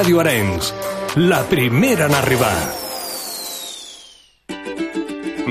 Ràdio 0.00 0.20
Arenys, 0.22 0.70
la 1.28 1.42
primera 1.44 2.06
en 2.08 2.14
arribar. 2.16 2.54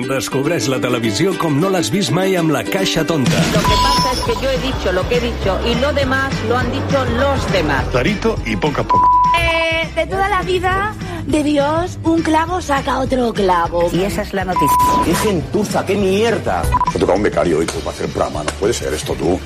Descobreix 0.08 0.66
la 0.74 0.80
televisió 0.82 1.36
com 1.38 1.60
no 1.62 1.70
l'has 1.70 1.92
vist 1.94 2.10
mai 2.18 2.34
amb 2.40 2.50
la 2.56 2.64
caixa 2.66 3.04
tonta. 3.06 3.44
Lo 3.54 3.62
que 3.68 3.78
pasa 3.84 4.14
es 4.16 4.24
que 4.26 4.34
yo 4.42 4.50
he 4.50 4.58
dicho 4.64 4.92
lo 4.92 5.04
que 5.08 5.18
he 5.18 5.20
dicho 5.20 5.60
y 5.68 5.76
lo 5.76 5.94
demás 5.94 6.34
lo 6.48 6.58
han 6.58 6.72
dicho 6.72 7.06
los 7.20 7.52
demás. 7.52 7.86
Clarito 7.92 8.40
y 8.44 8.56
poco 8.56 8.82
a 8.82 8.84
poco. 8.86 9.08
Eh, 9.38 9.88
de 9.94 10.08
toda 10.08 10.28
la 10.28 10.42
vida 10.42 10.96
de 11.28 11.44
Dios, 11.44 12.00
un 12.02 12.24
clavo 12.24 12.60
saca 12.60 12.98
otro 12.98 13.32
clavo. 13.32 13.92
Y 13.94 14.02
esa 14.02 14.24
es 14.24 14.34
la 14.34 14.46
noticia. 14.46 14.78
¡Qué 15.06 15.14
gentuza, 15.14 15.86
qué 15.86 15.94
mierda! 15.94 16.64
Me 16.92 17.00
toca 17.00 17.14
un 17.14 17.22
becario 17.22 17.60
hoy 17.60 17.68
pues, 17.68 17.84
para 17.84 17.96
hacer 17.96 18.10
programa. 18.10 18.44
No 18.44 18.52
puede 18.54 18.74
ser 18.74 18.96
esto 18.96 19.14
tú. 19.14 19.40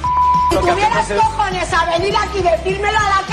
Si 0.50 0.56
tuvieras 0.56 1.12
cojones 1.12 1.74
a 1.74 1.98
venir 1.98 2.16
aquí 2.16 2.38
y 2.38 2.44
decírmelo 2.44 2.98
a 2.98 3.10
la 3.10 3.28
cara, 3.28 3.33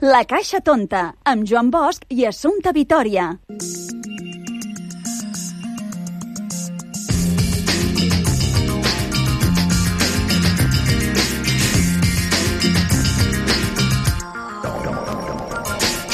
La 0.00 0.20
Caixa 0.22 0.60
Tonta, 0.62 1.16
amb 1.26 1.42
Joan 1.42 1.72
Bosch 1.74 2.04
i 2.14 2.22
Assumpta 2.22 2.70
Vitoria. 2.70 3.32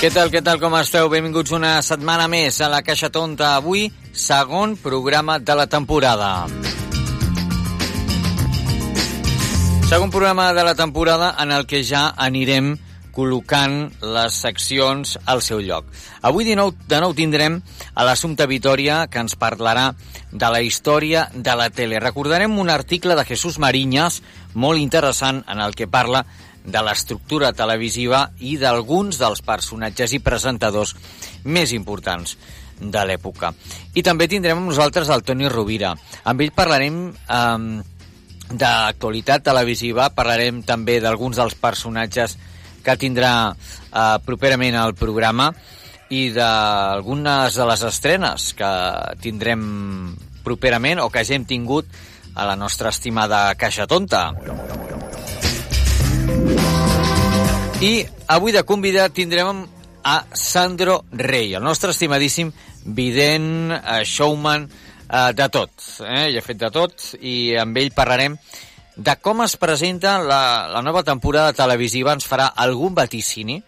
Què 0.01 0.09
tal, 0.09 0.33
què 0.33 0.41
tal, 0.41 0.57
com 0.63 0.79
esteu? 0.81 1.11
Benvinguts 1.13 1.53
una 1.53 1.75
setmana 1.85 2.25
més 2.25 2.63
a 2.65 2.71
la 2.73 2.81
Caixa 2.81 3.13
Tonta. 3.13 3.53
Avui, 3.59 3.91
segon 4.17 4.79
programa 4.81 5.37
de 5.37 5.59
la 5.61 5.69
temporada. 5.69 6.47
Segon 9.93 10.09
programa 10.09 10.55
de 10.57 10.65
la 10.65 10.75
temporada 10.75 11.35
en 11.45 11.53
el 11.53 11.69
que 11.69 11.85
ja 11.85 12.15
anirem 12.17 12.79
col·locant 13.15 13.93
les 14.03 14.37
seccions 14.45 15.17
al 15.25 15.43
seu 15.43 15.63
lloc. 15.63 15.87
Avui 16.23 16.47
de 16.49 16.57
nou, 16.59 16.73
de 16.91 17.01
nou 17.01 17.15
tindrem 17.17 17.61
a 17.95 18.07
l'Assumpte 18.07 18.47
Vitoria, 18.51 19.05
que 19.07 19.23
ens 19.23 19.37
parlarà 19.39 19.93
de 20.33 20.51
la 20.51 20.63
història 20.63 21.29
de 21.35 21.55
la 21.55 21.71
tele. 21.71 22.03
Recordarem 22.03 22.59
un 22.59 22.71
article 22.71 23.15
de 23.15 23.25
Jesús 23.29 23.61
Mariñas, 23.63 24.21
molt 24.55 24.83
interessant, 24.83 25.45
en 25.49 25.63
el 25.63 25.79
que 25.79 25.87
parla 25.87 26.25
de 26.65 26.81
l'estructura 26.81 27.53
televisiva 27.53 28.31
i 28.41 28.57
d'alguns 28.59 29.21
dels 29.21 29.43
personatges 29.45 30.15
i 30.17 30.23
presentadors 30.25 30.95
més 31.45 31.75
importants 31.77 32.39
de 32.81 33.03
l'època. 33.07 33.53
I 33.95 34.03
també 34.03 34.27
tindrem 34.29 34.59
amb 34.59 34.73
nosaltres 34.73 35.11
el 35.13 35.23
Toni 35.23 35.49
Rovira. 35.53 35.93
Amb 36.25 36.41
ell 36.41 36.55
parlarem 36.57 36.97
eh, 37.13 37.83
d'actualitat 38.51 39.45
televisiva, 39.47 40.11
parlarem 40.17 40.63
també 40.67 40.99
d'alguns 41.05 41.39
dels 41.39 41.55
personatges 41.61 42.37
que 42.85 42.99
tindrà 43.01 43.33
eh, 43.51 44.17
properament 44.27 44.77
al 44.79 44.95
programa 44.99 45.51
i 46.13 46.29
d'algunes 46.35 47.57
de 47.57 47.67
les 47.71 47.83
estrenes 47.89 48.53
que 48.59 48.71
tindrem 49.25 49.63
properament 50.45 51.01
o 51.01 51.09
que 51.11 51.25
ja 51.25 51.35
hem 51.35 51.47
tingut 51.49 51.89
a 52.35 52.45
la 52.47 52.57
nostra 52.57 52.91
estimada 52.93 53.47
Caixa 53.57 53.87
Tonta. 53.87 54.27
I 57.81 57.95
avui 58.33 58.53
de 58.53 58.63
convidat 58.65 59.15
tindrem 59.17 59.65
a 60.05 60.17
Sandro 60.37 61.05
Rey, 61.13 61.55
el 61.57 61.65
nostre 61.65 61.91
estimadíssim 61.95 62.53
vident, 62.85 63.73
eh, 63.73 64.05
showman, 64.05 64.69
eh, 65.09 65.33
de 65.33 65.49
tot. 65.49 65.71
Eh? 66.05 66.31
Ja 66.35 66.41
ha 66.41 66.45
fet 66.45 66.61
de 66.61 66.71
tot 66.71 67.15
i 67.21 67.57
amb 67.57 67.77
ell 67.77 67.93
parlarem 67.97 68.37
de 68.97 69.17
com 69.21 69.43
es 69.43 69.57
presenta 69.59 70.19
la, 70.23 70.69
la 70.71 70.83
nova 70.83 71.03
temporada 71.03 71.53
televisiva. 71.53 72.15
Ens 72.15 72.27
farà 72.29 72.53
algun 72.55 72.95
vaticini 72.95 73.59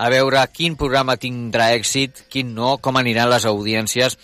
a 0.00 0.08
veure 0.08 0.40
quin 0.54 0.78
programa 0.80 1.18
tindrà 1.20 1.70
èxit, 1.76 2.24
quin 2.32 2.54
no, 2.56 2.78
com 2.80 2.96
aniran 2.96 3.28
les 3.30 3.44
audiències. 3.44 4.16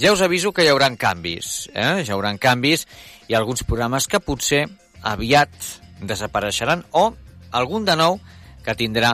Ja 0.00 0.14
us 0.14 0.22
aviso 0.24 0.54
que 0.56 0.64
hi 0.64 0.70
haurà 0.72 0.88
canvis, 0.96 1.68
eh? 1.74 2.00
hi 2.00 2.12
haurà 2.12 2.32
canvis 2.40 2.86
i 3.28 3.36
alguns 3.36 3.66
programes 3.68 4.08
que 4.08 4.22
potser 4.24 4.64
aviat 5.04 5.52
desapareixeran 6.00 6.86
o 6.96 7.10
algun 7.52 7.84
de 7.84 7.98
nou 8.00 8.16
que 8.64 8.76
tindrà 8.78 9.12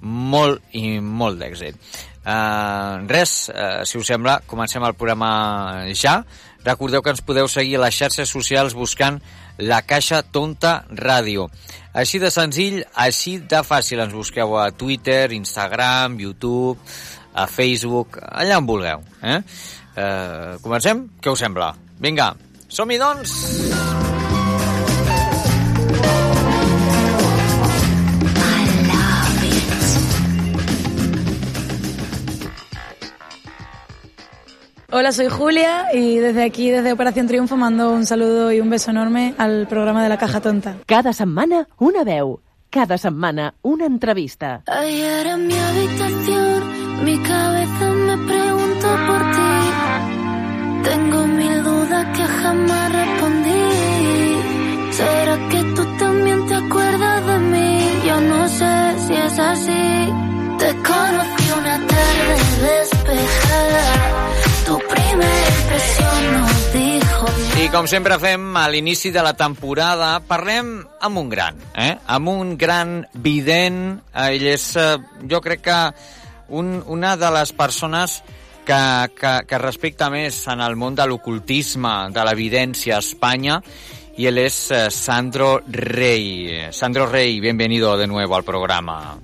molt 0.00 0.64
i 0.72 0.98
molt 1.00 1.38
d'èxit. 1.40 1.76
Uh, 2.22 3.02
res, 3.10 3.50
uh, 3.50 3.82
si 3.84 3.98
us 3.98 4.08
sembla, 4.08 4.38
comencem 4.46 4.84
el 4.86 4.94
programa 4.94 5.84
ja. 5.98 6.22
Recordeu 6.64 7.02
que 7.02 7.10
ens 7.10 7.24
podeu 7.26 7.48
seguir 7.50 7.76
a 7.76 7.84
les 7.84 7.96
xarxes 7.98 8.30
socials 8.30 8.76
buscant 8.78 9.18
la 9.68 9.82
Caixa 9.86 10.22
Tonta 10.22 10.82
Ràdio. 10.98 11.48
Així 11.92 12.20
de 12.22 12.30
senzill, 12.32 12.80
així 13.04 13.38
de 13.38 13.62
fàcil. 13.66 14.02
Ens 14.04 14.14
busqueu 14.16 14.56
a 14.58 14.70
Twitter, 14.76 15.32
Instagram, 15.36 16.18
YouTube, 16.20 16.78
a 17.32 17.46
Facebook, 17.46 18.20
allà 18.22 18.60
on 18.60 18.68
vulgueu. 18.68 19.04
Eh? 19.22 19.40
Uh, 19.92 20.60
comencem? 20.64 21.06
Què 21.20 21.32
us 21.32 21.44
sembla? 21.44 21.74
Vinga, 22.02 22.32
som-hi 22.72 23.00
doncs! 23.00 24.01
Hola, 34.94 35.10
soy 35.10 35.28
Julia 35.30 35.86
y 35.94 36.18
desde 36.18 36.44
aquí, 36.44 36.68
desde 36.68 36.92
Operación 36.92 37.26
Triunfo, 37.26 37.56
mando 37.56 37.90
un 37.92 38.04
saludo 38.04 38.52
y 38.52 38.60
un 38.60 38.68
beso 38.68 38.90
enorme 38.90 39.34
al 39.38 39.66
programa 39.66 40.02
de 40.02 40.10
la 40.10 40.18
Caja 40.18 40.42
Tonta. 40.42 40.76
Cada 40.84 41.14
setmana 41.14 41.66
una 41.78 42.04
veu, 42.04 42.40
cada 42.68 42.98
setmana 42.98 43.54
una 43.62 43.86
entrevista. 43.86 44.62
Ayer 44.66 45.28
en 45.28 45.46
mi 45.46 45.54
habitación, 45.54 47.04
mi 47.06 47.18
cabeza 47.22 47.90
me 47.90 48.16
preguntó 48.18 48.88
por 49.06 49.31
com 67.72 67.86
sempre 67.88 68.18
fem 68.20 68.42
a 68.60 68.66
l'inici 68.68 69.08
de 69.14 69.22
la 69.24 69.32
temporada, 69.32 70.18
parlem 70.28 70.74
amb 71.00 71.20
un 71.22 71.30
gran, 71.32 71.56
eh? 71.72 71.94
amb 72.04 72.28
un 72.28 72.50
gran 72.60 72.98
vident. 73.24 73.78
Ell 74.12 74.44
és, 74.50 74.66
eh, 74.76 74.98
jo 75.30 75.40
crec 75.40 75.62
que, 75.64 75.78
un, 76.52 76.74
una 76.92 77.14
de 77.16 77.30
les 77.32 77.54
persones 77.56 78.18
que, 78.68 78.82
que, 79.16 79.32
que 79.48 79.62
respecta 79.62 80.10
més 80.12 80.42
en 80.52 80.60
el 80.60 80.76
món 80.76 80.98
de 80.98 81.08
l'ocultisme, 81.08 81.94
de 82.12 82.26
l'evidència 82.28 82.98
a 82.98 83.00
Espanya, 83.00 83.62
y 84.18 84.26
él 84.26 84.36
es 84.36 84.70
eh, 84.70 84.90
Sandro 84.90 85.62
Rey. 85.66 86.68
Sandro 86.72 87.06
Rey, 87.06 87.40
bienvenido 87.40 87.96
de 87.96 88.06
nuevo 88.06 88.36
al 88.36 88.44
programa. 88.44 89.16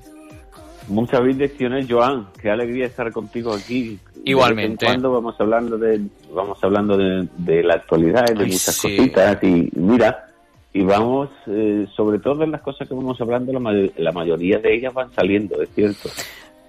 Muchas 0.88 1.20
bendiciones, 1.22 1.86
Joan. 1.86 2.28
Qué 2.40 2.48
alegría 2.48 2.86
estar 2.86 3.12
contigo 3.12 3.52
aquí. 3.52 3.98
Igualmente. 4.30 4.84
De 4.84 4.90
vez 4.90 4.96
en 4.96 5.00
cuando 5.02 5.12
vamos 5.12 5.34
hablando 5.40 5.78
de, 5.78 6.00
vamos 6.32 6.58
hablando 6.62 6.96
de, 6.96 7.28
de 7.38 7.62
la 7.62 7.74
actualidad, 7.74 8.24
de 8.26 8.44
Ay, 8.44 8.50
muchas 8.52 8.74
sí. 8.76 8.96
cositas 8.96 9.42
y 9.42 9.70
mira, 9.74 10.26
y 10.72 10.82
vamos, 10.82 11.30
eh, 11.46 11.86
sobre 11.96 12.18
todo 12.18 12.44
en 12.44 12.50
las 12.52 12.60
cosas 12.62 12.86
que 12.88 12.94
vamos 12.94 13.20
hablando, 13.20 13.52
la, 13.52 13.58
may- 13.60 13.92
la 13.96 14.12
mayoría 14.12 14.58
de 14.58 14.74
ellas 14.74 14.92
van 14.94 15.12
saliendo, 15.14 15.60
es 15.62 15.68
cierto. 15.74 16.10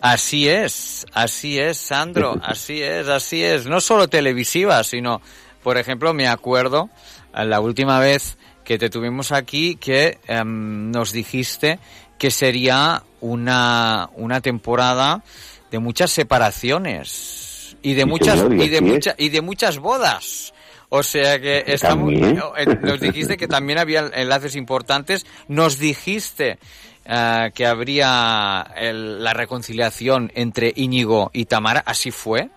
Así 0.02 0.48
es, 0.48 1.06
así 1.14 1.60
es, 1.60 1.78
Sandro, 1.78 2.38
así 2.44 2.82
es, 2.82 3.08
así 3.10 3.44
es. 3.44 3.66
No 3.68 3.82
solo 3.82 4.08
televisiva, 4.08 4.84
sino, 4.84 5.22
por 5.62 5.78
ejemplo, 5.78 6.14
me 6.14 6.28
acuerdo 6.28 6.90
eh, 7.36 7.44
la 7.46 7.60
última 7.60 8.00
vez 8.00 8.38
que 8.64 8.78
te 8.78 8.90
tuvimos 8.90 9.32
aquí 9.34 9.76
que 9.76 10.20
em, 10.28 10.92
nos 10.92 11.12
dijiste 11.12 11.80
que 12.18 12.32
sería 12.32 13.04
una, 13.20 14.10
una 14.16 14.42
temporada 14.42 15.24
de 15.72 15.80
muchas 15.80 16.12
separaciones 16.12 17.49
y 17.81 17.94
de 17.94 18.04
Sí, 18.04 18.08
muchas 18.08 18.40
señor, 18.40 18.56
y 18.56 18.64
y 18.64 18.70
de 18.70 18.81
muchas 18.81 19.16
y 19.18 19.30
de 19.30 19.42
muchas 19.42 19.78
bodas. 19.80 20.54
O 20.90 21.04
sea 21.04 21.40
que 21.40 21.64
estamos, 21.68 22.12
eh, 22.14 22.66
nos 22.81 23.00
dijiste 23.00 23.38
que 23.38 23.48
también 23.48 23.78
había 23.78 24.10
enlaces 24.14 24.56
importantes, 24.56 25.26
nos 25.48 25.78
dijiste 25.78 26.58
eh, 27.06 27.52
que 27.54 27.66
habría 27.66 28.66
el- 28.76 29.24
la 29.24 29.34
reconciliación 29.34 30.31
entre 30.36 30.72
Íñigo 30.76 31.30
y 31.34 31.46
Tamara, 31.46 31.81
así 31.86 32.12
fue. 32.12 32.50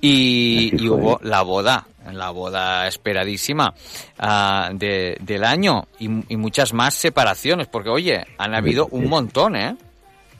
Y, 0.00 0.68
Así 0.74 0.84
y 0.84 0.88
fue. 0.88 0.96
hubo 0.96 1.18
la 1.22 1.42
boda, 1.42 1.86
la 2.12 2.30
boda 2.30 2.86
esperadísima 2.88 3.74
ah, 4.18 4.70
de- 4.72 5.16
del 5.20 5.44
año 5.44 5.86
y, 5.98 6.06
y 6.32 6.36
muchas 6.36 6.72
más 6.72 6.94
separaciones, 6.94 7.66
porque 7.68 7.90
oye, 7.90 8.24
han 8.38 8.54
habido 8.54 8.86
un 8.92 9.08
montón, 9.08 9.56
¿eh? 9.56 9.76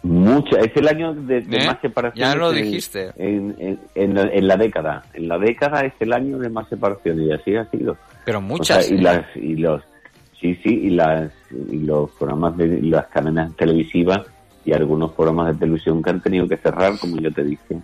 Mucha, 0.03 0.59
es 0.61 0.75
el 0.77 0.89
año 0.89 1.13
de, 1.15 1.43
de 1.43 1.57
¿Eh? 1.59 1.67
más 1.67 1.79
separaciones. 1.83 2.33
Ya 2.33 2.35
lo 2.39 2.53
en- 2.53 2.65
dijiste. 2.65 3.11
En, 3.17 3.55
en- 3.59 3.81
en 3.95 4.15
la, 4.15 4.23
en 4.23 4.49
la 4.49 4.57
década. 4.57 5.03
En 5.13 5.29
la 5.29 5.39
década 5.39 5.83
es 5.83 5.93
el 6.01 6.13
año 6.13 6.39
de 6.39 6.49
más 6.49 6.69
separaciones 6.69 7.27
y 7.29 7.33
así 7.33 7.57
ha 7.57 7.69
sido. 7.71 7.97
Pero 8.25 8.39
O 8.39 8.41
muchas. 8.41 8.91
y 8.91 8.95
¿eh? 8.95 9.03
las 9.03 9.25
y 9.37 9.57
los 9.57 9.83
sí 10.41 10.55
sí 10.65 10.71
y 10.85 10.91
las 10.91 11.31
y 11.71 11.77
los 11.81 12.11
programas 12.13 12.57
de 12.57 12.81
las 12.83 13.07
cadenas 13.09 13.55
televisivas 13.57 14.21
y 14.65 14.73
algunos 14.73 15.13
programas 15.13 15.53
de 15.53 15.59
televisión 15.61 16.03
que 16.03 16.11
han 16.11 16.23
tenido 16.23 16.49
que 16.49 16.57
cerrar 16.57 16.99
como 16.99 17.19
yo 17.19 17.31
te 17.33 17.45
dije 17.45 17.79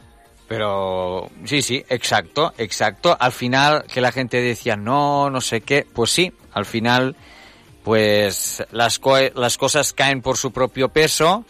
Pero 0.48 1.28
sí, 1.44 1.60
sí, 1.60 1.84
exacto, 1.88 2.54
exacto. 2.56 3.14
Al 3.18 3.32
final 3.32 3.84
que 3.92 4.00
la 4.00 4.10
gente 4.12 4.40
decía 4.40 4.74
no, 4.76 5.28
no 5.28 5.40
sé 5.42 5.60
qué, 5.60 5.86
pues 5.92 6.10
sí, 6.10 6.32
al 6.52 6.64
final 6.64 7.14
pues 7.84 8.64
las, 8.72 8.98
co- 8.98 9.16
las 9.34 9.58
cosas 9.58 9.92
caen 9.92 10.20
por 10.22 10.36
su 10.36 10.50
propio 10.52 10.88
peso, 10.88 11.44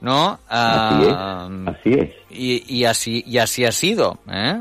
¿no? 0.00 0.38
Así 0.48 1.02
es, 1.02 1.12
Ah, 1.14 1.48
así 1.66 1.92
es 1.94 2.10
Y, 2.30 2.64
y 2.74 2.84
así 2.84 3.24
y 3.26 3.38
así 3.38 3.64
ha 3.64 3.72
sido, 3.72 4.18
¿eh? 4.30 4.56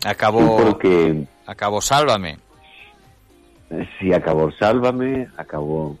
Sí, 0.00 0.08
Acabó, 0.08 0.56
porque 0.56 1.24
acabó 1.46 1.80
Sálvame. 1.80 2.38
sí 4.00 4.12
acabó 4.12 4.50
Sálvame 4.52 5.28
acabó 5.36 5.96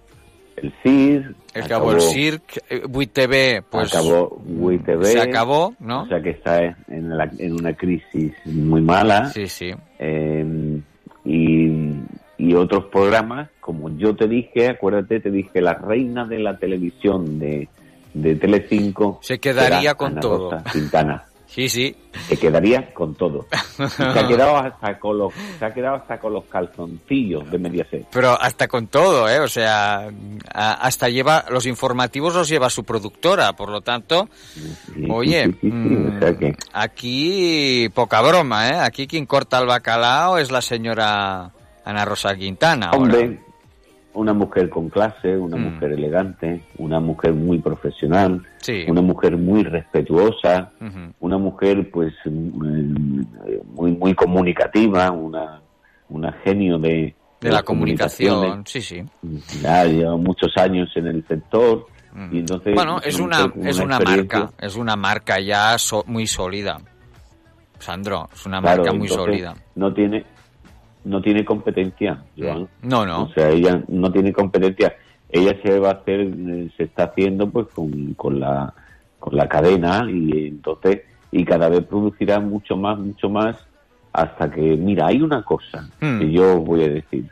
el 0.56 0.72
CIR 0.82 1.34
Acabó, 1.54 1.92
el 1.92 2.00
Cirque, 2.00 2.60
eh, 2.70 2.82
Buit 2.88 3.12
TV, 3.12 3.62
pues 3.68 3.94
acabó 3.94 4.40
WITV 4.46 5.04
se 5.04 5.20
acabó, 5.20 5.74
¿no? 5.80 6.02
o 6.02 6.06
sea 6.06 6.22
que 6.22 6.30
está 6.30 6.64
en, 6.88 7.16
la- 7.16 7.30
en 7.38 7.52
una 7.52 7.74
crisis 7.74 8.32
muy 8.46 8.80
mala 8.80 9.26
Sí, 9.26 9.46
sí. 9.48 9.72
Eh, 9.98 10.80
y, 11.24 11.70
y 12.38 12.54
otros 12.54 12.86
programas, 12.86 13.48
como 13.60 13.90
yo 13.96 14.16
te 14.16 14.26
dije, 14.28 14.68
acuérdate, 14.70 15.20
te 15.20 15.30
dije, 15.30 15.60
la 15.60 15.74
reina 15.74 16.24
de 16.26 16.38
la 16.40 16.56
televisión 16.58 17.38
de, 17.38 17.68
de 18.14 18.34
Telecinco 18.36 19.18
Se 19.22 19.38
quedaría 19.38 19.94
con 19.94 20.12
Ana 20.12 20.20
todo. 20.20 20.50
Rosa 20.52 20.64
Quintana. 20.72 21.24
Sí, 21.46 21.68
sí. 21.68 21.94
Se 22.28 22.38
quedaría 22.38 22.94
con 22.94 23.14
todo. 23.14 23.46
Se 23.76 24.02
ha 24.02 24.26
quedado 24.26 24.56
hasta 24.56 24.98
con 24.98 25.18
los, 25.18 25.34
se 25.58 25.64
ha 25.66 25.74
quedado 25.74 25.96
hasta 25.96 26.18
con 26.18 26.32
los 26.32 26.44
calzoncillos 26.44 27.50
de 27.50 27.58
Mediaset. 27.58 28.06
Pero 28.10 28.30
hasta 28.40 28.68
con 28.68 28.86
todo, 28.86 29.28
¿eh? 29.28 29.38
O 29.38 29.48
sea, 29.48 30.08
hasta 30.54 31.10
lleva, 31.10 31.44
los 31.50 31.66
informativos 31.66 32.34
los 32.34 32.48
lleva 32.48 32.70
su 32.70 32.84
productora, 32.84 33.52
por 33.52 33.68
lo 33.68 33.82
tanto, 33.82 34.30
Sí, 34.94 35.06
oye, 35.10 35.44
sí, 35.48 35.58
sí, 35.60 35.66
mm, 35.70 36.16
o 36.16 36.20
sea 36.20 36.38
que- 36.38 36.56
aquí 36.72 37.88
poca 37.92 38.22
broma, 38.22 38.68
¿eh? 38.70 38.78
Aquí 38.80 39.06
quien 39.06 39.26
corta 39.26 39.58
el 39.58 39.66
bacalao 39.66 40.38
es 40.38 40.50
la 40.50 40.62
señora 40.62 41.50
Ana 41.84 42.04
Rosa 42.06 42.34
Quintana. 42.34 42.90
ahora. 42.94 43.18
Una 44.14 44.34
mujer 44.34 44.68
con 44.68 44.90
clase, 44.90 45.36
una 45.38 45.56
Mm. 45.56 45.74
mujer 45.74 45.92
elegante, 45.92 46.60
una 46.76 47.00
mujer 47.00 47.32
muy 47.32 47.58
profesional, 47.60 48.42
Sí. 48.58 48.84
una 48.88 49.00
mujer 49.00 49.36
muy 49.38 49.62
respetuosa, 49.64 50.70
una 51.20 51.38
mujer 51.38 51.90
pues 51.90 52.12
mm, 52.26 53.22
muy 53.74 53.92
muy 53.92 54.14
comunicativa, 54.14 55.10
una 55.10 55.60
una 56.10 56.30
genio 56.44 56.78
de, 56.78 57.14
De 57.40 57.50
la 57.50 57.62
comunicación, 57.62 58.64
sí, 58.66 58.82
sí. 58.82 59.02
Ya 59.62 59.84
lleva 59.86 60.16
muchos 60.16 60.52
años 60.58 60.90
en 60.94 61.06
el 61.06 61.26
sector 61.26 61.86
y 62.30 62.40
entonces 62.40 62.72
Mm. 62.72 62.74
Bueno, 62.74 62.98
es 63.02 63.18
una, 63.18 63.50
es 63.64 63.78
una 63.78 63.98
marca, 63.98 64.50
es 64.60 64.76
una 64.76 64.94
marca 64.94 65.40
ya 65.40 65.78
so- 65.78 66.04
muy 66.06 66.26
sólida. 66.26 66.78
Sandro, 67.78 68.28
es 68.32 68.46
una 68.46 68.60
Claro, 68.60 68.82
marca 68.84 68.92
muy 68.96 69.08
sólida. 69.08 69.54
No 69.74 69.92
tiene 69.92 70.24
no 71.04 71.20
tiene 71.20 71.44
competencia, 71.44 72.22
Joan. 72.38 72.68
No, 72.82 73.04
no. 73.06 73.24
O 73.24 73.32
sea, 73.32 73.50
ella 73.50 73.82
no 73.88 74.10
tiene 74.12 74.32
competencia. 74.32 74.94
Ella 75.28 75.56
se 75.62 75.78
va 75.78 75.88
a 75.90 75.92
hacer, 75.94 76.20
eh, 76.20 76.70
se 76.76 76.84
está 76.84 77.04
haciendo 77.04 77.48
pues 77.50 77.66
con, 77.74 78.14
con 78.14 78.38
la 78.40 78.72
con 79.18 79.36
la 79.36 79.48
cadena 79.48 80.04
y 80.10 80.48
entonces 80.48 81.02
y 81.30 81.44
cada 81.44 81.68
vez 81.68 81.84
producirá 81.84 82.40
mucho 82.40 82.76
más, 82.76 82.98
mucho 82.98 83.30
más 83.30 83.56
hasta 84.12 84.50
que 84.50 84.60
mira, 84.60 85.06
hay 85.06 85.22
una 85.22 85.42
cosa 85.42 85.88
Hmm. 86.00 86.18
que 86.18 86.30
yo 86.32 86.58
voy 86.58 86.84
a 86.84 86.88
decir 86.88 87.28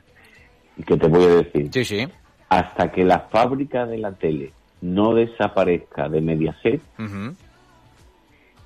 y 0.78 0.82
que 0.82 0.96
te 0.96 1.08
voy 1.08 1.24
a 1.24 1.28
decir. 1.42 1.68
Sí, 1.72 1.84
sí. 1.84 2.08
Hasta 2.48 2.90
que 2.90 3.04
la 3.04 3.20
fábrica 3.30 3.84
de 3.86 3.98
la 3.98 4.12
tele 4.12 4.52
no 4.80 5.12
desaparezca 5.14 6.08
de 6.08 6.20
Mediaset, 6.22 6.80
Ujú. 6.98 7.34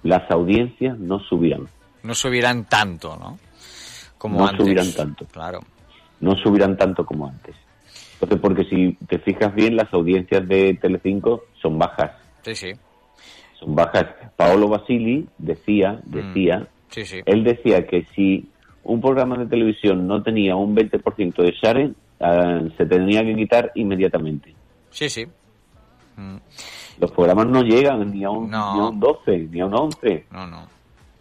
las 0.05 0.31
audiencias 0.31 0.99
no 0.99 1.19
subirán. 1.21 1.67
No 2.03 2.15
subirán 2.15 2.65
tanto, 2.67 3.17
¿no? 3.17 3.39
Como 4.25 4.39
No 4.39 4.47
antes. 4.49 4.65
subirán 4.65 4.91
tanto. 4.95 5.27
Claro. 5.27 5.61
no 6.21 6.35
subirán 6.37 6.79
tanto 6.79 7.05
como 7.05 7.29
antes. 7.29 7.55
Entonces, 8.15 8.39
porque 8.41 8.65
si 8.65 8.95
te 9.07 9.19
fijas 9.19 9.55
bien, 9.55 9.77
las 9.77 9.93
audiencias 9.93 10.49
de 10.49 10.73
Telecinco 10.81 11.43
son 11.61 11.79
bajas, 11.79 12.13
Sí, 12.41 12.55
sí. 12.55 12.73
son 13.61 13.75
bajas. 13.75 14.07
Paolo 14.35 14.69
Basili 14.69 15.29
decía, 15.37 16.01
Mm. 16.07 16.11
decía, 16.11 16.67
Sí, 16.89 17.05
sí. 17.05 17.21
él 17.27 17.45
decía 17.45 17.87
que 17.87 18.07
si 18.17 18.49
un 18.83 19.03
programa 19.03 19.37
de 19.37 19.45
televisión 19.45 20.07
no 20.07 20.23
tenía 20.23 20.57
un 20.57 20.75
20% 20.75 21.43
de 21.43 21.51
share, 21.53 21.93
ah, 22.21 22.61
se 22.79 22.87
tenía 22.87 23.21
que 23.23 23.35
quitar 23.37 23.73
inmediatamente. 23.75 24.55
Sí, 24.89 25.11
sí. 25.11 25.27
Mm. 26.17 26.37
Los 26.99 27.11
programas 27.13 27.47
no 27.49 27.61
llegan 27.61 28.11
ni 28.11 28.25
a 28.25 28.31
un, 28.31 28.49
No. 28.51 28.75
ni 28.75 28.81
a 28.81 28.85
un 28.89 29.01
12, 29.01 29.49
ni 29.51 29.61
a 29.61 29.67
un 29.67 29.75
11. 29.75 30.25
No, 30.31 30.47
no. 30.47 30.67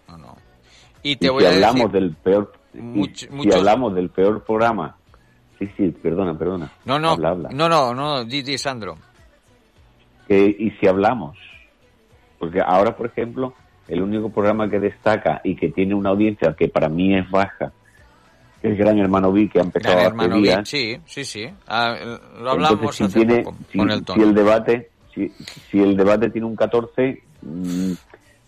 No, 0.08 0.18
no. 0.18 0.36
Y 1.02 1.12
Y 1.12 1.16
te 1.18 1.30
voy 1.30 1.42
si 1.42 1.48
a 1.48 1.50
decir... 1.50 1.66
hablamos 1.66 1.92
del 1.92 2.16
peor, 2.16 2.54
y 2.74 2.78
much- 2.81 3.30
si 3.44 3.52
hablamos 3.52 3.94
del 3.96 4.10
peor 4.10 4.44
programa, 4.44 4.96
sí, 5.60 5.70
sí, 5.78 5.90
perdona, 5.90 6.38
perdona. 6.38 6.72
No, 6.86 7.00
no. 7.00 7.12
Habla, 7.12 7.30
habla. 7.30 7.50
No, 7.52 7.70
no, 7.70 7.94
no. 7.94 8.24
Di, 8.25 8.42
di, 8.42 8.58
Sandro. 8.58 8.98
que, 10.28 10.56
y 10.58 10.72
si 10.72 10.88
hablamos, 10.88 11.38
porque 12.40 12.60
ahora, 12.66 12.96
por 12.96 13.08
ejemplo, 13.08 13.54
el 13.88 14.02
único 14.02 14.30
programa 14.30 14.70
que 14.70 14.80
destaca 14.80 15.42
y 15.44 15.56
que 15.56 15.69
tiene 15.69 15.94
una 15.94 16.09
audiencia 16.09 16.56
que 16.57 16.69
para 16.69 16.90
mí 16.90 17.16
es 17.16 17.30
baja, 17.30 17.71
es 18.62 18.78
Gran 18.78 18.97
Hermano 18.97 19.31
Vi, 19.31 19.50
que 19.50 19.59
ha 19.59 19.64
empezado 19.64 19.95
Gran 19.95 20.07
hermano. 20.07 20.42
Vic, 20.42 20.64
sí, 20.64 20.97
sí, 21.06 21.26
sí. 21.26 21.45
Ah, 21.68 21.95
lo 22.40 22.52
hablamos 22.52 22.80
Entonces, 22.80 22.95
si 22.95 23.04
hace 23.04 23.26
tiene, 23.26 23.44
poco 23.44 23.57
si, 23.69 23.78
con 23.78 23.92
el 23.92 24.06
si 24.06 24.21
el 24.21 24.33
debate, 24.33 24.90
si, 25.14 25.30
si 25.69 25.81
el 25.81 25.97
debate 25.97 26.30
tiene 26.30 26.47
un 26.47 26.56
14, 26.56 27.21
mm, 27.42 27.92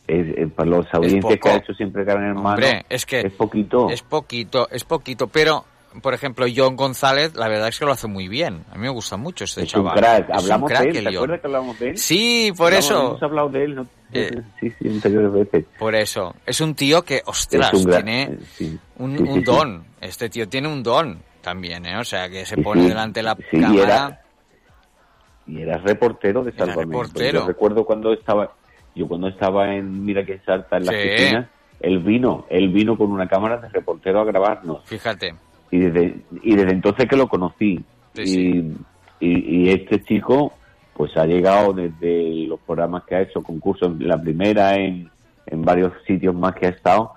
es, 0.08 0.38
es 0.38 0.52
para 0.54 0.70
las 0.70 0.94
audiencias 0.94 1.40
que 1.42 1.50
ha 1.50 1.56
hecho 1.58 1.74
siempre 1.74 2.04
Gran 2.04 2.24
Hermano, 2.24 2.50
Hombre, 2.50 2.86
es 2.90 3.06
que 3.06 3.22
es 3.22 3.34
poquito. 3.34 3.90
Es 3.90 4.02
poquito, 4.02 4.68
es 4.70 4.84
poquito, 4.84 5.28
pero 5.28 5.66
por 6.02 6.14
ejemplo, 6.14 6.46
John 6.54 6.76
González, 6.76 7.36
la 7.36 7.48
verdad 7.48 7.70
es 7.70 7.80
que 7.80 7.86
lo 7.86 7.92
hace 7.94 8.08
muy 8.08 8.28
bien. 8.28 8.66
A 8.72 8.76
mí 8.76 8.82
me 8.82 8.90
gusta 8.90 9.16
mucho 9.16 9.46
este 9.46 9.64
Es 9.64 9.74
un 9.76 9.84
chaval. 9.86 9.96
crack. 9.98 10.24
Es 10.24 10.30
un 10.30 10.36
Hablamos 10.42 10.70
crack 10.70 10.84
de 10.92 11.00
él, 11.00 11.06
¿te 11.06 11.16
acuerdas 11.16 11.40
que 11.40 11.48
hablamos 11.48 11.80
de 11.80 11.90
él? 11.92 11.98
Sí, 11.98 12.54
por 12.58 12.68
Hablamos- 12.74 12.86
eso. 12.86 13.08
Hemos 13.08 13.24
hablado 13.24 13.50
de 13.50 13.64
él, 13.64 13.76
¿no? 13.76 13.88
Eh, 14.12 14.42
sí, 14.60 14.74
sí, 14.78 14.90
anteriores 14.90 15.32
veces. 15.32 15.66
Por 15.80 15.96
eso. 15.96 16.36
Es 16.46 16.60
un 16.60 16.76
tío 16.76 17.02
que, 17.04 17.22
ostras, 17.26 17.74
un 17.74 17.90
tiene 17.90 18.24
eh, 18.24 18.38
sí. 18.56 18.78
un, 18.98 19.18
un 19.28 19.42
don. 19.44 19.86
Este 20.02 20.30
tío 20.30 20.50
tiene 20.50 20.68
un 20.68 20.84
don 20.84 21.18
también, 21.42 21.86
¿eh? 21.86 21.98
O 21.98 22.04
sea, 22.04 22.28
que 22.30 22.46
se 22.46 22.58
pone 22.58 22.88
delante 22.90 23.20
de 23.22 23.24
la 23.24 23.36
Sí, 23.36 23.44
y 23.58 23.62
cámara. 23.62 23.84
era- 23.84 24.22
y 25.48 25.62
era 25.62 25.78
reportero 25.78 26.44
de 26.44 26.52
Salvamento. 26.52 27.04
reportero. 27.04 27.40
Yo 27.42 27.48
recuerdo 27.48 27.86
cuando 27.86 28.12
estaba, 28.14 28.52
yo 28.96 29.08
cuando 29.08 29.28
estaba 29.28 29.75
en 29.75 30.06
Mira 30.06 30.25
que 30.25 30.40
salta 30.40 30.78
en 30.78 30.86
la 30.86 30.92
Sí. 30.94 30.98
piscina, 31.10 31.50
él 31.82 32.00
vino, 32.00 32.46
él 32.50 32.70
vino 32.70 32.98
con 32.98 33.12
una 33.12 33.28
cámara 33.28 33.58
de 33.58 33.70
reportero 33.70 34.22
a 34.22 34.25
grabarnos. 34.25 34.84
Fíjate. 34.86 35.36
Y 35.72 35.80
desde, 35.80 36.16
y 36.44 36.56
desde 36.56 36.72
entonces 36.72 37.08
que 37.08 37.18
lo 37.18 37.28
conocí. 37.28 37.84
Sí, 38.14 38.22
y, 38.22 38.25
sí. 38.25 38.78
y, 39.20 39.56
y 39.66 39.70
este 39.70 40.02
chico, 40.04 40.54
pues 40.96 41.16
ha 41.18 41.25
llegado 41.25 41.74
desde 41.74 42.48
los 42.48 42.60
programas 42.62 43.04
que 43.04 43.16
ha 43.16 43.22
hecho, 43.22 43.44
concursos, 43.44 43.90
en 44.00 44.08
la 44.08 44.22
primera, 44.22 44.75
en, 44.75 45.10
en 45.48 45.62
varios 45.64 45.92
sitios 46.08 46.34
más 46.34 46.56
que 46.56 46.68
ha 46.68 46.70
estado, 46.70 47.12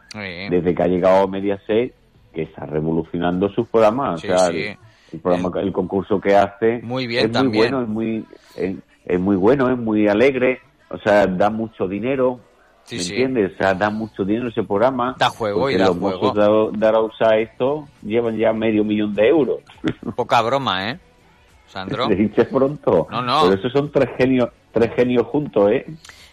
desde 0.50 0.74
que 0.74 0.82
ha 0.82 0.88
llegado 0.88 1.22
a 1.22 1.26
Mediaset, 1.28 1.94
que 2.34 2.42
está 2.42 2.66
revolucionando 2.66 3.48
sus 3.50 3.68
programas. 3.68 4.20
Sí, 4.20 4.28
o 4.28 4.36
sea, 4.36 4.48
el, 4.48 4.76
el 5.12 5.20
programa, 5.20 5.50
el 5.60 5.72
concurso 5.72 6.20
que 6.20 6.34
hace 6.34 6.80
Muy 6.82 7.06
bien 7.06 7.26
es 7.26 7.32
también. 7.32 7.52
muy 7.52 7.58
bueno, 7.70 7.82
es 7.82 7.88
muy, 7.88 8.24
es, 8.56 8.76
es 9.06 9.20
muy 9.20 9.36
bueno, 9.36 9.70
es 9.70 9.78
muy 9.78 10.08
alegre, 10.08 10.60
o 10.90 10.98
sea, 10.98 11.26
da 11.26 11.50
mucho 11.50 11.86
dinero, 11.86 12.40
Sí, 12.88 12.96
¿me 12.96 13.02
sí. 13.02 13.10
entiendes? 13.10 13.52
O 13.52 13.56
sea, 13.58 13.74
da 13.74 13.90
mucho 13.90 14.24
dinero 14.24 14.48
ese 14.48 14.62
programa. 14.62 15.14
Da 15.18 15.28
juego 15.28 15.68
y 15.68 15.76
da 15.76 15.88
los 15.88 15.98
juego. 15.98 16.70
de, 16.72 16.86
Arauza 16.86 17.36
esto 17.36 17.86
llevan 18.02 18.38
ya 18.38 18.54
medio 18.54 18.82
millón 18.82 19.14
de 19.14 19.28
euros. 19.28 19.60
Poca 20.16 20.40
broma, 20.40 20.90
¿eh? 20.90 21.00
Sandro. 21.66 22.08
Dice 22.08 22.46
pronto. 22.46 23.06
No, 23.10 23.20
no. 23.20 23.42
Pero 23.42 23.56
esos 23.60 23.72
son 23.72 23.92
tres 23.92 24.08
genios, 24.16 24.48
tres 24.72 24.90
genios 24.96 25.26
juntos, 25.26 25.70
¿eh? 25.70 25.84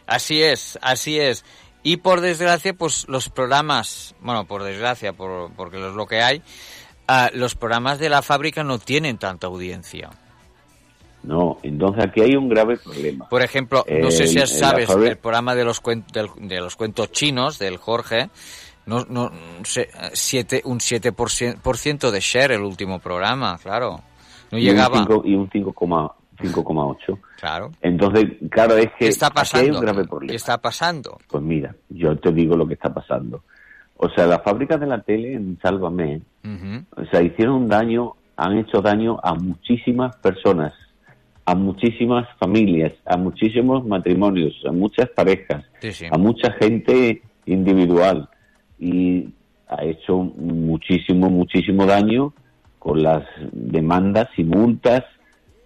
Así 0.08 0.42
es, 0.42 0.80
así 0.82 1.20
es. 1.20 1.44
Y 1.84 1.98
por 1.98 2.22
desgracia, 2.22 2.74
pues 2.74 3.06
los 3.10 3.30
programas, 3.30 4.16
bueno, 4.22 4.46
por 4.46 4.64
desgracia, 4.64 5.12
por, 5.12 5.52
porque 5.58 5.78
es 5.86 5.94
lo 5.94 6.08
que 6.08 6.22
hay, 6.22 6.42
ah, 7.10 7.30
los 7.34 7.56
programas 7.56 8.00
de 8.00 8.08
la 8.08 8.22
fábrica 8.22 8.64
no 8.64 8.80
tienen 8.80 9.18
tanta 9.18 9.48
audiencia. 9.48 10.10
No, 11.25 11.58
entonces 11.63 12.03
aquí 12.05 12.22
hay 12.22 12.36
un 12.36 12.48
grave 12.50 12.77
problema. 12.77 13.27
Por 13.29 13.41
ejemplo, 13.41 13.84
no 13.89 14.12
sé 14.12 14.27
si 14.27 14.39
sabes, 14.48 14.89
el 14.89 15.17
programa 15.17 15.55
de 15.55 15.65
los, 15.65 15.82
cuen- 15.82 16.05
del- 16.12 16.48
de 16.48 16.60
los 16.60 16.75
cuentos 16.75 17.12
chinos 17.12 17.58
del 17.60 17.77
Jorge, 17.77 18.29
no, 18.86 19.05
no, 19.10 19.32
sé, 19.63 19.89
siete, 20.13 20.62
un 20.65 20.79
7% 20.79 21.60
por 21.62 21.77
ciento 21.77 22.12
de 22.12 22.20
share 22.20 22.51
el 22.51 22.62
último 22.62 23.00
programa, 23.00 23.58
claro. 23.62 24.01
No 24.51 24.58
y 24.60 24.62
un 24.70 24.75
llegaba. 24.75 24.98
cinco- 25.00 25.22
y 25.25 25.34
un 25.36 25.50
5,8. 25.50 26.13
5,8. 26.38 27.17
Claro. 27.39 27.72
Entonces, 27.82 28.25
claro, 28.51 28.75
es 28.75 28.88
que 29.00 29.05
¿Qué 29.05 29.08
está 29.08 29.27
aquí 29.27 29.38
hay 29.38 29.41
pasando? 29.44 29.79
un 29.79 29.86
grave 29.86 30.03
problema. 30.05 30.29
¿Qué 30.32 30.36
está 30.36 30.58
pasando? 30.60 31.17
Pues 31.29 31.41
mira, 31.44 31.74
yo 31.89 32.15
te 32.17 32.32
digo 32.34 32.55
lo 32.58 32.67
que 32.67 32.74
está 32.75 32.94
pasando. 32.94 33.41
O 33.98 34.10
sea, 34.10 34.27
las 34.27 34.44
fábricas 34.44 34.79
de 34.79 34.86
la 34.86 35.01
tele 35.01 35.34
en 35.34 35.58
Sálvame, 35.62 36.22
Ujú. 36.44 37.01
o 37.01 37.05
sea, 37.10 37.22
hicieron 37.22 37.55
un 37.55 37.67
daño, 37.70 38.13
han 38.36 38.58
hecho 38.58 38.82
daño 38.82 39.17
a 39.24 39.34
muchísimas 39.34 40.13
personas, 40.17 40.74
a 41.46 41.54
muchísimas 41.56 42.28
familias, 42.40 42.94
a 43.06 43.18
muchísimos 43.18 43.86
matrimonios, 43.86 44.54
a 44.68 44.72
muchas 44.72 45.10
parejas, 45.10 45.64
Sí, 45.80 45.92
sí. 45.92 46.06
a 46.10 46.18
mucha 46.18 46.52
gente 46.54 47.22
individual 47.46 48.28
y 48.80 49.30
ha 49.68 49.84
hecho 49.84 50.18
muchísimo, 50.18 51.30
muchísimo 51.30 51.86
daño 51.86 52.34
con 52.80 53.04
las 53.04 53.24
demandas 53.52 54.28
y 54.38 54.44
multas 54.44 55.04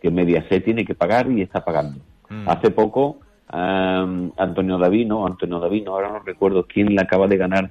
que 0.02 0.10
Mediaset 0.12 0.64
tiene 0.64 0.86
que 0.86 0.96
pagar 0.96 1.30
y 1.32 1.42
está 1.42 1.64
pagando. 1.64 2.00
Mm. 2.30 2.48
Hace 2.50 2.72
poco, 2.72 3.20
am, 3.48 4.32
Antonio 4.38 4.78
Davino, 4.78 5.26
Antonio 5.26 5.60
Davino, 5.60 5.92
ahora 5.94 6.10
no 6.10 6.20
recuerdo 6.20 6.66
quién 6.66 6.94
le 6.96 7.02
acaba 7.02 7.28
de 7.28 7.38
ganar 7.38 7.70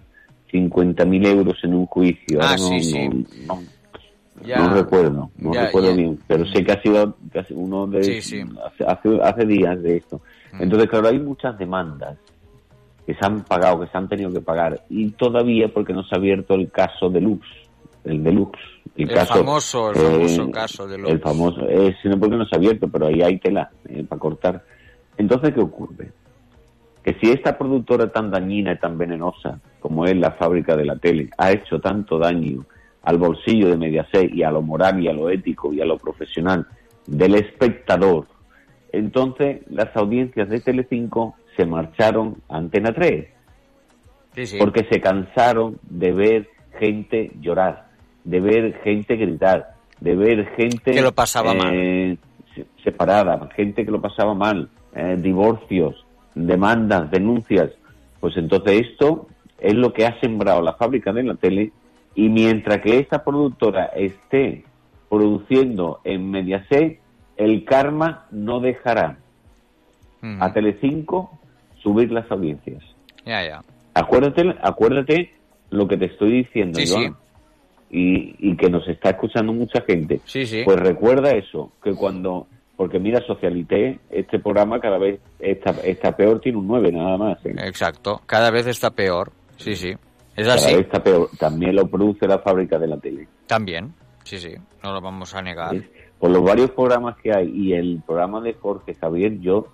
50.000 0.53 1.27
euros 1.27 1.57
en 1.63 1.75
un 1.75 1.87
juicio. 1.87 2.39
Ah, 2.43 2.57
no, 2.59 2.69
sí, 2.69 2.81
sí. 2.83 3.09
no- 3.09 3.55
no- 3.55 3.63
Ya. 4.45 4.59
no 4.59 4.75
recuerdo, 4.75 5.31
no 5.39 5.53
Ya, 5.55 5.67
recuerdo 5.67 5.91
ya. 5.91 5.97
bien, 5.97 6.19
pero 6.27 6.47
sé 6.47 6.65
que 6.65 6.73
ha 6.73 6.83
sido 6.83 7.17
casi 7.33 7.55
uno 7.55 7.87
de 7.87 8.03
Sí, 8.03 8.23
sí. 8.23 8.45
Hace, 8.87 9.19
hace, 9.23 9.45
días 9.47 9.83
de 9.83 9.97
esto. 9.97 10.21
Mm. 10.53 10.63
Entonces, 10.63 10.89
claro, 10.89 11.09
hay 11.09 11.19
muchas 11.19 11.59
demandas 11.59 12.17
que 13.07 13.15
se 13.15 13.21
han 13.25 13.43
pagado, 13.45 13.81
que 13.81 13.87
se 13.89 13.97
han 13.99 14.09
tenido 14.09 14.31
que 14.33 14.41
pagar, 14.41 14.83
y 14.91 15.11
todavía 15.13 15.69
porque 15.73 15.93
no 15.93 16.03
se 16.05 16.15
ha 16.15 16.19
abierto 16.19 16.55
el 16.55 16.71
caso 16.71 17.09
Deluxe, 17.11 17.49
el 18.05 18.23
Deluxe. 18.23 18.59
El, 18.97 19.09
El 19.09 19.15
caso, 19.15 19.35
famoso- 19.35 19.91
el 19.93 19.97
eh, 19.97 20.29
famoso 20.29 20.51
caso 20.51 20.87
Deluxe. 20.89 21.13
El 21.13 21.21
famoso, 21.21 21.69
eh, 21.69 21.97
sino 22.03 22.19
porque 22.19 22.37
no 22.37 22.45
se 22.47 22.57
ha 22.57 22.59
abierto, 22.59 22.89
pero 22.89 23.07
ahí 23.07 23.23
hay 23.23 23.39
tela 23.39 23.71
eh, 23.89 24.05
para 24.09 24.19
cortar. 24.19 24.65
Entonces, 25.17 25.55
¿qué 25.55 25.61
ocurre? 25.61 26.11
Que 27.03 27.15
si 27.21 27.31
esta 27.31 27.57
productora 27.57 28.11
tan 28.11 28.31
dañina 28.31 28.73
y 28.73 28.79
tan 28.79 28.99
venenosa 28.99 29.61
como 29.81 30.05
es 30.05 30.17
la 30.17 30.33
fábrica 30.33 30.77
de 30.77 30.85
la 30.85 30.97
tele 30.97 31.31
ha 31.39 31.53
hecho 31.53 31.81
tanto 31.81 32.19
daño 32.19 32.65
al 33.03 33.19
bolsillo 33.19 33.69
de 33.69 33.77
Mediaset 33.77 34.33
y 34.35 34.43
a 34.43 34.51
lo 34.51 34.63
moral 34.63 35.03
y 35.03 35.09
a 35.09 35.13
lo 35.13 35.31
ético 35.31 35.73
y 35.73 35.81
a 35.81 35.85
lo 35.85 35.97
profesional 35.99 36.67
del 37.07 37.35
espectador, 37.37 38.27
entonces 38.93 39.61
las 39.71 39.95
audiencias 39.97 40.49
de 40.49 40.61
Telecinco 40.61 41.35
se 41.57 41.65
marcharon 41.67 42.37
a 42.49 42.57
Antena 42.59 42.93
3 42.93 43.27
Sí, 44.35 44.47
sí. 44.47 44.57
porque 44.59 44.85
se 44.91 45.01
cansaron 45.01 45.79
de 45.83 46.13
ver 46.13 46.49
gente 46.79 47.31
llorar, 47.41 47.89
de 48.25 48.41
ver 48.41 48.81
gente 48.85 49.17
gritar, 49.17 49.75
de 50.01 50.15
ver 50.15 50.47
gente 50.57 50.93
Que 50.93 51.03
lo 51.03 51.13
pasaba 51.13 51.55
eh, 51.73 52.17
se- 52.55 52.67
separada, 52.85 53.49
gente 53.57 53.85
que 53.85 53.91
lo 53.91 54.01
pasaba 54.01 54.35
mal, 54.35 54.69
eh, 54.95 55.17
divorcios, 55.19 56.05
demandas, 56.35 57.11
denuncias. 57.11 57.71
Pues 58.21 58.37
entonces 58.37 58.87
esto 58.93 59.27
es 59.59 59.75
lo 59.75 59.93
que 59.93 60.07
ha 60.07 60.21
sembrado 60.21 60.63
la 60.63 60.75
fábrica 60.75 61.13
de 61.13 61.25
la 61.25 61.35
tele 61.35 61.73
y 62.19 62.29
mientras 62.31 62.81
que 62.81 62.99
esta 62.99 63.23
productora 63.23 63.93
esté 63.95 64.65
produciendo 65.09 66.01
en 66.03 66.29
Mediaset, 66.33 66.99
el 67.37 67.65
karma 67.65 68.27
no 68.33 68.59
dejará 68.59 69.19
a 70.41 70.53
Telecinco 70.53 71.39
subir 71.81 72.11
las 72.11 72.29
audiencias. 72.29 72.83
Ya, 73.25 73.47
ya. 73.47 73.63
Acuérdate, 73.95 74.53
acuérdate 74.61 75.33
lo 75.71 75.87
que 75.87 75.97
te 75.97 76.07
estoy 76.07 76.43
diciendo, 76.43 76.81
Sí, 76.81 76.93
Joan, 76.93 77.15
Y, 77.89 78.35
y 78.41 78.57
que 78.57 78.69
nos 78.69 78.89
está 78.89 79.11
escuchando 79.11 79.53
mucha 79.53 79.83
gente. 79.83 80.21
Sí, 80.25 80.45
sí. 80.45 80.63
Pues 80.65 80.77
recuerda 80.77 81.31
eso, 81.31 81.71
que 81.85 81.95
cuando, 81.95 82.49
porque 82.77 82.99
mira, 82.99 83.21
Socialité, 83.29 84.01
este 84.11 84.41
programa 84.41 84.81
cada 84.81 84.99
vez 84.99 85.21
está, 85.39 85.71
está 85.85 86.17
peor, 86.17 86.41
tiene 86.41 86.59
un 86.59 86.67
9 86.67 86.91
nada 86.91 87.17
más. 87.17 87.39
¿eh? 87.47 87.55
Exacto. 87.59 88.23
Cada 88.27 88.51
vez 88.51 88.67
está 88.67 88.91
peor. 88.91 89.31
Sí, 89.57 89.77
sí. 89.77 89.95
Es 90.43 90.49
así. 90.49 90.75
vez 90.75 90.85
está 90.87 91.03
peor. 91.03 91.29
También 91.39 91.75
lo 91.77 91.87
produce 91.89 92.27
la 92.27 92.39
fábrica 92.39 92.79
de 92.79 92.87
la 92.87 92.97
tele. 92.99 93.27
También. 93.47 93.93
Sí, 94.25 94.39
sí. 94.39 94.55
No 94.83 94.93
lo 94.93 95.01
vamos 95.01 95.35
a 95.35 95.43
negar. 95.43 95.75
¿ves? 95.75 95.85
Por 96.19 96.31
los 96.31 96.43
varios 96.43 96.71
programas 96.73 97.17
que 97.23 97.33
hay 97.33 97.49
y 97.55 97.73
el 97.73 98.03
programa 98.07 98.41
de 98.41 98.55
Jorge 98.55 98.95
Javier, 98.95 99.39
yo, 99.41 99.69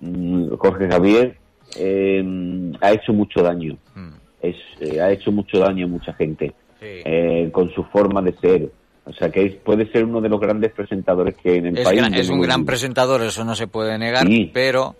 mm, 0.00 0.54
Jorge 0.56 0.88
Javier 0.90 1.36
eh, 1.76 2.72
ha 2.80 2.92
hecho 2.92 3.12
mucho 3.12 3.42
daño. 3.42 3.76
Mm. 3.94 4.08
Es, 4.42 4.56
eh, 4.80 5.00
ha 5.00 5.10
hecho 5.10 5.32
mucho 5.32 5.58
daño 5.58 5.86
a 5.86 5.88
mucha 5.88 6.12
gente. 6.14 6.54
Sí. 6.80 6.86
eh, 7.04 7.50
con 7.52 7.68
su 7.74 7.82
forma 7.82 8.22
de 8.22 8.32
ser. 8.34 8.70
O 9.04 9.12
sea 9.12 9.30
que 9.32 9.44
es- 9.44 9.54
puede 9.56 9.90
ser 9.90 10.04
uno 10.04 10.20
de 10.20 10.28
los 10.28 10.38
grandes 10.38 10.70
presentadores 10.70 11.34
que 11.34 11.50
hay 11.50 11.58
en 11.58 11.66
el 11.66 11.78
Es, 11.78 11.84
país. 11.84 11.98
gran- 12.00 12.14
es 12.14 12.28
un 12.28 12.40
gran 12.40 12.64
presentador, 12.64 13.20
eso 13.22 13.44
no 13.44 13.56
se 13.56 13.66
puede 13.66 13.98
negar, 13.98 14.24
Sí. 14.28 14.48
pero, 14.54 14.94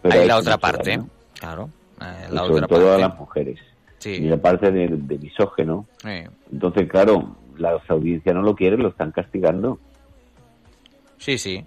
Pero 0.00 0.14
hay 0.14 0.20
ha 0.22 0.26
la 0.26 0.36
otra 0.38 0.58
parte. 0.58 0.90
daño. 0.90 1.08
Claro. 1.40 1.70
eh, 2.00 2.26
Y 2.30 2.34
la 2.34 2.40
sobre 2.42 2.54
otra 2.54 2.68
todo 2.68 2.94
a 2.94 2.98
las 2.98 3.18
mujeres. 3.18 3.58
Sí. 4.00 4.10
Y 4.14 4.20
la 4.28 4.36
parte 4.38 4.72
de, 4.72 4.88
de 4.88 5.18
misógeno. 5.18 5.86
Entonces, 6.50 6.88
claro, 6.88 7.36
las 7.58 7.88
audiencias 7.88 8.34
no 8.34 8.42
lo 8.42 8.56
quieren, 8.56 8.82
lo 8.82 8.88
están 8.88 9.12
castigando. 9.12 9.78
Sí, 11.18 11.38
sí. 11.38 11.64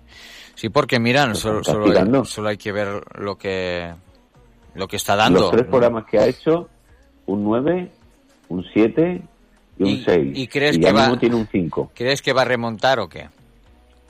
Sí, 0.55 0.69
porque 0.69 0.99
miran, 0.99 1.35
solo, 1.35 1.63
solo, 1.63 1.85
hay, 1.85 2.25
solo 2.25 2.49
hay 2.49 2.57
que 2.57 2.71
ver 2.71 2.87
lo 3.19 3.37
que 3.37 3.91
lo 4.75 4.87
que 4.87 4.95
está 4.97 5.15
dando. 5.15 5.41
Los 5.41 5.51
tres 5.51 5.65
programas 5.65 6.05
que 6.05 6.17
ha 6.19 6.25
hecho, 6.27 6.69
un 7.27 7.43
9, 7.43 7.89
un 8.49 8.63
7 8.73 9.21
y 9.77 9.83
un 9.83 9.89
Y- 9.89 10.03
6. 10.03 10.37
y 10.37 10.47
crees 10.47 10.79
ya 10.79 10.87
que 10.89 10.93
va- 10.93 11.01
mismo 11.01 11.17
tiene 11.19 11.35
un 11.35 11.47
5. 11.51 11.91
¿Crees 11.93 12.21
que 12.21 12.33
va 12.33 12.41
a 12.41 12.45
remontar 12.45 12.99
o 12.99 13.07
qué? 13.07 13.29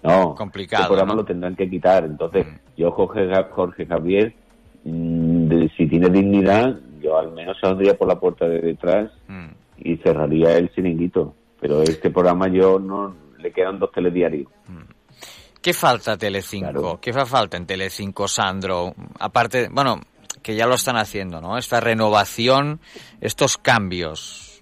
No, 0.03 0.35
Complicado, 0.35 0.83
El 0.83 0.87
programa 0.87 1.13
¿no? 1.13 1.21
lo 1.21 1.25
tendrán 1.25 1.55
que 1.55 1.69
quitar. 1.69 2.03
Entonces, 2.05 2.45
Mm. 2.45 2.57
yo, 2.77 2.91
Jorge, 2.91 3.29
Jorge 3.51 3.85
Javier, 3.85 4.33
mm, 4.83 5.47
de- 5.47 5.69
si 5.77 5.87
tiene 5.87 6.09
dignidad, 6.09 6.77
yo 7.03 7.17
al 7.17 7.31
menos 7.31 7.57
saldría 7.61 7.95
por 7.97 8.07
la 8.07 8.19
puerta 8.19 8.47
de 8.47 8.59
detrás 8.61 9.11
Mm. 9.27 9.47
y 9.79 9.97
cerraría 9.97 10.57
el 10.57 10.71
chiringuito. 10.73 11.35
Pero 11.59 11.81
este 11.81 12.09
programa 12.09 12.47
yo 12.47 12.79
no 12.79 13.15
le 13.39 13.51
quedan 13.51 13.79
dos 13.79 13.91
telediarios. 13.91 14.47
¿Qué 15.61 15.73
falta 15.73 16.17
Telecinco? 16.17 16.71
Claro. 16.71 16.99
¿Qué 17.01 17.13
fa 17.13 17.25
falta 17.25 17.55
en 17.57 17.65
Telecinco, 17.65 18.27
Sandro? 18.27 18.93
Aparte, 19.19 19.69
bueno, 19.71 20.01
que 20.41 20.55
ya 20.55 20.67
lo 20.67 20.75
están 20.75 20.97
haciendo, 20.97 21.39
¿no? 21.39 21.57
Esta 21.57 21.79
renovación, 21.79 22.81
estos 23.21 23.57
cambios. 23.57 24.61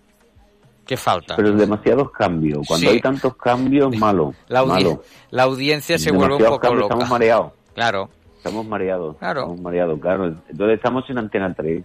¿Qué 0.86 0.98
falta? 0.98 1.36
Pero 1.38 1.54
demasiados 1.54 2.12
cambios. 2.12 2.68
Cuando 2.68 2.88
Sí. 2.88 2.96
hay 2.96 3.02
tantos 3.02 3.36
cambios, 3.36 3.96
malo. 3.98 4.34
la, 4.48 4.62
audi- 4.62 4.68
malo. 4.84 5.04
la 5.32 5.44
audiencia 5.44 5.98
se 5.98 6.12
vuelve 6.12 6.36
un 6.36 6.44
poco 6.44 6.60
cambios, 6.60 6.82
loca. 6.82 6.94
Estamos 6.94 7.10
mareados. 7.10 7.52
Claro. 7.74 8.10
Estamos 8.38 8.66
mareados. 8.68 9.18
Claro. 9.18 9.42
Estamos 9.42 9.62
mareados, 9.62 10.00
claro. 10.00 10.26
Entonces 10.50 10.76
estamos 10.76 11.10
en 11.10 11.18
Antena 11.18 11.54
3. 11.56 11.84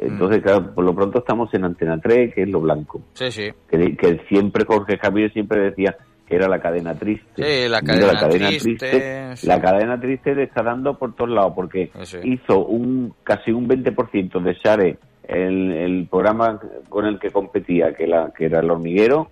Mm. 0.00 0.06
Entonces, 0.06 0.42
claro, 0.42 0.74
por 0.74 0.84
lo 0.84 0.94
pronto 0.94 1.18
estamos 1.18 1.52
en 1.54 1.64
Antena 1.64 1.98
3, 2.00 2.34
que 2.34 2.42
es 2.42 2.48
lo 2.48 2.60
blanco. 2.60 3.00
Sí, 3.14 3.30
sí. 3.30 3.50
que, 3.70 3.96
que 3.96 4.20
siempre 4.28 4.64
Jorge 4.64 4.98
Javier 4.98 5.32
siempre 5.32 5.60
decía 5.60 5.96
que 6.26 6.36
era 6.36 6.48
la 6.48 6.60
cadena 6.60 6.94
triste. 6.94 7.24
Sí, 7.34 7.68
la 7.68 7.80
Mira, 7.82 8.12
cadena 8.20 8.48
triste, 8.48 9.36
sí. 9.36 9.46
La 9.48 9.60
cadena 9.60 10.00
triste 10.00 10.34
le 10.34 10.44
está 10.44 10.62
dando 10.62 10.96
por 10.96 11.14
todos 11.16 11.30
lados 11.30 11.52
porque 11.56 11.90
Sí. 12.04 12.18
hizo 12.22 12.64
un 12.66 13.14
casi 13.24 13.50
un 13.50 13.68
20% 13.68 14.40
de 14.40 14.54
Share 14.54 14.98
el, 15.24 15.72
el 15.72 16.06
programa 16.08 16.60
con 16.88 17.06
el 17.06 17.18
que 17.18 17.30
competía, 17.30 17.92
que, 17.94 18.06
la, 18.06 18.32
que 18.36 18.46
era 18.46 18.60
el 18.60 18.70
hormiguero, 18.70 19.30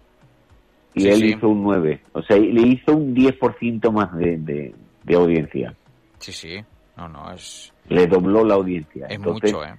y 0.94 1.02
Sí, 1.02 1.08
él 1.08 1.24
hizo 1.24 1.48
un 1.48 1.62
9. 1.62 2.00
O 2.12 2.22
sea, 2.22 2.36
le 2.36 2.60
hizo 2.66 2.96
un 2.96 3.14
10% 3.14 3.92
más 3.92 4.16
de, 4.16 4.36
de, 4.38 4.74
de 5.04 5.14
audiencia. 5.14 5.74
Sí, 6.18 6.32
sí. 6.32 6.58
No, 6.96 7.08
no, 7.08 7.30
es, 7.32 7.72
Le 7.88 8.06
dobló 8.08 8.44
la 8.44 8.54
audiencia. 8.54 9.06
es 9.06 9.16
Entonces, 9.16 9.52
mucho, 9.52 9.64
¿eh? 9.64 9.74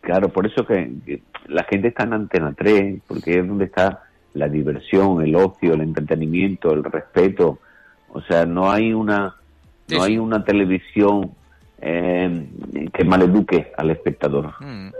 Claro, 0.00 0.28
por 0.28 0.46
eso 0.46 0.66
que, 0.66 0.90
que 1.06 1.22
la 1.48 1.64
gente 1.64 1.88
está 1.88 2.04
en 2.04 2.12
Antena 2.14 2.52
3, 2.56 3.00
porque 3.06 3.38
es 3.38 3.46
donde 3.46 3.66
está 3.66 4.02
la 4.34 4.48
diversión, 4.48 5.22
el 5.22 5.34
ocio, 5.36 5.74
el 5.74 5.80
entretenimiento, 5.82 6.72
el 6.72 6.84
respeto. 6.84 7.58
O 8.10 8.20
sea, 8.22 8.44
no 8.46 8.70
hay 8.70 8.92
una 8.92 9.34
no 9.90 10.02
hay 10.02 10.18
una 10.18 10.44
televisión 10.44 11.30
eh, 11.80 12.46
que 12.92 13.04
maleduque 13.04 13.72
al 13.76 13.90
espectador. 13.90 14.52
Mm. 14.60 14.90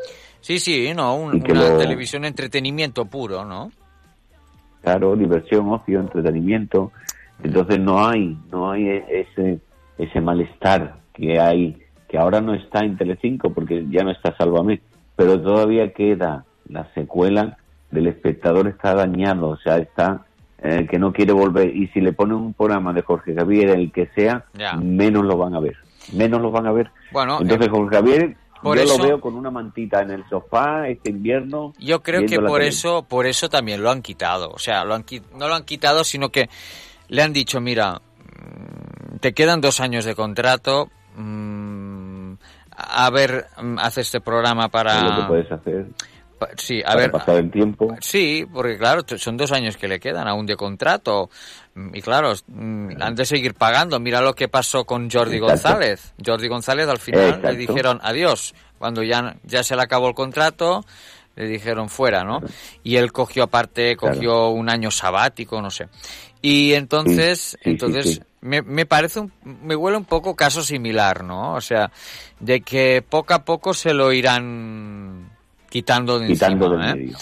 Sí, 0.40 0.58
sí, 0.58 0.92
no, 0.94 1.16
un- 1.16 1.42
una 1.50 1.54
lo- 1.70 1.76
televisión 1.76 2.25
entretenimiento 2.25 3.04
puro, 3.04 3.44
¿no? 3.44 3.70
Claro, 4.82 5.16
diversión, 5.16 5.68
ocio, 5.70 6.00
entretenimiento. 6.00 6.92
Entonces 7.42 7.78
no 7.80 8.06
hay 8.06 8.37
no 8.50 8.70
hay 8.70 8.88
ese 9.11 9.58
ese 9.99 10.20
malestar 10.20 10.97
que 11.12 11.38
hay 11.40 11.76
que 12.09 12.19
ahora 12.19 12.41
no 12.41 12.55
está 12.55 12.81
en 12.85 12.97
Telecinco 12.97 13.53
porque 13.53 13.85
ya 13.91 14.03
no 14.03 14.11
está 14.11 14.35
Sálvame, 14.37 14.81
pero 15.17 15.41
todavía 15.41 15.93
queda 15.93 16.45
la 16.69 16.87
secuela 16.95 17.57
del 17.91 18.07
espectador 18.07 18.69
está 18.69 18.95
dañado, 18.95 19.49
o 19.49 19.57
sea, 19.59 19.79
está 19.79 20.25
eh, 20.62 20.87
que 20.91 20.99
no 20.99 21.12
quiere 21.12 21.33
volver. 21.33 21.75
Y 21.75 21.87
si 21.88 22.00
le 22.00 22.12
ponen 22.12 22.37
un 22.37 22.53
programa 22.53 22.93
de 22.93 23.03
Jorge 23.03 23.35
Javier, 23.35 23.71
el 23.71 23.93
que 23.93 24.09
sea, 24.15 24.45
Ya. 24.55 24.75
menos 24.75 25.25
lo 25.25 25.37
van 25.38 25.55
a 25.55 25.61
ver. 25.61 25.77
Menos 26.12 26.41
lo 26.43 26.50
van 26.50 26.67
a 26.67 26.73
ver. 26.73 26.91
Bueno, 27.12 27.38
Entonces, 27.41 27.69
eh, 27.69 27.71
Jorge 27.71 27.97
Javier, 27.97 28.37
por 28.62 28.77
yo 28.77 28.83
eso- 28.83 28.99
lo 28.99 29.05
veo 29.05 29.21
con 29.21 29.37
una 29.37 29.50
mantita 29.53 30.03
en 30.03 30.11
el 30.11 30.29
sofá 30.29 30.88
este 30.88 31.11
invierno. 31.11 31.73
Yo 31.79 32.03
creo 32.03 32.27
que 32.27 32.41
por 32.41 32.61
eso, 32.62 33.05
por 33.09 33.27
eso 33.27 33.49
también 33.49 33.83
lo 33.83 33.91
han 33.91 34.03
quitado. 34.03 34.50
O 34.50 34.59
sea, 34.59 34.85
lo 34.85 34.95
han, 34.95 35.05
no 35.38 35.47
lo 35.49 35.55
han 35.55 35.65
quitado, 35.65 36.03
sino 36.05 36.31
que 36.31 36.49
le 37.09 37.23
han 37.23 37.33
dicho, 37.33 37.61
mira, 37.61 38.00
mm, 38.43 39.19
te 39.21 39.33
quedan 39.33 39.61
dos 39.61 39.81
años 39.81 40.05
de 40.05 40.15
contrato, 40.17 40.91
mm, 41.17 41.77
a 42.80 43.11
ver, 43.11 43.47
mm, 43.61 43.78
haz 43.78 43.99
este 43.99 44.20
programa 44.20 44.68
para... 44.68 44.97
Es 44.99 45.02
lo 45.02 45.16
que 45.16 45.23
puedes 45.28 45.52
hacer. 45.52 45.87
pa- 46.38 46.49
sí, 46.56 46.80
a 46.82 46.88
para 46.88 47.00
ver, 47.00 47.11
pasar 47.11 47.37
el 47.37 47.50
tiempo. 47.50 47.97
Sí, 48.00 48.47
porque 48.52 48.78
claro, 48.78 49.02
son 49.16 49.37
dos 49.37 49.50
años 49.52 49.76
que 49.76 49.88
le 49.88 49.99
quedan 49.99 50.28
aún 50.28 50.47
de 50.47 50.56
contrato. 50.56 51.28
Mm, 51.75 51.94
Y 51.97 52.00
claro, 52.02 52.32
mm, 52.47 52.90
han 53.00 53.14
de 53.16 53.26
seguir 53.26 53.54
pagando. 53.54 53.99
Mira 53.99 54.20
lo 54.20 54.35
que 54.35 54.49
pasó 54.49 54.85
con 54.85 55.11
Jordi 55.11 55.37
Exacto. 55.38 55.47
González. 55.68 56.14
Jordi 56.25 56.47
González 56.49 56.88
al 56.88 56.99
final 56.99 57.25
Exacto. 57.25 57.50
le 57.50 57.56
dijeron 57.56 58.00
adiós. 58.02 58.54
Cuando 58.78 59.02
ya, 59.02 59.37
ya 59.42 59.64
se 59.64 59.75
le 59.75 59.82
acabó 59.82 60.06
el 60.08 60.14
contrato, 60.14 60.85
le 61.35 61.47
dijeron 61.47 61.88
fuera, 61.88 62.23
¿no? 62.23 62.40
Y 62.85 62.94
él 62.97 63.11
cogió 63.12 63.42
aparte, 63.44 63.97
cogió 63.97 64.50
un 64.50 64.70
año 64.70 64.92
sabático, 64.92 65.61
no 65.61 65.70
sé. 65.70 65.88
Y 66.40 66.75
entonces, 66.75 67.40
Sí, 67.40 67.49
sí, 67.50 67.58
sí, 67.64 67.70
entonces 67.70 68.06
sí. 68.14 68.20
Me, 68.40 68.62
me 68.62 68.87
parece, 68.87 69.21
un, 69.21 69.33
me 69.42 69.75
huele 69.75 69.97
un 69.97 70.04
poco 70.04 70.37
caso 70.37 70.62
similar, 70.62 71.25
¿no? 71.25 71.54
O 71.54 71.61
sea, 71.61 71.90
de 72.38 72.61
que 72.61 73.02
poco 73.09 73.35
a 73.35 73.45
poco 73.45 73.75
se 73.75 73.92
lo 73.92 74.12
irán 74.12 75.30
quitando 75.68 76.18
de 76.18 76.28
Quitando 76.28 76.66
encima, 76.66 76.87
del 76.87 76.90
¿eh? 76.90 77.02
medio. 77.07 77.18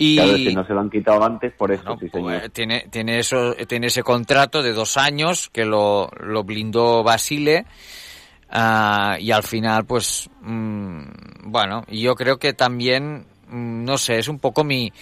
Y 0.00 0.16
Claro, 0.16 0.36
si 0.36 0.54
no 0.54 0.64
se 0.66 0.72
lo 0.74 0.80
han 0.80 0.90
quitado 0.90 1.24
antes, 1.24 1.52
por 1.54 1.72
eso, 1.72 1.96
sí, 1.98 2.08
señor. 2.10 2.40
pues, 2.40 2.52
tiene, 2.52 2.86
tiene, 2.90 3.18
eso, 3.18 3.54
tiene 3.66 3.88
ese 3.88 4.02
contrato 4.04 4.62
de 4.62 4.72
dos 4.72 4.96
años 4.96 5.48
que 5.52 5.64
lo, 5.64 6.08
lo 6.20 6.44
blindó 6.44 7.02
Basile. 7.02 7.64
ah, 8.50 9.16
y 9.18 9.30
al 9.32 9.42
final, 9.42 9.84
pues, 9.86 10.30
mm, 10.42 11.02
bueno, 11.50 11.82
y 11.88 12.02
yo 12.02 12.14
creo 12.14 12.38
que 12.38 12.52
también, 12.52 13.26
mm, 13.48 13.84
no 13.84 13.98
sé, 13.98 14.18
es 14.18 14.28
un 14.28 14.38
poco 14.38 14.62
mi, 14.62 14.92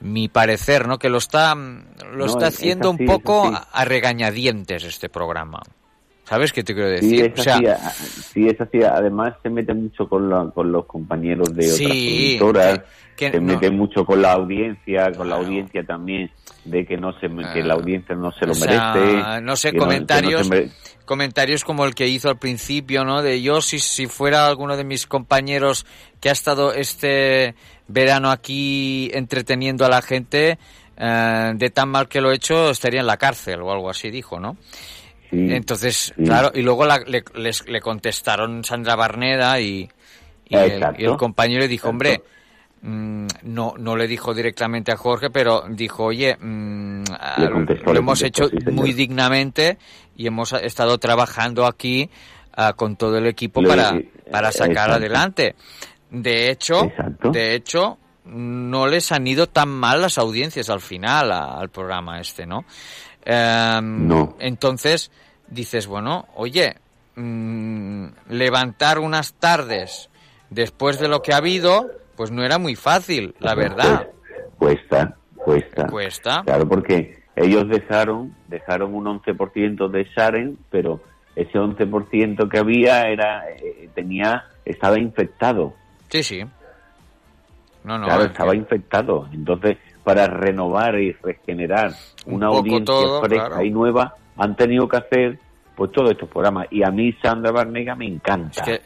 mi 0.00 0.28
parecer, 0.28 0.88
¿no? 0.88 0.98
Que 0.98 1.08
lo 1.10 1.18
está, 1.18 1.54
lo 1.54 1.60
No, 2.16 2.26
está 2.26 2.48
es- 2.48 2.54
es 2.54 2.58
haciendo 2.60 2.90
así, 2.90 3.02
un 3.02 3.06
poco 3.06 3.52
a 3.72 3.84
regañadientes 3.84 4.84
este 4.84 5.08
programa. 5.08 5.60
¿Sabes 6.30 6.52
qué 6.52 6.62
te 6.62 6.74
quiero 6.74 6.88
Sí, 7.00 7.16
decir? 7.16 7.32
es 7.34 7.40
o 7.40 7.42
sea, 7.42 7.56
así, 7.56 8.22
sí, 8.32 8.46
es 8.46 8.60
así. 8.60 8.78
Además, 8.84 9.34
se 9.42 9.50
mete 9.50 9.74
mucho 9.74 10.08
con, 10.08 10.30
la- 10.30 10.48
con 10.54 10.70
los 10.70 10.86
compañeros 10.86 11.52
de 11.56 11.64
otras 11.72 11.76
Sí, 11.76 12.36
productoras. 12.38 12.78
que- 13.16 13.26
que 13.26 13.30
se 13.32 13.40
no- 13.40 13.54
mete 13.54 13.68
mucho 13.72 14.04
con 14.06 14.22
la 14.22 14.32
audiencia, 14.34 15.12
con 15.16 15.28
la 15.28 15.34
audiencia 15.36 15.84
también, 15.84 16.30
de 16.64 16.86
que 16.86 16.96
no 16.96 17.12
se 17.18 17.28
que 17.52 17.64
la 17.64 17.74
audiencia 17.74 18.14
no 18.14 18.30
se 18.30 18.46
lo 18.46 18.52
O 18.52 18.54
sea, 18.54 18.94
merece. 18.94 19.42
no 19.42 19.56
sé, 19.56 19.76
comentarios, 19.76 20.48
comentarios 21.04 21.64
como 21.64 21.84
el 21.84 21.96
que 21.96 22.06
hizo 22.06 22.28
al 22.28 22.38
principio, 22.38 23.04
¿no? 23.04 23.22
De 23.22 23.42
yo, 23.42 23.60
si, 23.60 23.80
si 23.80 24.06
fuera 24.06 24.46
alguno 24.46 24.76
de 24.76 24.84
mis 24.84 25.08
compañeros 25.08 25.84
que 26.20 26.28
ha 26.28 26.32
estado 26.32 26.72
este 26.72 27.56
verano 27.88 28.30
aquí 28.30 29.10
entreteniendo 29.12 29.84
a 29.84 29.88
la 29.88 30.00
gente, 30.00 30.58
eh, 30.96 31.52
de 31.56 31.70
tan 31.70 31.88
mal 31.88 32.06
que 32.08 32.20
lo 32.20 32.30
he 32.30 32.36
hecho, 32.36 32.70
estaría 32.70 33.00
en 33.00 33.06
la 33.08 33.16
cárcel 33.16 33.60
o 33.62 33.72
algo 33.72 33.90
así, 33.90 34.10
dijo, 34.10 34.38
¿no? 34.38 34.56
Entonces, 35.32 36.12
sí. 36.16 36.24
claro, 36.24 36.50
y 36.54 36.62
luego 36.62 36.84
la- 36.86 36.98
le, 37.06 37.22
les- 37.34 37.66
le 37.68 37.80
contestaron 37.80 38.64
Sandra 38.64 38.96
Barneda 38.96 39.60
y, 39.60 39.88
y 40.48 40.56
el, 40.56 40.72
Exacto. 40.72 41.02
y 41.02 41.04
el 41.04 41.16
compañero 41.16 41.60
le 41.60 41.68
dijo, 41.68 41.88
hombre, 41.88 42.22
mm, 42.82 43.26
no, 43.44 43.74
no 43.78 43.96
le 43.96 44.06
dijo 44.08 44.34
directamente 44.34 44.90
a 44.92 44.96
Jorge, 44.96 45.30
pero 45.30 45.64
dijo, 45.68 46.04
oye, 46.06 46.36
mm, 46.40 47.04
ah, 47.12 47.48
contestó, 47.52 47.92
lo 47.92 47.98
hemos 48.00 48.22
hecho 48.22 48.48
sí, 48.48 48.56
muy 48.72 48.92
dignamente 48.92 49.78
y 50.16 50.26
hemos 50.26 50.52
estado 50.54 50.98
trabajando 50.98 51.66
aquí 51.66 52.10
ah, 52.56 52.72
con 52.72 52.96
todo 52.96 53.16
el 53.18 53.26
equipo 53.26 53.62
Le- 53.62 53.68
para, 53.68 53.90
eh, 53.96 54.10
para 54.32 54.50
sacar 54.52 54.70
exacto. 54.70 54.92
adelante. 54.94 55.54
De 56.10 56.50
hecho, 56.50 56.84
Exacto. 56.86 57.30
de 57.30 57.54
hecho, 57.54 57.98
no 58.24 58.86
les 58.88 59.12
han 59.12 59.26
ido 59.26 59.46
tan 59.48 59.68
mal 59.68 60.02
las 60.02 60.18
audiencias 60.18 60.68
al 60.70 60.80
final 60.80 61.30
a- 61.30 61.58
al 61.60 61.68
programa 61.70 62.20
este, 62.20 62.46
¿no? 62.46 62.64
Em, 63.24 64.06
No. 64.08 64.36
Entonces 64.40 65.10
dices, 65.50 65.86
bueno, 65.86 66.26
oye, 66.34 66.76
mm, 67.16 68.06
levantar 68.28 68.98
unas 68.98 69.34
tardes 69.34 70.08
después 70.50 70.98
de 70.98 71.08
lo 71.08 71.22
que 71.22 71.32
ha 71.32 71.38
habido, 71.38 71.90
pues 72.16 72.30
no 72.30 72.42
era 72.44 72.58
muy 72.58 72.76
fácil, 72.76 73.34
la 73.40 73.54
verdad. 73.54 74.08
Cuesta, 74.58 75.16
cuesta. 75.36 75.86
Cuesta. 75.86 76.42
Claro, 76.44 76.68
porque 76.68 77.22
ellos 77.36 77.68
dejaron, 77.68 78.34
dejaron 78.48 78.94
un 78.94 79.06
11% 79.06 79.88
de 79.88 80.04
Sharen, 80.16 80.58
pero 80.70 81.00
ese 81.36 81.58
11% 81.58 82.48
que 82.48 82.58
había 82.58 83.08
era, 83.08 83.48
eh, 83.50 83.88
tenía, 83.94 84.44
estaba 84.64 84.98
infectado. 84.98 85.74
Sí, 86.08 86.22
sí. 86.22 86.44
No, 87.84 87.98
no. 87.98 88.04
claro, 88.06 88.24
es 88.24 88.30
estaba 88.32 88.52
que- 88.52 88.58
infectado. 88.58 89.28
Entonces, 89.32 89.78
para 90.04 90.26
renovar 90.26 90.98
y 90.98 91.12
regenerar 91.12 91.92
Un 92.26 92.34
una 92.34 92.48
audiencia 92.48 92.84
todo, 92.84 93.22
fresca 93.22 93.46
claro. 93.48 93.64
y 93.64 93.70
nueva, 93.70 94.14
han 94.36 94.56
tenido 94.56 94.88
que 94.88 94.96
hacer 94.96 95.38
pues 95.76 95.92
todos 95.92 96.10
estos 96.10 96.28
programas. 96.28 96.66
Y 96.70 96.82
a 96.82 96.90
mí 96.90 97.12
Sandra 97.22 97.52
Barnega 97.52 97.94
me 97.94 98.06
encanta. 98.06 98.60
Es 98.62 98.66
que 98.66 98.80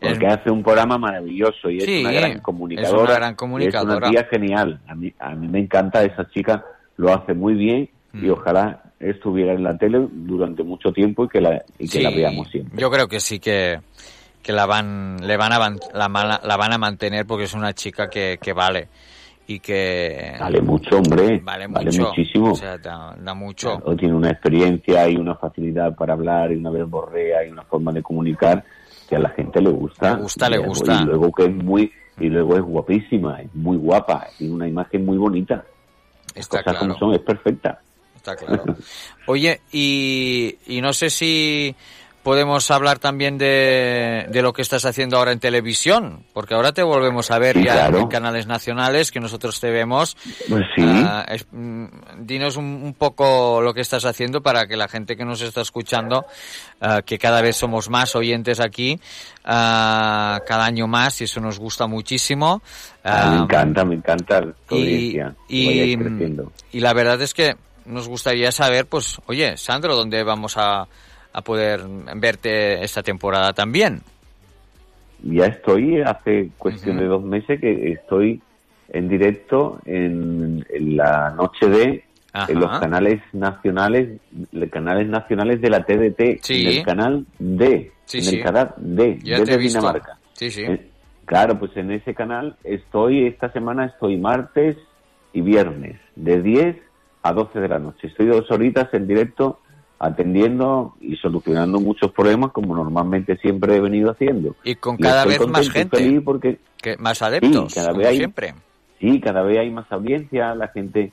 porque 0.00 0.26
es- 0.26 0.32
hace 0.32 0.50
un 0.50 0.62
programa 0.62 0.96
maravilloso 0.98 1.68
y 1.70 1.80
Sí, 1.80 1.98
es 2.00 2.04
una 2.06 2.12
gran 2.12 2.32
es 2.32 2.40
comunicadora. 2.40 3.02
una 3.02 3.14
gran 3.14 3.30
y 3.30 3.32
Es 3.32 3.36
comunicadora. 3.36 3.96
una 4.08 4.10
tía 4.10 4.24
genial. 4.30 4.80
A 4.88 4.94
mí, 4.94 5.12
a 5.18 5.34
mí 5.34 5.46
me 5.48 5.58
encanta 5.60 6.02
esa 6.02 6.28
chica, 6.30 6.64
lo 6.96 7.12
hace 7.14 7.34
muy 7.34 7.54
bien 7.54 7.88
y 8.14 8.26
Mm. 8.26 8.30
ojalá 8.32 8.82
estuviera 8.98 9.52
en 9.52 9.62
la 9.62 9.76
tele 9.78 10.06
durante 10.10 10.62
mucho 10.62 10.90
tiempo 10.92 11.24
y 11.24 11.28
que 11.28 11.40
la, 11.40 11.62
y 11.78 11.84
que 11.84 11.98
Sí, 11.98 12.02
la 12.02 12.10
veamos 12.10 12.48
siempre. 12.50 12.78
Yo 12.80 12.90
creo 12.90 13.08
que 13.08 13.20
sí 13.20 13.38
que, 13.40 13.78
que 14.42 14.52
la 14.52 14.66
van 14.66 15.18
le 15.22 15.36
van 15.36 15.52
a 15.52 15.58
la, 15.58 16.40
la 16.42 16.56
van 16.56 16.72
a 16.72 16.78
mantener 16.78 17.26
porque 17.26 17.44
es 17.44 17.54
una 17.54 17.72
chica 17.74 18.08
que, 18.08 18.38
que 18.42 18.52
vale 18.54 18.88
y 19.50 19.58
que 19.58 20.32
Vale 20.38 20.60
mucho, 20.62 20.98
hombre. 20.98 21.40
vale 21.42 21.66
Vale, 21.66 21.86
mucho. 21.86 22.02
muchísimo. 22.02 22.52
O 22.52 22.54
sea, 22.54 22.78
da, 22.78 23.16
da 23.18 23.34
mucho. 23.34 23.78
Claro, 23.80 23.96
tiene 23.96 24.14
una 24.14 24.30
experiencia 24.30 25.08
y 25.08 25.16
una 25.16 25.34
facilidad 25.34 25.96
para 25.96 26.12
hablar 26.12 26.52
y 26.52 26.54
una 26.56 26.70
verborrea 26.70 27.44
y 27.44 27.50
una 27.50 27.64
forma 27.64 27.90
de 27.90 28.00
comunicar 28.00 28.62
que 29.08 29.16
a 29.16 29.18
la 29.18 29.30
gente 29.30 29.60
le 29.60 29.70
gusta. 29.70 30.14
Le 30.14 30.22
gusta, 30.22 30.48
le 30.48 30.58
gusta. 30.58 31.00
Y 31.02 31.04
luego 31.04 31.32
que 31.32 31.46
es 31.46 31.54
muy 31.54 31.90
y 32.20 32.28
luego 32.28 32.54
es 32.54 32.62
guapísima, 32.62 33.40
es 33.40 33.52
muy 33.54 33.76
guapa, 33.76 34.28
tiene 34.38 34.54
una 34.54 34.68
imagen 34.68 35.04
muy 35.04 35.16
bonita. 35.18 35.64
Está 36.32 36.62
cosas 36.62 36.78
como 36.78 36.94
claro. 36.94 37.06
son, 37.06 37.14
es 37.14 37.20
perfecta. 37.20 37.80
Está 38.14 38.36
claro. 38.36 38.76
Oye, 39.26 39.62
y, 39.72 40.54
y 40.68 40.80
no 40.80 40.92
sé 40.92 41.10
si 41.10 41.74
podemos 42.22 42.70
hablar 42.70 42.98
también 42.98 43.38
de, 43.38 44.26
de 44.30 44.42
lo 44.42 44.52
que 44.52 44.62
estás 44.62 44.84
haciendo 44.84 45.16
ahora 45.16 45.32
en 45.32 45.40
televisión, 45.40 46.24
porque 46.34 46.54
ahora 46.54 46.72
te 46.72 46.82
volvemos 46.82 47.30
a 47.30 47.38
ver 47.38 47.56
Sí, 47.56 47.64
ya 47.64 47.72
claro. 47.72 47.98
en 48.00 48.08
canales 48.08 48.46
nacionales 48.46 49.10
que 49.10 49.20
nosotros 49.20 49.58
te 49.60 49.70
vemos. 49.70 50.16
Pues 50.48 50.62
sí. 50.76 50.82
Ah, 50.86 51.24
es- 51.28 51.46
mm, 51.50 51.84
dinos 52.20 52.56
un, 52.56 52.64
un 52.66 52.94
poco 52.94 53.62
lo 53.62 53.72
que 53.72 53.80
estás 53.80 54.04
haciendo 54.04 54.42
para 54.42 54.66
que 54.66 54.76
la 54.76 54.88
gente 54.88 55.16
que 55.16 55.24
nos 55.24 55.40
está 55.40 55.62
escuchando, 55.62 56.26
ah, 56.80 57.00
que 57.02 57.18
cada 57.18 57.40
vez 57.42 57.56
somos 57.56 57.88
más 57.88 58.14
oyentes 58.14 58.60
aquí, 58.60 59.00
ah, 59.44 60.40
cada 60.46 60.64
año 60.66 60.86
más, 60.86 61.20
y 61.20 61.24
eso 61.24 61.40
nos 61.40 61.58
gusta 61.58 61.86
muchísimo. 61.86 62.62
Ah, 63.02 63.30
me 63.34 63.42
encanta, 63.44 63.84
me 63.84 63.94
encanta 63.94 64.40
la 64.42 64.54
y, 64.70 65.18
audiencia, 65.18 65.36
y 66.72 66.80
la 66.80 66.92
verdad 66.92 67.20
es 67.22 67.34
que 67.34 67.56
nos 67.86 68.08
gustaría 68.08 68.52
saber, 68.52 68.86
pues, 68.86 69.18
oye, 69.26 69.56
Sandro, 69.56 69.96
¿dónde 69.96 70.22
vamos 70.22 70.56
a, 70.56 70.86
a 71.32 71.42
poder 71.42 71.80
verte 72.16 72.82
esta 72.82 73.02
temporada 73.02 73.52
también? 73.52 74.00
Ya 75.22 75.46
estoy, 75.46 76.00
hace 76.00 76.50
cuestión 76.58 76.98
de 76.98 77.04
dos 77.06 77.22
meses 77.22 77.60
que 77.60 77.92
estoy 77.92 78.40
en 78.88 79.08
directo 79.08 79.78
en, 79.84 80.64
en 80.70 80.96
la 80.96 81.30
noche 81.36 81.68
de 81.68 82.04
Ajá. 82.32 82.50
en 82.52 82.60
los 82.60 82.78
canales 82.78 83.20
nacionales, 83.32 84.20
canales 84.70 85.08
nacionales 85.08 85.60
de 85.60 85.68
la 85.70 85.84
TDT, 85.84 86.38
Sí. 86.42 86.62
en 86.66 86.78
el 86.78 86.84
canal 86.84 87.26
D, 87.38 87.92
Sí, 88.04 88.18
en 88.18 88.24
sí. 88.24 88.36
el 88.36 88.42
canal 88.44 88.74
D, 88.78 89.18
D 89.22 89.44
de. 89.44 89.58
Dinamarca. 89.58 90.18
Sí, 90.34 90.50
sí. 90.50 90.64
Claro, 91.26 91.58
pues 91.58 91.76
en 91.76 91.90
ese 91.92 92.14
canal 92.14 92.56
estoy, 92.64 93.26
esta 93.26 93.52
semana 93.52 93.86
estoy 93.86 94.16
martes 94.16 94.76
y 95.32 95.40
viernes, 95.42 96.00
de 96.16 96.40
10 96.40 96.76
a 97.22 97.32
12 97.32 97.60
de 97.60 97.68
la 97.68 97.78
noche. 97.78 98.06
Estoy 98.08 98.26
dos 98.26 98.50
horitas 98.50 98.92
en 98.94 99.06
directo 99.06 99.60
atendiendo 100.00 100.94
y 101.00 101.14
solucionando 101.16 101.78
muchos 101.78 102.10
problemas 102.12 102.52
como 102.52 102.74
normalmente 102.74 103.36
siempre 103.36 103.76
he 103.76 103.80
venido 103.80 104.10
haciendo. 104.10 104.56
Y 104.64 104.74
con 104.74 104.96
cada 104.96 105.24
vez 105.24 105.46
más 105.46 105.68
gente. 105.70 106.20
porque 106.22 106.58
Que 106.82 106.96
más 106.96 107.20
adeptos, 107.22 107.72
Sí, 107.72 107.74
cada 107.78 107.88
como 107.90 107.98
vez 108.00 108.08
hay- 108.08 108.16
siempre. 108.16 108.54
Sí, 108.98 109.20
cada 109.20 109.42
vez 109.42 109.58
hay 109.58 109.70
más 109.70 109.90
audiencia, 109.92 110.54
la 110.54 110.68
gente 110.68 111.12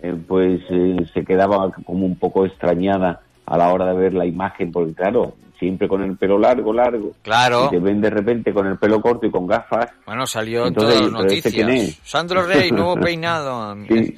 eh, 0.00 0.14
pues 0.26 0.60
eh, 0.70 0.96
se 1.12 1.24
quedaba 1.24 1.70
como 1.84 2.06
un 2.06 2.16
poco 2.16 2.46
extrañada 2.46 3.20
a 3.46 3.58
la 3.58 3.72
hora 3.72 3.86
de 3.92 3.98
ver 3.98 4.14
la 4.14 4.26
imagen, 4.26 4.70
porque 4.70 4.94
claro, 4.94 5.34
siempre 5.58 5.88
con 5.88 6.02
el 6.02 6.16
pelo 6.16 6.38
largo, 6.38 6.72
largo. 6.72 7.12
Claro. 7.22 7.66
Y 7.66 7.70
te 7.70 7.78
ven 7.80 8.00
de 8.00 8.10
repente 8.10 8.52
con 8.52 8.66
el 8.68 8.78
pelo 8.78 9.00
corto 9.00 9.26
y 9.26 9.30
con 9.30 9.46
gafas. 9.48 9.90
Bueno, 10.06 10.24
salió 10.26 10.66
en 10.68 10.74
todas 10.74 10.90
las 11.00 11.10
¿pero 11.10 11.16
este 11.22 11.22
noticias. 11.22 11.54
quién 11.54 11.68
es? 11.70 12.00
Sandro 12.04 12.42
Rey, 12.46 12.70
nuevo 12.70 12.94
peinado. 13.00 13.74
Sí. 13.88 14.14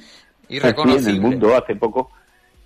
Irreconocible. 0.49 1.03
Sí, 1.03 1.09
en 1.09 1.15
el 1.15 1.21
mundo 1.21 1.55
hace 1.57 1.75
poco 1.75 2.11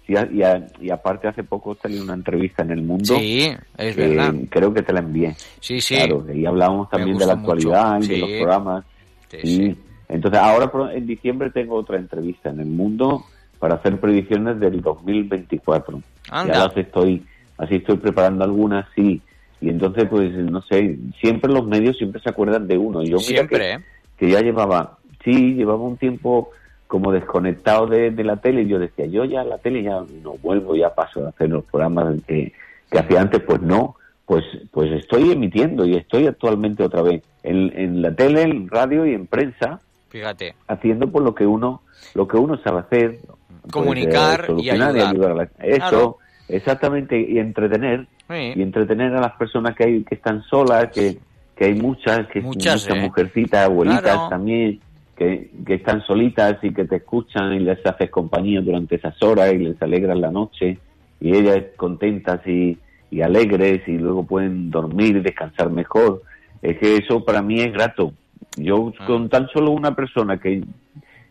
Sí, 0.06 0.16
a- 0.16 0.30
y, 0.32 0.44
a- 0.44 0.68
y 0.80 0.90
aparte 0.92 1.28
hace 1.28 1.44
poco 1.44 1.76
salió 1.82 2.04
una 2.04 2.14
entrevista 2.14 2.62
en 2.64 2.72
El 2.72 2.82
Mundo. 2.84 3.16
Sí, 3.18 3.52
es 3.78 3.96
que 3.96 4.08
verdad. 4.08 4.34
Creo 4.50 4.74
que 4.74 4.84
te 4.84 4.94
la 4.94 5.00
envié. 5.00 5.36
Sí, 5.60 5.82
sí. 5.82 5.96
Claro, 5.96 6.26
y 6.34 6.46
hablábamos 6.46 6.90
también 6.90 7.18
de 7.18 7.26
la 7.26 7.34
actualidad 7.34 8.02
y 8.02 8.08
de 8.08 8.18
los 8.20 8.30
programas. 8.32 8.86
Sí, 9.30 9.38
Sí. 9.44 9.76
Entonces, 10.08 10.40
ahora 10.40 10.72
en 10.94 11.08
diciembre 11.08 11.50
tengo 11.50 11.76
otra 11.76 11.98
entrevista 11.98 12.52
en 12.52 12.60
El 12.60 12.68
Mundo 12.68 13.24
para 13.58 13.76
hacer 13.76 14.00
predicciones 14.00 14.60
del 14.60 14.80
2024. 14.82 16.02
Anda. 16.30 16.54
Ya 16.54 16.66
las 16.68 16.78
estoy, 16.78 17.26
así 17.58 17.76
estoy 17.76 17.98
preparando 17.98 18.44
algunas, 18.44 18.86
sí. 18.96 19.22
Y 19.62 19.70
entonces, 19.70 20.06
pues, 20.10 20.32
no 20.34 20.62
sé, 20.62 20.98
siempre 21.20 21.52
los 21.52 21.66
medios 21.66 21.98
siempre 21.98 22.22
se 22.22 22.30
acuerdan 22.30 22.68
de 22.68 22.78
uno. 22.78 23.02
Yo 23.02 23.18
mira 23.18 23.20
Siempre, 23.20 23.58
que, 23.60 23.72
¿eh? 23.74 23.80
que 24.18 24.30
ya 24.30 24.42
llevaba, 24.42 24.98
sí, 25.24 25.56
llevaba 25.56 25.82
un 25.82 25.98
tiempo 25.98 26.52
como 26.88 27.12
desconectado 27.12 27.88
de, 27.88 28.12
de 28.12 28.24
la 28.24 28.38
tele 28.38 28.62
y 28.64 28.68
yo 28.68 28.80
decía, 28.80 29.06
yo 29.08 29.26
ya 29.26 29.44
la 29.44 29.58
tele 29.58 29.84
ya 29.84 30.04
no 30.24 30.34
vuelvo, 30.42 30.76
ya 30.76 30.94
paso 30.94 31.26
a 31.26 31.30
hacer 31.30 31.50
los 31.50 31.64
programas 31.66 32.16
que, 32.28 32.54
que 32.92 33.00
hacía 33.00 33.22
antes, 33.22 33.42
pues 33.42 33.62
no, 33.62 33.96
pues 34.26 34.44
pues 34.72 34.92
estoy 34.92 35.32
emitiendo 35.32 35.86
y 35.86 35.96
estoy 35.96 36.28
actualmente 36.28 36.84
otra 36.84 37.02
vez 37.02 37.24
en, 37.44 37.72
en 37.78 38.02
la 38.02 38.14
tele, 38.16 38.44
en 38.44 38.70
radio 38.70 39.06
y 39.06 39.14
en 39.14 39.26
prensa 39.28 39.80
Fíjate. 40.10 40.56
haciendo 40.68 41.10
por 41.12 41.24
lo 41.24 41.34
que 41.36 41.46
uno 41.46 41.82
lo 42.14 42.28
que 42.28 42.38
uno 42.38 42.58
sabe 42.64 42.80
hacer 42.80 43.20
pues, 43.62 43.72
Comunicar 43.74 44.46
eh, 44.50 44.54
y 44.60 44.70
ayudar. 44.70 45.32
a 45.32 45.34
la- 45.36 45.44
eso 45.60 45.78
Claro. 45.90 46.18
exactamente 46.48 47.20
y 47.20 47.40
entretener 47.40 48.08
Sí. 48.28 48.54
y 48.56 48.62
entretener 48.64 49.14
a 49.16 49.22
las 49.22 49.34
personas 49.34 49.76
que 49.76 49.84
hay 49.84 50.04
que 50.04 50.16
están 50.16 50.42
solas 50.44 50.88
que, 50.92 51.18
que 51.56 51.66
hay 51.66 51.76
muchas 51.76 52.26
que 52.28 52.42
Muchas, 52.42 52.82
muchas 52.84 52.98
¿eh? 52.98 53.02
mujercitas 53.02 53.66
abuelitas 53.66 54.02
Claro. 54.02 54.30
también 54.30 54.80
que, 55.16 55.50
que 55.66 55.76
están 55.76 56.06
solitas 56.06 56.58
y 56.62 56.74
que 56.74 56.86
te 56.86 56.98
escuchan 56.98 57.54
y 57.54 57.60
les 57.60 57.86
haces 57.86 58.10
compañía 58.10 58.62
durante 58.62 58.96
esas 58.96 59.22
horas 59.24 59.54
y 59.54 59.60
les 59.60 59.82
alegras 59.82 60.18
la 60.18 60.32
noche 60.32 60.78
y 61.22 61.36
ellas 61.36 61.64
contentas 61.78 62.46
y, 62.46 62.78
y 63.10 63.22
alegres 63.22 63.88
y 63.88 63.98
luego 63.98 64.26
pueden 64.26 64.70
dormir 64.70 65.18
y 65.18 65.22
descansar 65.22 65.70
mejor. 65.70 66.22
Es 66.62 66.78
que 66.80 66.98
eso 66.98 67.24
para 67.24 67.42
mí 67.42 67.62
es 67.62 67.72
grato. 67.72 68.14
Yo 68.58 68.94
Ah. 69.00 69.06
con 69.06 69.30
tan 69.30 69.48
solo 69.50 69.72
una 69.72 69.96
persona 69.96 70.38
que, 70.38 70.64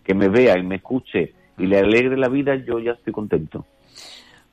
que 0.02 0.14
me 0.14 0.28
vea 0.28 0.58
y 0.58 0.62
me 0.62 0.76
escuche 0.76 1.32
y 1.58 1.66
le 1.66 1.78
alegre 1.78 2.16
la 2.16 2.28
vida 2.28 2.56
yo 2.56 2.78
ya 2.78 2.92
estoy 2.92 3.12
contento. 3.12 3.64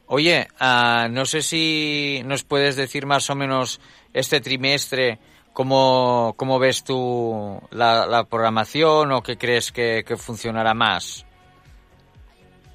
Oye, 0.08 0.48
ah, 0.60 1.08
no 1.10 1.26
sé 1.26 1.42
si 1.42 2.22
nos 2.26 2.44
puedes 2.44 2.76
decir 2.76 3.06
más 3.06 3.30
o 3.30 3.36
menos 3.36 3.80
este 4.14 4.42
trimestre 4.42 5.20
cómo, 5.54 6.34
cómo 6.38 6.60
ves 6.60 6.84
tú 6.84 7.60
la, 7.72 8.06
la 8.06 8.24
programación 8.26 9.12
o 9.12 9.22
qué 9.22 9.38
crees 9.38 9.72
que, 9.72 10.04
que 10.06 10.16
funcionará 10.18 10.74
más. 10.74 11.26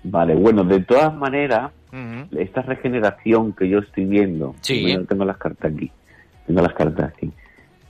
Vale, 0.05 0.35
bueno, 0.35 0.63
de 0.65 0.81
todas 0.85 1.15
maneras, 1.15 1.73
esta 2.39 2.63
regeneración 2.63 3.53
que 3.55 3.69
yo 3.69 3.79
estoy 3.79 4.05
viendo, 4.05 4.55
Sí. 4.61 4.97
tengo 5.09 5.25
las 5.25 5.39
cartas 5.39 5.73
aquí, 5.73 5.91
tengo 6.47 6.61
las 6.63 6.75
cartas 6.75 7.13
aquí. 7.17 7.33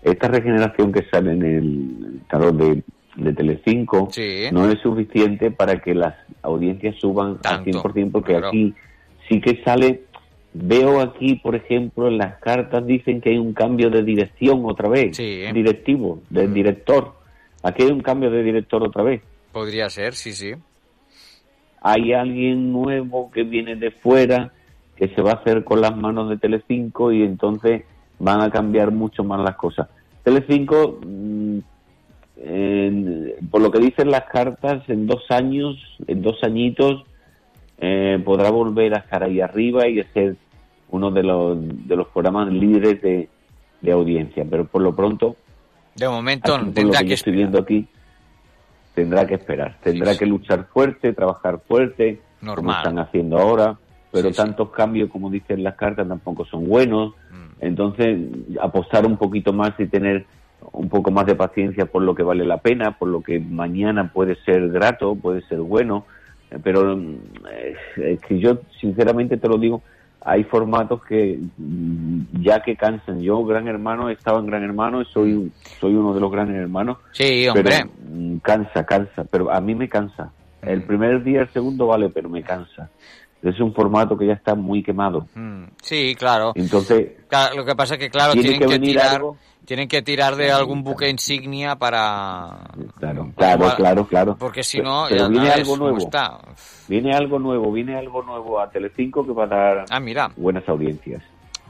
Esta 0.03 0.29
regeneración 0.29 0.93
que 0.93 1.05
sale 1.11 1.33
en 1.33 1.43
el 1.45 2.21
tarot 2.31 2.55
de, 2.57 2.83
de 3.17 3.33
Telecinco 3.33 4.09
Sí. 4.13 4.45
no 4.53 4.69
es 4.71 4.81
suficiente 4.81 5.51
para 5.51 5.81
que 5.81 5.95
las 5.95 6.15
audiencias 6.43 6.95
suban 7.01 7.39
Tanto, 7.41 7.71
al 7.71 7.83
100% 7.93 8.13
porque 8.13 8.33
claro. 8.33 8.49
aquí 8.49 8.73
sí 9.29 9.41
que 9.41 9.61
sale, 9.65 10.05
veo 10.59 11.01
aquí, 11.01 11.35
por 11.37 11.55
ejemplo, 11.55 12.09
en 12.09 12.19
las 12.19 12.39
cartas 12.39 12.87
dicen 12.87 13.21
que 13.21 13.31
hay 13.31 13.39
un 13.39 13.53
cambio 13.53 13.91
de 13.91 14.03
dirección 14.03 14.63
otra 14.65 14.89
vez, 14.89 15.17
Sí. 15.17 15.43
directivo, 15.53 16.21
del 16.31 16.53
director. 16.55 17.13
Aquí 17.63 17.83
hay 17.83 17.91
un 17.91 18.01
cambio 18.01 18.31
de 18.31 18.43
director 18.43 18.83
otra 18.83 19.03
vez 19.03 19.23
Podría 19.53 19.89
ser, 19.91 20.15
sí, 20.15 20.33
sí. 20.33 20.53
hay 21.83 22.13
alguien 22.13 22.73
nuevo 22.73 23.31
que 23.31 23.43
viene 23.43 23.77
de 23.77 23.91
fuera 23.91 24.53
que 24.97 25.09
se 25.09 25.21
va 25.23 25.33
a 25.33 25.35
hacer 25.35 25.63
con 25.65 25.81
las 25.81 25.97
manos 25.97 26.29
de 26.31 26.37
Telecinco 26.39 27.13
y 27.13 27.23
entonces 27.23 27.83
van 28.19 28.41
a 28.41 28.51
cambiar 28.51 28.93
mucho 28.93 29.25
más 29.25 29.41
las 29.41 29.57
cosas. 29.57 29.89
Telecinco, 30.25 30.99
mm, 31.07 31.59
en- 32.39 33.33
por 33.51 33.61
lo 33.61 33.71
que 33.71 33.79
dicen 33.79 34.11
las 34.11 34.25
cartas, 34.25 34.89
en 34.89 35.07
dos 35.07 35.23
años, 35.31 35.77
en 36.07 36.23
dos 36.23 36.43
añitos, 36.43 37.05
eh, 37.79 38.19
podrá 38.25 38.51
volver 38.51 38.95
a 38.95 38.99
estar 38.99 39.23
ahí 39.23 39.41
arriba 39.41 39.87
y 39.89 40.01
a 40.01 40.13
ser 40.13 40.37
uno 40.91 41.11
de 41.11 41.23
los, 41.23 41.57
de 41.89 41.97
los 41.97 42.09
programas 42.09 42.49
líderes 42.53 43.01
de, 43.03 43.29
de 43.81 43.93
audiencia. 43.93 44.45
Pero 44.49 44.65
por 44.67 44.83
lo 44.83 44.95
pronto, 44.95 45.37
De 45.95 46.09
momento 46.09 46.55
Aquí, 46.55 46.61
por 46.65 46.69
lo 46.69 46.75
tendrá 46.75 46.99
que 47.01 47.05
que 47.05 47.09
yo 47.11 47.15
estoy 47.15 47.33
viendo 47.35 47.59
aquí, 47.59 47.87
tendrá 48.95 49.27
que 49.27 49.35
esperar, 49.35 49.77
tendrá 49.83 50.13
Sí, 50.13 50.19
que 50.21 50.27
luchar 50.27 50.65
fuerte, 50.73 51.13
trabajar 51.13 51.61
fuerte, 51.67 52.21
como 52.41 52.53
Normal. 52.55 52.77
están 52.79 52.99
haciendo 52.99 53.39
ahora, 53.39 53.77
pero 54.13 54.29
Sí, 54.29 54.35
sí. 54.35 54.37
tantos 54.43 54.71
cambios 54.71 55.11
como 55.11 55.31
dicen 55.31 55.63
las 55.63 55.75
cartas 55.75 56.07
tampoco 56.09 56.45
son 56.47 56.67
buenos, 56.69 57.13
Mm. 57.31 57.65
entonces 57.65 58.19
apostar 58.61 59.05
un 59.07 59.17
poquito 59.17 59.53
más 59.53 59.73
y 59.79 59.87
tener 59.87 60.25
un 60.73 60.89
poco 60.89 61.11
más 61.11 61.27
de 61.27 61.35
paciencia 61.35 61.87
por 61.87 62.03
lo 62.03 62.15
que 62.15 62.23
vale 62.23 62.45
la 62.45 62.59
pena, 62.59 62.97
por 62.99 63.09
lo 63.09 63.21
que 63.23 63.39
mañana 63.39 64.11
puede 64.13 64.37
ser 64.45 64.69
grato, 64.71 65.15
puede 65.15 65.43
ser 65.43 65.59
bueno, 65.61 66.05
pero 66.63 66.93
eh, 66.99 67.75
es 67.99 68.21
que 68.21 68.39
yo 68.39 68.59
sinceramente 68.81 69.37
te 69.37 69.49
lo 69.49 69.59
digo, 69.59 69.83
hay 70.29 70.43
formatos 70.43 71.05
que 71.05 71.39
mm, 71.57 72.43
ya 72.43 72.61
que 72.61 72.75
cansan. 72.77 73.21
Yo, 73.21 73.45
Gran 73.45 73.69
Hermano, 73.69 74.11
he 74.11 74.13
estado 74.13 74.41
en 74.41 74.47
Gran 74.47 74.65
Hermano 74.65 75.01
y 75.01 75.05
soy, 75.05 75.53
soy 75.81 75.95
uno 75.95 76.13
de 76.13 76.21
los 76.21 76.33
grandes 76.33 76.57
hermanos. 76.57 76.99
Sí, 77.13 77.47
hombre. 77.47 77.63
Pero 77.63 77.91
mm, 78.11 78.39
cansa, 78.39 78.85
cansa, 78.85 79.23
pero 79.25 79.53
a 79.53 79.61
mí 79.61 79.77
me 79.77 79.89
cansa. 79.89 80.33
El 80.63 80.83
primer 80.83 81.23
día, 81.23 81.43
el 81.43 81.49
segundo 81.51 81.87
vale, 81.87 82.09
pero 82.09 82.29
me 82.29 82.43
cansa. 82.43 82.91
Es 83.51 83.61
un 83.61 83.73
formato 83.75 84.17
que 84.19 84.27
ya 84.27 84.33
está 84.35 84.55
muy 84.55 84.83
quemado. 84.83 85.27
Mm, 85.35 85.65
Sí, 85.83 86.15
claro. 86.19 86.53
Entonces, 86.57 87.13
Lo 87.55 87.65
que 87.65 87.75
pasa 87.77 87.95
es 87.95 88.01
que, 88.01 88.11
claro, 88.11 88.33
Tiene 88.33 88.49
tienen 88.59 88.69
que 88.69 88.79
tirar, 88.79 89.15
algo. 89.17 89.37
tienen 89.65 89.89
que 89.89 90.03
tirar 90.03 90.37
de 90.37 90.51
algún 90.53 90.83
buque 90.83 91.09
insignia 91.09 91.77
para... 91.77 92.59
claro, 92.99 93.33
claro, 93.37 93.75
claro, 93.77 94.07
claro. 94.07 94.37
Porque 94.39 94.63
si 94.63 94.79
Pero- 94.79 94.91
no, 94.91 95.07
pero 95.09 95.23
ya 95.23 95.29
viene 95.29 95.47
no 95.49 95.53
algo 95.55 95.77
nuevo. 95.77 95.99
está. 95.99 96.39
Viene 96.89 97.15
algo 97.15 97.39
nuevo, 97.39 97.73
viene 97.73 97.97
algo 97.97 98.23
nuevo 98.23 98.61
a 98.61 98.71
Telecinco 98.71 99.25
que 99.27 99.33
va 99.33 99.45
a 99.45 99.47
dar 99.47 99.85
Ah, 99.91 100.01
mira, 100.01 100.31
buenas 100.37 100.69
audiencias. 100.69 101.23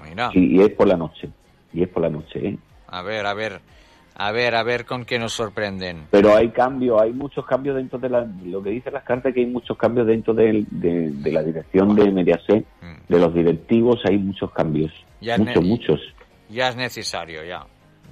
mira. 0.06 0.30
Y 0.34 0.60
es 0.60 0.70
por 0.70 0.86
la 0.88 0.96
noche. 0.96 1.28
Y 1.72 1.82
es 1.82 1.88
por 1.88 2.02
la 2.02 2.08
noche, 2.10 2.38
¿eh? 2.48 2.58
A 2.88 3.02
ver, 3.02 3.26
a 3.26 3.34
ver, 3.34 3.60
a 4.18 4.32
ver, 4.32 4.54
a 4.54 4.62
ver 4.62 4.84
con 4.86 5.04
qué 5.04 5.18
nos 5.18 5.32
sorprenden. 5.34 6.06
Pero 6.10 6.34
hay 6.34 6.48
cambios, 6.50 7.00
hay 7.00 7.12
muchos 7.12 7.44
cambios 7.46 7.76
dentro 7.76 7.98
de 7.98 8.08
la, 8.08 8.26
lo 8.44 8.62
que 8.62 8.70
dicen 8.70 8.92
las 8.94 9.04
cartas 9.04 9.34
que 9.34 9.40
hay 9.40 9.46
muchos 9.46 9.76
cambios 9.76 10.06
dentro 10.06 10.32
de, 10.32 10.64
de 10.70 11.32
la 11.32 11.42
dirección 11.42 11.94
de 11.94 12.10
Mediaset, 12.10 12.64
Mm. 12.82 13.12
de 13.12 13.18
los 13.20 13.34
directivos 13.34 14.00
hay 14.08 14.18
muchos 14.18 14.50
cambios, 14.52 14.92
Ya 15.20 15.36
muchos, 15.38 15.64
muchos. 15.64 16.00
Ya 16.48 16.68
es 16.68 16.76
necesario, 16.76 17.44
ya. 17.44 17.66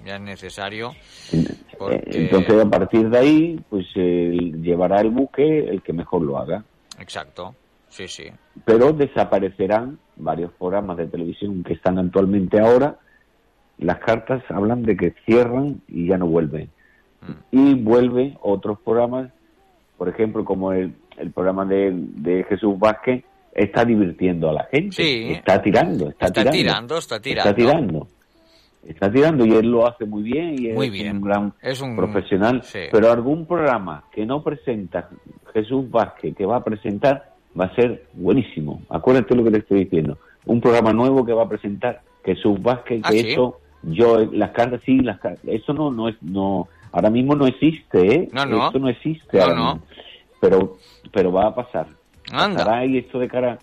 Ya 0.05 0.17
es 0.17 0.21
necesario. 0.21 0.91
Eh, 1.33 1.45
Porque- 1.79 2.03
Entonces 2.13 2.61
a 2.63 2.69
partir 2.69 3.09
de 3.09 3.19
ahí, 3.19 3.61
pues 3.71 3.87
eh, 3.95 4.37
llevará 4.61 5.01
el 5.01 5.11
buque 5.11 5.61
el 5.61 5.83
que 5.83 5.93
mejor 5.95 6.21
lo 6.23 6.37
haga. 6.39 6.63
Exacto. 6.99 7.55
Sí, 7.89 8.07
sí. 8.09 8.25
Pero 8.65 8.93
desaparecerán 8.93 9.99
varios 10.17 10.53
programas 10.53 10.97
de 10.99 11.07
televisión 11.07 11.63
que 11.63 11.73
están 11.75 11.99
actualmente 11.99 12.61
ahora. 12.61 12.97
Las 13.79 13.99
cartas 13.99 14.43
hablan 14.49 14.83
de 14.83 14.97
que 14.97 15.15
cierran 15.27 15.81
y 15.89 16.07
ya 16.09 16.17
no 16.19 16.27
vuelven. 16.27 16.69
Mm. 17.23 17.33
Y 17.51 17.75
vuelven 17.75 18.39
otros 18.43 18.79
programas, 18.85 19.31
por 19.99 20.09
ejemplo, 20.09 20.45
como 20.45 20.73
el, 20.73 20.95
el 21.19 21.31
programa 21.33 21.65
de, 21.65 21.91
de 21.93 22.45
Jesús 22.45 22.79
Vázquez, 22.79 23.25
está 23.53 23.85
divirtiendo 23.85 24.49
a 24.51 24.53
la 24.53 24.65
gente. 24.71 24.97
Sí. 25.03 25.27
Está 25.33 25.61
tirando, 25.63 26.11
está, 26.11 26.27
Está 26.27 26.51
tirando, 26.51 26.99
está 26.99 27.21
tirando. 27.21 27.51
Está 27.51 27.55
tirando. 27.55 28.09
Está 28.87 29.11
tirando 29.11 29.47
y 29.47 29.53
él 29.55 29.71
lo 29.71 29.87
hace 29.89 30.05
muy 30.05 30.23
bien 30.23 30.57
y 30.63 30.73
Muy 30.73 30.87
es 30.89 30.93
bien. 30.93 31.17
un 31.17 31.23
gran 31.23 31.53
Es 31.63 31.81
un- 31.81 31.97
profesional. 31.97 32.63
sí. 32.63 32.81
Pero 32.93 33.11
algún 33.11 33.47
programa 33.47 34.05
que 34.13 34.27
no 34.27 34.43
presenta 34.43 35.09
Jesús 35.55 35.91
Vázquez, 35.91 36.37
que 36.37 36.45
va 36.45 36.57
a 36.59 36.65
presentar, 36.65 37.33
va 37.59 37.65
a 37.67 37.75
ser 37.75 38.05
buenísimo. 38.13 38.83
Acuérdate 38.91 39.35
lo 39.35 39.43
que 39.45 39.53
te 39.53 39.59
estoy 39.59 39.85
diciendo. 39.85 40.19
Un 40.45 40.61
programa 40.61 40.93
nuevo 40.93 41.25
que 41.25 41.33
va 41.33 41.45
a 41.45 41.49
presentar 41.49 42.03
Jesús 42.25 42.61
Vázquez, 42.63 43.01
¿Ah, 43.05 43.11
que 43.11 43.21
sí? 43.21 43.31
eso, 43.33 43.59
yo, 43.87 44.25
las 44.33 44.51
cartas, 44.51 44.81
sí, 44.85 44.99
las 45.01 45.19
eso 45.45 45.73
no, 45.73 45.91
no 45.91 46.09
es, 46.09 46.17
no, 46.23 46.69
ahora 46.93 47.11
mismo 47.11 47.35
no 47.35 47.47
existe, 47.47 48.15
¿eh? 48.15 48.29
No, 48.33 48.45
no. 48.47 48.67
Esto 48.67 48.79
no 48.79 48.89
existe 48.89 49.39
No, 49.39 49.43
ahora 49.43 49.55
no. 49.55 49.73
mismo. 49.75 49.87
Pero, 50.41 50.77
pero 51.13 51.33
va 51.33 51.49
a 51.49 51.55
pasar. 51.55 51.87
Anda. 52.33 52.59
Pasará 52.65 52.87
y 52.87 52.99
esto 52.99 53.19
de 53.19 53.29
cara, 53.29 53.59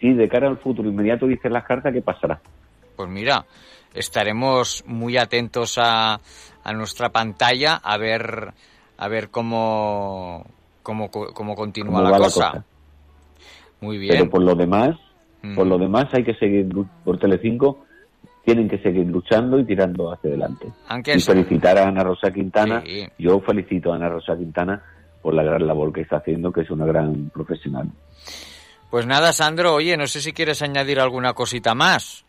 sí, 0.00 0.12
de 0.12 0.28
cara 0.28 0.48
al 0.48 0.58
futuro 0.58 0.88
inmediato 0.88 1.26
dicen 1.26 1.52
las 1.52 1.64
cartas 1.64 1.92
que 1.92 2.02
pasará. 2.02 2.40
Pues 2.96 3.08
mira, 3.08 3.44
estaremos 3.94 4.84
muy 4.86 5.16
atentos 5.16 5.78
a, 5.78 6.20
a 6.64 6.72
nuestra 6.72 7.10
pantalla 7.10 7.74
a 7.76 7.96
ver 7.98 8.52
a 8.98 9.08
ver 9.08 9.28
cómo 9.30 10.44
cómo, 10.82 11.10
cómo 11.10 11.54
continúa 11.54 11.98
Cómo 12.00 12.10
la 12.10 12.18
cosa. 12.18 12.64
Muy 13.80 13.98
Pero 13.98 14.20
bien. 14.20 14.30
por 14.30 14.42
lo 14.42 14.54
demás, 14.54 14.90
por 15.54 15.66
Mm. 15.66 15.68
lo 15.68 15.78
demás 15.78 16.06
hay 16.12 16.24
que 16.24 16.34
seguir 16.34 16.66
por 17.04 17.18
Telecinco, 17.18 17.85
tienen 18.46 18.68
que 18.68 18.78
seguir 18.78 19.06
luchando 19.08 19.58
y 19.58 19.64
tirando 19.64 20.12
hacia 20.12 20.30
adelante. 20.30 20.68
Y 21.04 21.20
felicitar 21.20 21.76
a 21.78 21.88
Ana 21.88 22.04
Rosa 22.04 22.30
Quintana. 22.30 22.80
Sí. 22.86 23.04
Yo 23.18 23.40
felicito 23.40 23.92
a 23.92 23.96
Ana 23.96 24.08
Rosa 24.08 24.36
Quintana 24.36 24.80
por 25.20 25.34
la 25.34 25.42
gran 25.42 25.66
labor 25.66 25.92
que 25.92 26.02
está 26.02 26.18
haciendo, 26.18 26.52
que 26.52 26.60
es 26.60 26.70
una 26.70 26.86
gran 26.86 27.28
profesional. 27.30 27.90
Pues 28.88 29.04
nada, 29.04 29.32
Sandro, 29.32 29.74
oye, 29.74 29.96
no 29.96 30.06
sé 30.06 30.20
si 30.20 30.32
quieres 30.32 30.62
añadir 30.62 31.00
alguna 31.00 31.32
cosita 31.32 31.74
más. 31.74 32.24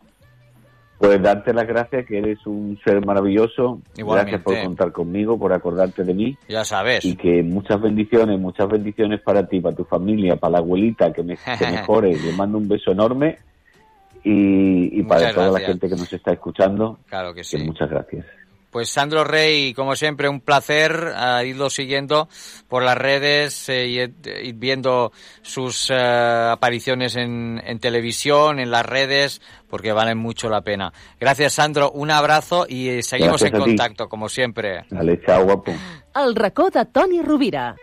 Pues 0.98 1.22
darte 1.22 1.54
las 1.54 1.68
gracias, 1.68 2.04
que 2.04 2.18
eres 2.18 2.44
un 2.44 2.76
ser 2.84 3.06
maravilloso. 3.06 3.80
Igualmente. 3.96 4.32
Gracias 4.32 4.42
por 4.42 4.64
contar 4.64 4.90
conmigo, 4.90 5.38
por 5.38 5.52
acordarte 5.52 6.02
de 6.02 6.14
mí. 6.14 6.36
Ya 6.48 6.64
sabes. 6.64 7.04
Y 7.04 7.14
que 7.14 7.44
muchas 7.44 7.80
bendiciones, 7.80 8.40
muchas 8.40 8.68
bendiciones 8.68 9.20
para 9.20 9.46
ti, 9.46 9.60
para 9.60 9.76
tu 9.76 9.84
familia, 9.84 10.34
para 10.34 10.54
la 10.54 10.58
abuelita, 10.58 11.12
que, 11.12 11.22
me, 11.22 11.36
que 11.36 11.66
mejore. 11.70 12.18
Le 12.18 12.32
mando 12.32 12.58
un 12.58 12.66
beso 12.66 12.90
enorme. 12.90 13.38
Y, 14.30 15.00
y 15.00 15.02
para 15.04 15.32
toda 15.32 15.58
la 15.58 15.60
gente 15.60 15.88
que 15.88 15.96
nos 15.96 16.12
está 16.12 16.32
escuchando, 16.32 16.98
Claro 17.08 17.32
que 17.32 17.42
sí. 17.42 17.56
muchas 17.58 17.88
gracias. 17.88 18.26
Pues 18.70 18.90
Sandro 18.90 19.24
Rey, 19.24 19.72
como 19.72 19.96
siempre, 19.96 20.28
un 20.28 20.42
placer 20.42 21.14
uh, 21.16 21.42
irlo 21.42 21.70
siguiendo 21.70 22.28
por 22.68 22.82
las 22.82 22.98
redes, 22.98 23.66
eh, 23.70 23.86
y 23.86 24.00
ir 24.00 24.54
viendo 24.56 25.10
sus 25.40 25.88
eh, 25.88 25.94
apariciones 25.96 27.16
en, 27.16 27.62
en, 27.64 27.78
televisión, 27.78 28.60
en 28.60 28.70
las 28.70 28.84
redes, 28.84 29.40
porque 29.70 29.92
valen 29.92 30.18
mucho 30.18 30.50
la 30.50 30.60
pena. 30.60 30.92
Gracias, 31.18 31.54
Sandro. 31.54 31.90
Un 31.92 32.10
abrazo 32.10 32.66
y 32.68 32.90
eh, 32.90 33.02
seguimos 33.02 33.40
Gracias 33.40 33.58
en 33.58 33.66
contacto, 33.66 34.08
como 34.10 34.28
siempre. 34.28 34.84
Dale, 34.90 35.18
chao, 35.24 35.44
guapo. 35.44 35.72
El 36.14 36.34
racó 36.34 36.68
de 36.68 36.84
Toni 36.84 37.22
Rovira. 37.22 37.74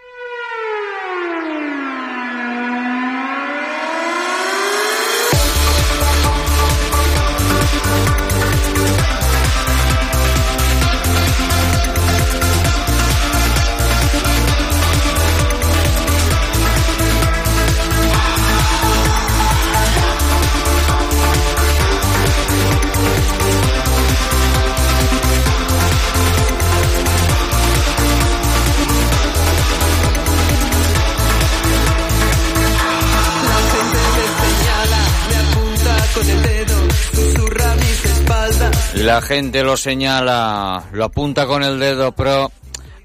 La 39.05 39.21
gente 39.21 39.61
lo 39.61 39.77
senyala, 39.77 40.85
lo 40.91 41.03
apunta 41.05 41.45
con 41.45 41.61
el 41.61 41.77
dedo, 41.77 42.07
però 42.17 42.47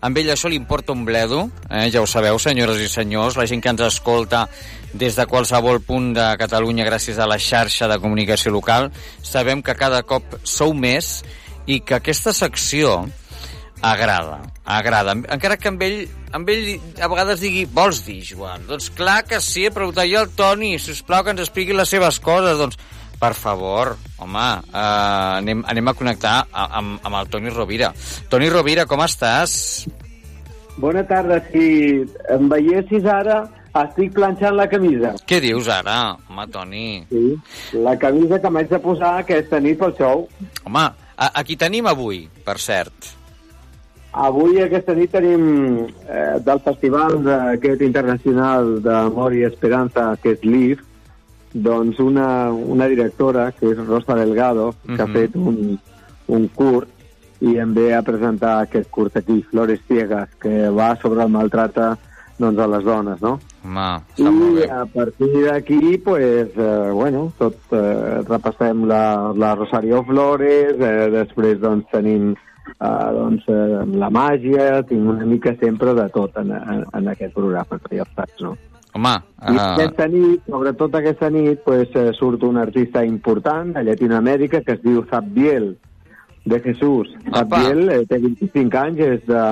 amb 0.00 0.16
ell 0.16 0.30
això 0.32 0.48
li 0.48 0.56
importa 0.56 0.94
un 0.96 1.02
bledo, 1.04 1.42
eh? 1.68 1.90
ja 1.92 2.00
ho 2.00 2.06
sabeu, 2.08 2.38
senyores 2.40 2.80
i 2.80 2.86
senyors, 2.88 3.36
la 3.36 3.44
gent 3.44 3.60
que 3.60 3.68
ens 3.68 3.82
escolta 3.84 4.46
des 4.96 5.18
de 5.18 5.26
qualsevol 5.28 5.82
punt 5.84 6.14
de 6.16 6.24
Catalunya 6.40 6.86
gràcies 6.88 7.20
a 7.20 7.26
la 7.28 7.36
xarxa 7.36 7.84
de 7.90 7.98
comunicació 8.00 8.48
local, 8.54 8.88
sabem 9.20 9.60
que 9.60 9.76
cada 9.76 10.00
cop 10.08 10.38
sou 10.40 10.72
més 10.72 11.18
i 11.68 11.82
que 11.84 11.98
aquesta 11.98 12.32
secció 12.32 13.02
agrada, 13.82 14.38
agrada. 14.64 15.12
Encara 15.28 15.58
que 15.60 15.68
amb 15.68 15.84
ell, 15.84 16.06
amb 16.32 16.48
ell 16.48 16.70
a 16.96 17.10
vegades 17.12 17.44
digui, 17.44 17.66
vols 17.68 18.00
dir, 18.08 18.22
Joan? 18.24 18.64
Doncs 18.72 18.88
clar 18.96 19.26
que 19.28 19.42
sí, 19.44 19.68
preguntar 19.68 20.08
jo 20.08 20.24
al 20.24 20.32
Toni, 20.32 20.78
si 20.80 20.96
us 20.96 21.04
plau 21.04 21.28
que 21.28 21.36
ens 21.36 21.44
expliqui 21.44 21.76
les 21.76 21.92
seves 21.92 22.22
coses. 22.24 22.56
Doncs, 22.56 22.80
per 23.20 23.34
favor, 23.36 23.96
home, 24.18 24.46
eh, 24.72 25.36
anem, 25.38 25.62
anem 25.68 25.88
a 25.88 25.94
connectar 25.94 26.46
a- 26.50 26.68
amb, 26.78 26.98
amb 27.04 27.16
el 27.20 27.28
Toni 27.28 27.50
Rovira. 27.52 27.92
Toni 28.32 28.48
Rovira, 28.48 28.86
com 28.86 29.00
estàs? 29.04 29.86
Bona 30.80 31.02
tarda, 31.04 31.42
si 31.52 32.00
em 32.32 32.48
veiessis 32.48 33.04
ara, 33.04 33.42
estic 33.82 34.14
planxant 34.16 34.56
la 34.56 34.66
camisa. 34.72 35.12
Què 35.28 35.40
dius 35.44 35.68
ara? 35.68 36.16
Home, 36.30 36.46
Toni. 36.48 37.04
Sí, 37.10 37.36
la 37.76 37.96
camisa 38.00 38.40
que 38.40 38.50
m'haig 38.50 38.68
de 38.72 38.78
posar 38.80 39.18
aquesta 39.20 39.60
nit 39.60 39.78
pel 39.78 39.92
show. 39.98 40.24
Home, 40.64 40.86
a, 41.16 41.30
a 41.34 41.44
qui 41.44 41.56
tenim 41.60 41.86
avui, 41.86 42.24
per 42.44 42.56
cert? 42.58 43.12
Avui, 44.12 44.56
aquesta 44.64 44.94
nit, 44.96 45.12
tenim 45.12 45.84
eh, 46.08 46.38
del 46.42 46.58
festival 46.64 47.20
aquest 47.52 47.82
internacional 47.86 48.80
d'Amor 48.82 49.36
i 49.38 49.44
Esperança, 49.46 50.16
que 50.22 50.32
és 50.34 50.42
l'IF, 50.42 50.80
doncs 51.52 51.98
una, 51.98 52.52
una 52.52 52.86
directora, 52.86 53.50
que 53.52 53.70
és 53.72 53.78
Rosa 53.86 54.14
Delgado, 54.14 54.74
que 54.86 55.00
ha 55.02 55.06
Mhm. 55.06 55.12
fet 55.12 55.36
un, 55.36 55.78
un 56.28 56.48
curt 56.48 56.88
i 57.40 57.56
em 57.58 57.72
ve 57.74 57.94
a 57.94 58.02
presentar 58.02 58.60
aquest 58.62 58.90
curt 58.90 59.16
aquí, 59.16 59.42
Flores 59.50 59.80
Ciegas, 59.88 60.28
que 60.40 60.68
va 60.70 60.94
sobre 61.00 61.22
el 61.22 61.30
maltracte 61.30 61.94
doncs, 62.38 62.58
a 62.58 62.66
les 62.66 62.84
dones, 62.84 63.20
no? 63.20 63.38
Home, 64.18 64.60
I 64.62 64.68
a 64.70 64.86
partir 64.86 65.44
d'aquí, 65.44 65.98
pues, 65.98 66.48
eh, 66.56 66.90
bueno, 66.92 67.32
tot 67.38 67.54
eh, 67.72 68.22
repassem 68.28 68.86
la, 68.88 69.32
la 69.36 69.54
Rosario 69.54 70.02
Flores, 70.04 70.76
eh, 70.80 71.10
després 71.10 71.60
doncs, 71.60 71.84
tenim 71.92 72.30
eh, 72.80 73.10
doncs, 73.12 73.42
eh, 73.48 73.84
la 73.92 74.08
màgia, 74.08 74.82
tinc 74.88 75.06
una 75.08 75.26
mica 75.26 75.54
sempre 75.60 75.92
de 75.94 76.08
tot 76.08 76.36
en, 76.38 76.50
en, 76.52 76.84
en 76.94 77.08
aquest 77.08 77.34
programa, 77.34 77.80
ja 77.90 78.06
saps, 78.16 78.40
no? 78.40 78.56
Home, 78.92 79.12
I 79.46 79.54
uh, 79.54 79.60
aquesta 79.76 80.08
nit, 80.10 80.42
sobretot 80.50 80.94
aquesta 80.98 81.30
nit, 81.30 81.60
pues, 81.64 81.88
eh, 81.94 82.10
surt 82.18 82.42
un 82.42 82.58
artista 82.58 83.04
important 83.06 83.74
de 83.76 83.84
Llatinoamèrica 83.86 84.64
que 84.66 84.74
es 84.74 84.82
diu 84.82 85.04
Zabdiel 85.10 85.76
de 86.44 86.60
Jesús. 86.60 87.12
Zabdiel 87.30 87.88
eh, 87.88 88.04
té 88.10 88.18
25 88.18 88.80
anys, 88.80 88.98
és 88.98 89.26
de 89.28 89.44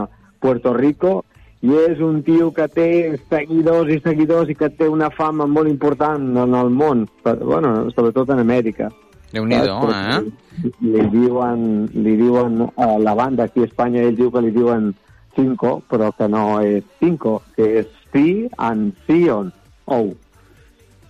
Puerto 0.42 0.74
Rico, 0.74 1.20
i 1.62 1.74
és 1.74 2.01
un 2.03 2.20
tio 2.27 2.53
que 2.55 2.68
té 2.70 2.88
seguidors 3.31 3.90
i 3.90 4.01
seguidors 4.03 4.51
i 4.51 4.55
que 4.59 4.70
té 4.70 4.88
una 4.90 5.11
fama 5.11 5.46
molt 5.46 5.70
important 5.70 6.29
en 6.38 6.55
el 6.55 6.70
món, 6.70 7.07
però, 7.22 7.55
bueno, 7.55 7.72
sobretot 7.94 8.31
en 8.35 8.42
Amèrica. 8.42 8.90
Déu-n'hi-do, 9.33 9.79
Saps? 9.90 10.18
eh? 10.18 10.72
Li 10.83 11.05
diuen, 11.12 11.87
li 11.94 12.14
diuen 12.18 12.62
a 12.74 12.87
la 12.98 13.14
banda 13.14 13.46
aquí 13.46 13.62
a 13.62 13.68
Espanya, 13.68 14.03
ell 14.03 14.16
diu 14.18 14.31
que 14.35 14.42
li 14.42 14.51
diuen 14.55 14.92
cinco, 15.37 15.79
però 15.87 16.11
que 16.16 16.27
no 16.31 16.61
és 16.64 16.83
cinco, 16.98 17.42
que 17.55 17.68
és 17.83 17.97
sí 18.12 18.49
and 18.59 18.94
Sion. 19.07 19.53
Oh. 19.87 20.14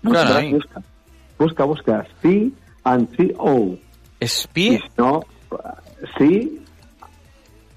Carai. 0.03 0.53
Busca, 0.53 0.83
busca, 1.39 1.65
busca. 1.65 2.07
Sí 2.23 2.53
and 2.85 3.09
sí, 3.17 3.33
oh. 3.39 3.77
Espi? 4.21 4.81
No, 4.97 5.23
sí 6.19 6.59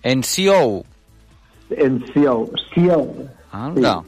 en 0.03 0.21
CO. 0.21 0.83
en 1.69 2.05
Sion. 2.13 2.49
Sion. 2.73 3.29
Anda. 3.51 4.03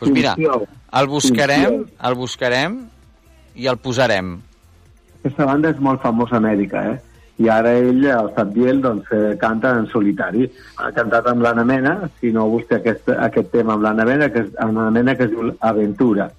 Doncs 0.00 0.12
mira, 0.12 0.34
Sion. 0.34 0.66
el 0.92 1.06
buscarem, 1.06 1.84
el 2.02 2.14
buscarem 2.14 2.78
i 3.54 3.66
el 3.66 3.78
posarem. 3.78 4.36
Aquesta 5.22 5.46
banda 5.46 5.70
és 5.70 5.80
molt 5.80 6.02
famosa 6.02 6.36
a 6.36 6.42
Amèrica, 6.42 6.82
eh? 6.92 7.11
I 7.38 7.48
ara 7.48 7.72
ell, 7.78 8.04
el 8.04 8.28
Sabdiel, 8.36 8.82
doncs, 8.82 9.08
eh, 9.12 9.36
canta 9.40 9.72
en 9.78 9.88
solitari. 9.88 10.44
Ha 10.76 10.92
cantat 10.92 11.26
amb 11.32 11.42
l'Anna 11.42 11.64
Mena, 11.64 11.96
si 12.20 12.32
no 12.32 12.48
busca 12.48 12.76
aquest, 12.76 13.08
aquest 13.08 13.50
tema 13.50 13.74
amb 13.74 13.88
l'Anna 13.88 14.04
Mena, 14.04 14.28
que 14.28 14.46
amb 14.58 14.76
l'Anna 14.76 14.90
Mena 14.90 15.16
que 15.16 15.24
es 15.24 15.34
diu 15.34 15.52
Aventura. 15.60 16.30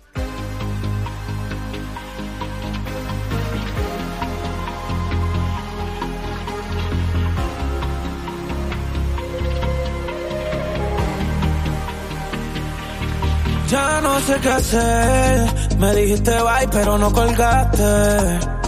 Ya 13.74 14.02
no 14.02 14.20
sé 14.20 14.36
qué 14.40 14.50
hacer. 14.50 15.80
Me 15.80 15.96
dijiste 15.96 16.32
bye, 16.32 16.68
pero 16.72 16.98
no 17.00 17.12
colgaste. 17.12 18.63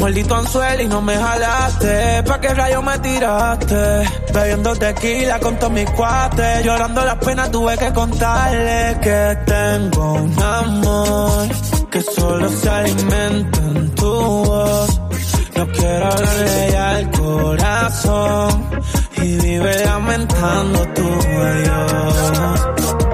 Maldito 0.00 0.34
anzuelo 0.34 0.82
y 0.82 0.88
no 0.88 1.02
me 1.02 1.14
jalaste. 1.14 2.22
¿Pa' 2.22 2.40
qué 2.40 2.54
rayo 2.54 2.80
me 2.80 2.98
tiraste? 3.00 4.08
Bebiendo 4.32 4.74
tequila 4.76 5.38
con 5.40 5.56
todos 5.58 5.72
mis 5.72 5.90
cuates. 5.90 6.64
Llorando 6.64 7.04
las 7.04 7.16
penas 7.16 7.50
tuve 7.50 7.76
que 7.76 7.92
contarle 7.92 8.98
que 9.02 9.38
tengo 9.46 10.12
un 10.14 10.42
amor 10.42 11.48
que 11.90 12.00
solo 12.00 12.48
se 12.48 12.68
alimenta 12.70 13.58
en 13.58 13.94
tu 13.94 14.10
voz. 14.10 15.00
No 15.56 15.66
quiero 15.68 16.06
hablarle 16.06 16.68
ya 16.72 16.90
al 16.90 17.10
corazón 17.10 18.70
y 19.18 19.36
vive 19.36 19.84
lamentando 19.84 20.88
tu 20.94 21.08
adiós. 21.50 23.09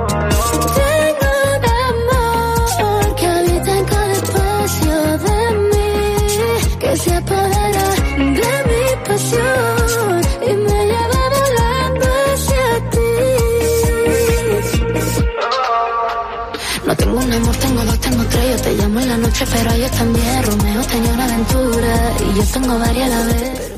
Tengo 17.07 17.19
un 17.25 17.33
amor, 17.33 17.57
tengo 17.57 17.85
dos, 17.85 18.01
tengo 18.01 18.25
tres. 18.25 18.57
Yo 18.57 18.63
te 18.63 18.75
llamo 18.77 19.01
en 19.01 19.09
la 19.09 19.17
noche, 19.19 19.45
pero 19.53 19.71
ellos 19.73 19.91
también. 19.93 20.43
Romeo 20.45 20.83
tenía 20.83 21.13
una 21.13 21.25
aventura 21.25 22.13
y 22.21 22.37
yo 22.37 22.43
tengo 22.53 22.79
varias 22.79 23.13
a 23.13 23.19
la 23.19 23.27
vez. 23.27 23.73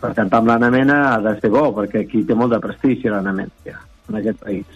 Per 0.00 0.12
cantar 0.14 0.38
amb 0.42 0.48
l'Anna 0.50 0.68
Mena 0.70 0.96
ha 1.14 1.18
de 1.24 1.32
ser 1.40 1.48
bo, 1.50 1.70
perquè 1.74 2.02
aquí 2.04 2.20
té 2.28 2.34
molt 2.36 2.52
de 2.52 2.58
prestigi 2.60 3.08
l'Anna 3.08 3.32
Mena, 3.32 3.52
ja, 3.64 3.78
en 4.10 4.18
aquest 4.20 4.42
país. 4.44 4.66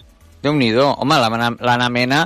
Déu-n'hi-do. 0.41 0.87
Home, 0.97 1.19
la- 1.21 1.51
l'Anna 1.61 1.89
Mena 1.93 2.23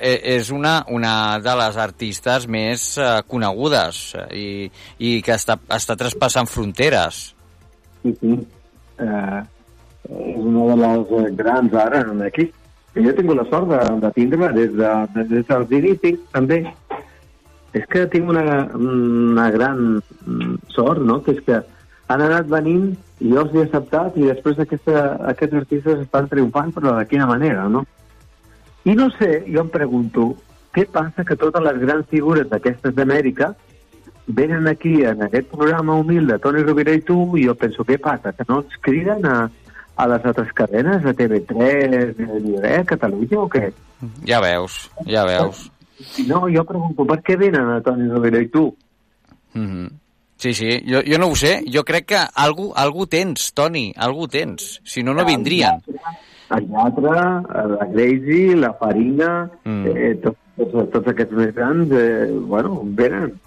eh, 0.00 0.16
és 0.38 0.48
una, 0.50 0.78
una 0.88 1.38
de 1.44 1.54
les 1.60 1.76
artistes 1.76 2.46
més 2.48 2.86
eh, 2.96 3.10
conegudes 3.28 4.00
eh, 4.16 4.26
i, 4.32 4.46
i 4.98 5.12
que 5.22 5.36
està, 5.36 5.58
està 5.76 5.96
traspassant 6.00 6.48
fronteres. 6.48 7.34
Sí, 8.02 8.16
sí. 8.22 8.32
Eh, 8.98 9.42
és 10.08 10.40
una 10.40 10.64
de 10.72 10.80
les 10.86 11.12
eh, 11.20 11.30
grans 11.36 11.76
ara 11.84 12.00
aquí. 12.26 12.48
I 12.92 13.04
jo 13.04 13.10
he 13.10 13.16
tingut 13.16 13.38
la 13.38 13.46
sort 13.48 13.70
de, 13.70 13.80
de 14.02 14.10
tindre 14.16 14.50
des, 14.52 14.72
de, 14.76 14.90
des 15.30 15.46
dels 15.48 15.76
inicis, 15.78 16.18
també. 16.34 16.62
És 17.72 17.86
que 17.88 18.04
tinc 18.12 18.28
una, 18.28 18.66
una 18.76 19.46
gran 19.54 19.78
mm, 20.00 20.58
sort, 20.74 21.00
no?, 21.00 21.22
que 21.24 21.38
és 21.38 21.40
que 21.46 21.62
han 22.12 22.20
anat 22.20 22.50
venint 22.52 22.90
i 23.22 23.30
jo 23.32 23.46
els 23.46 23.54
he 23.56 23.64
acceptat 23.64 24.18
i 24.20 24.28
després 24.28 24.60
aquesta, 24.60 25.04
aquests 25.32 25.60
artistes 25.62 26.02
estan 26.04 26.28
triomfant, 26.28 26.72
però 26.76 26.98
de 26.98 27.06
quina 27.08 27.28
manera, 27.30 27.64
no? 27.72 27.86
I 28.84 28.96
no 28.98 29.08
sé, 29.16 29.44
jo 29.46 29.62
em 29.62 29.70
pregunto, 29.72 30.32
què 30.74 30.84
passa 30.90 31.24
que 31.24 31.38
totes 31.38 31.62
les 31.64 31.78
grans 31.80 32.08
figures 32.10 32.48
d'aquestes 32.50 32.92
d'Amèrica 32.96 33.52
venen 34.26 34.68
aquí 34.68 35.02
en 35.08 35.22
aquest 35.22 35.48
programa 35.50 35.96
humil 36.00 36.26
de 36.26 36.38
Toni 36.42 36.62
Rovira 36.66 36.94
i 36.96 37.02
tu 37.06 37.24
i 37.38 37.46
jo 37.46 37.54
penso, 37.58 37.86
què 37.88 37.98
passa? 38.02 38.34
Que 38.36 38.46
no 38.48 38.60
ens 38.62 38.76
criden 38.84 39.24
a, 39.26 39.36
a 40.02 40.08
les 40.10 40.24
altres 40.26 40.52
cadenes, 40.58 41.04
a 41.06 41.14
TV3, 41.14 42.12
a 42.72 42.82
Catalunya 42.88 43.40
o 43.40 43.48
què? 43.50 43.70
Ja 44.26 44.42
veus, 44.42 44.84
ja 45.06 45.24
veus. 45.28 45.68
No, 46.26 46.48
jo 46.50 46.64
pregunto, 46.66 47.06
per 47.06 47.20
què 47.22 47.38
venen 47.38 47.76
a 47.76 47.80
Toni 47.84 48.08
Rovira 48.10 48.42
i 48.42 48.48
tu? 48.50 48.66
Mm 49.54 49.66
-hmm. 49.66 49.90
Sí, 50.42 50.54
sí, 50.54 50.82
jo, 50.82 50.98
jo 51.06 51.18
no 51.18 51.28
ho 51.28 51.36
sé. 51.36 51.62
Jo 51.70 51.84
crec 51.84 52.06
que 52.06 52.18
algú, 52.34 52.72
algú 52.74 53.06
tens, 53.06 53.52
Toni, 53.54 53.92
algú 53.96 54.26
tens. 54.26 54.80
Si 54.82 55.02
no, 55.02 55.14
no 55.14 55.24
vindrien. 55.24 55.78
El 56.50 56.66
Llatre, 56.66 57.12
la 57.78 57.86
Gracie, 57.92 58.56
la 58.56 58.72
Farina, 58.72 59.48
mm. 59.64 59.86
eh, 59.86 60.14
tots, 60.24 60.38
tots, 60.56 60.90
tots 60.90 61.08
aquests 61.08 61.32
més 61.32 61.54
grans, 61.54 61.92
eh, 61.92 62.26
bueno, 62.32 62.82
venen. 62.84 63.38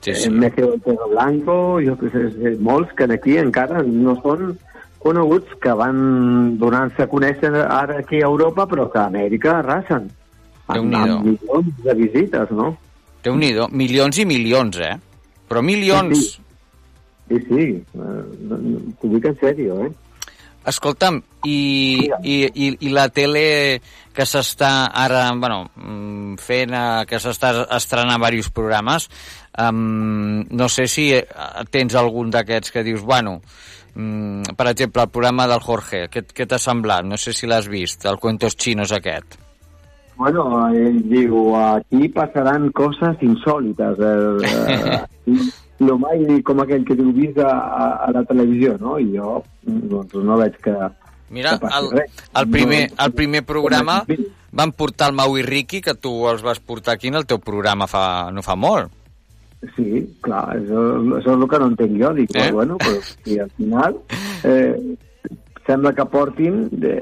Sí, 0.00 0.14
sí. 0.14 0.28
Eh, 0.28 0.30
Mejeo 0.30 0.78
Blanco, 1.10 1.80
jo 1.84 1.98
que 1.98 2.08
sé, 2.10 2.24
eh, 2.48 2.56
molts 2.58 2.92
que 2.94 3.04
aquí 3.04 3.36
encara 3.36 3.82
no 3.82 4.16
són 4.22 4.58
coneguts, 5.02 5.56
que 5.62 5.74
van 5.78 5.98
donant-se 6.60 7.04
a 7.04 7.10
conèixer 7.10 7.52
ara 7.62 8.00
aquí 8.02 8.22
a 8.22 8.30
Europa, 8.30 8.66
però 8.70 8.88
que 8.92 9.00
a 9.02 9.08
Amèrica 9.10 9.58
arrasen. 9.58 10.08
Amb, 10.72 10.94
amb 10.94 11.26
milions 11.26 11.82
de 11.84 11.96
visites, 11.98 12.54
no? 12.54 12.72
Déu-n'hi-do. 13.22 13.68
Milions 13.70 14.18
i 14.18 14.26
milions, 14.26 14.78
eh? 14.82 14.94
Però 15.50 15.62
milions... 15.62 16.22
Sí, 16.22 16.38
sí, 17.28 17.42
sí. 17.48 17.66
Uh, 17.98 18.94
t'ho 19.00 19.12
dic 19.12 19.28
en 19.30 19.36
sèrio, 19.42 19.82
eh? 19.86 19.92
Escolta'm, 20.70 21.18
i, 21.44 21.58
i, 22.22 22.36
i, 22.46 22.66
i 22.86 22.90
la 22.94 23.08
tele 23.10 23.80
que 24.14 24.26
s'està 24.28 24.70
ara, 24.94 25.24
bueno, 25.34 25.64
mm, 25.74 26.36
fent, 26.38 26.74
eh, 26.76 27.02
que 27.10 27.18
s'està 27.22 27.50
estrenant 27.74 28.20
diversos 28.20 28.52
programes, 28.54 29.08
um, 29.58 30.44
no 30.50 30.68
sé 30.70 30.86
si 30.86 31.08
eh, 31.16 31.24
tens 31.74 31.96
algun 31.98 32.30
d'aquests 32.30 32.74
que 32.74 32.84
dius, 32.86 33.02
bueno, 33.02 33.40
um, 33.96 34.42
per 34.56 34.68
exemple, 34.72 35.02
el 35.02 35.12
programa 35.14 35.46
del 35.50 35.62
Jorge, 35.64 36.06
què, 36.12 36.24
què 36.28 36.46
t'ha 36.48 36.60
semblat? 36.62 37.06
No 37.08 37.18
sé 37.20 37.34
si 37.36 37.50
l'has 37.50 37.68
vist, 37.70 38.06
el 38.06 38.20
Cuentos 38.22 38.56
Chinos 38.56 38.92
aquest. 38.92 39.38
Bueno, 40.16 40.44
ell 40.70 41.00
diu, 41.10 41.54
aquí 41.58 42.08
passaran 42.12 42.68
coses 42.76 43.22
insòlites. 43.24 43.98
Eh, 43.98 45.02
eh, 45.26 45.38
lo 45.86 45.96
mai 45.98 46.42
com 46.46 46.62
aquell 46.62 46.84
que 46.86 46.94
diu 46.98 47.10
vist 47.16 47.40
a, 47.42 47.50
a, 47.50 47.86
a 48.06 48.12
la 48.14 48.22
televisió, 48.28 48.76
no? 48.78 48.98
I 49.02 49.08
jo 49.16 49.40
doncs, 49.64 50.14
no 50.14 50.38
veig 50.38 50.58
que... 50.62 50.76
Mira, 51.32 51.56
el, 51.56 51.88
el, 51.96 52.48
primer, 52.52 52.82
el 53.00 53.12
primer 53.16 53.40
programa 53.48 54.02
van 54.52 54.74
portar 54.76 55.08
el 55.08 55.16
Mau 55.16 55.38
i 55.40 55.44
Ricky, 55.46 55.80
que 55.80 55.94
tu 55.96 56.12
els 56.28 56.44
vas 56.44 56.60
portar 56.60 56.98
aquí 56.98 57.08
en 57.08 57.16
el 57.16 57.24
teu 57.26 57.40
programa 57.40 57.88
fa, 57.88 58.04
no 58.30 58.44
fa 58.44 58.54
molt. 58.54 58.92
Sí, 59.76 60.02
clar, 60.24 60.56
això, 60.56 60.80
això 61.18 61.36
és 61.36 61.42
el 61.42 61.48
que 61.48 61.58
no 61.62 61.66
entenc 61.70 61.98
jo. 62.00 62.08
Dic, 62.18 62.32
eh? 62.34 62.48
bueno, 62.52 62.76
però 62.82 62.98
si 63.24 63.38
al 63.38 63.50
final 63.56 63.98
eh, 64.42 64.74
sembla 65.66 65.92
que 65.94 66.06
portin 66.10 66.64
de, 66.72 66.96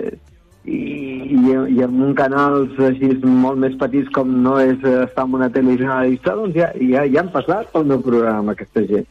i, 0.69 0.77
i, 0.77 1.55
i 1.73 1.81
en 1.87 2.03
un 2.05 2.13
canals 2.19 2.77
així 2.85 3.15
molt 3.25 3.59
més 3.63 3.79
petits 3.81 4.13
com 4.13 4.29
no 4.45 4.59
és 4.61 4.77
estar 4.85 5.25
en 5.25 5.39
una 5.41 5.49
tele 5.53 5.79
generalista, 5.81 6.37
doncs 6.37 6.55
ja, 6.61 6.69
ja, 6.77 7.07
ja 7.09 7.23
han 7.25 7.33
passat 7.33 7.73
pel 7.73 7.89
meu 7.89 8.03
programa 8.05 8.53
aquesta 8.53 8.85
gent. 8.93 9.09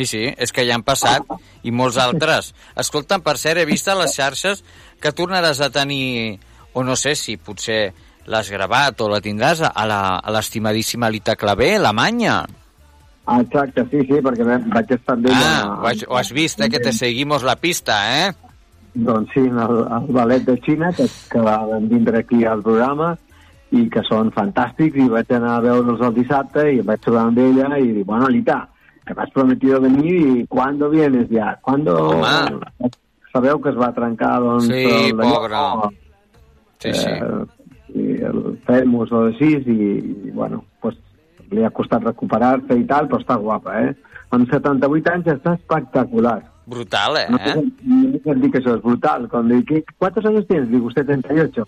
Sí, 0.00 0.06
sí, 0.06 0.20
és 0.38 0.50
que 0.54 0.64
ja 0.66 0.74
han 0.78 0.84
passat, 0.86 1.26
i 1.66 1.70
molts 1.74 1.98
altres. 2.00 2.52
Escolta'm, 2.78 3.22
per 3.22 3.36
cert, 3.38 3.58
he 3.60 3.66
vist 3.68 3.88
a 3.90 3.96
les 3.98 4.14
xarxes 4.16 4.62
que 5.02 5.12
tornaràs 5.12 5.60
a 5.62 5.68
tenir, 5.74 6.38
o 6.72 6.82
no 6.86 6.94
sé 6.96 7.14
si 7.18 7.36
potser 7.36 7.92
l'has 8.30 8.48
gravat 8.52 9.00
o 9.02 9.08
la 9.10 9.18
tindràs 9.20 9.60
a 9.66 9.86
la- 9.86 10.20
l'estimadíssima 10.32 11.10
Lita 11.10 11.34
Clavé, 11.36 11.74
Alemanya. 11.76 12.40
Ah, 12.46 12.56
Exacte, 13.38 13.84
sí, 13.90 14.02
sí, 14.08 14.18
perquè 14.24 14.44
vaig 14.44 14.94
estar 14.96 15.16
amb 15.16 15.26
ella... 15.30 15.48
Ah, 15.48 15.74
ho 15.76 15.88
has, 15.90 16.04
ho 16.08 16.16
has 16.18 16.32
vist, 16.34 16.60
eh, 16.60 16.70
que 16.72 16.80
te 16.82 16.92
seguimos 16.92 17.44
la 17.46 17.56
pista, 17.56 17.98
eh? 18.18 18.32
Doncs 18.94 19.30
sí, 19.34 19.44
el, 19.46 19.76
el 19.86 20.08
ballet 20.16 20.46
de 20.48 20.56
Xina, 20.64 20.90
que, 20.96 21.06
que 21.30 21.42
van 21.46 21.86
vindre 21.88 22.24
aquí 22.24 22.42
al 22.44 22.62
programa 22.64 23.12
i 23.70 23.84
que 23.92 24.02
són 24.08 24.32
fantàstics, 24.34 24.98
i 24.98 25.06
vaig 25.12 25.30
anar 25.36 25.58
a 25.58 25.62
veure'ls 25.62 26.02
el 26.08 26.16
dissabte 26.16 26.66
i 26.72 26.80
em 26.82 26.88
vaig 26.88 27.02
trobar 27.04 27.28
amb 27.28 27.38
ella 27.38 27.70
i 27.78 27.92
dic, 28.00 28.06
bueno, 28.08 28.26
Lita, 28.32 28.64
que 29.06 29.14
m'has 29.14 29.30
prometido 29.34 29.80
venir 29.80 30.16
i 30.16 30.46
¿cuándo 30.46 30.90
vienes 30.90 31.28
ya? 31.30 31.58
¿Cuándo? 31.62 31.96
Home. 32.10 32.90
Sabeu 33.32 33.60
que 33.62 33.70
es 33.70 33.78
va 33.78 33.92
trencar, 33.94 34.40
doncs... 34.42 34.66
Sí, 34.66 34.82
el 34.82 35.16
d'allò, 35.16 35.34
pobra. 35.38 35.62
Sí, 36.82 36.92
sí. 36.98 37.12
Eh, 37.94 38.26
el 38.26 38.40
fèmus 38.66 39.12
o 39.14 39.22
així, 39.28 39.52
i, 39.70 39.76
i 40.26 40.34
bueno, 40.34 40.64
pues, 40.82 40.98
li 41.50 41.64
ha 41.64 41.70
costat 41.70 42.02
recuperar-se 42.04 42.76
i 42.78 42.84
tal, 42.86 43.08
però 43.08 43.20
està 43.20 43.36
guapa, 43.36 43.76
eh? 43.82 43.94
Amb 44.30 44.46
78 44.50 45.10
anys 45.12 45.26
està 45.26 45.54
espectacular. 45.58 46.38
Brutal, 46.70 47.16
eh? 47.18 47.26
No, 47.30 47.38
sé- 47.38 47.54
no 48.24 48.34
dir 48.40 48.50
que 48.52 48.58
això 48.60 48.76
és 48.76 48.82
brutal. 48.82 49.28
Quan 49.28 49.48
dic, 49.48 49.66
"¿Qué- 49.66 49.84
¿cuántos 49.98 50.24
años 50.24 50.46
tienes? 50.46 50.70
Digo, 50.70 50.90
78. 50.90 51.66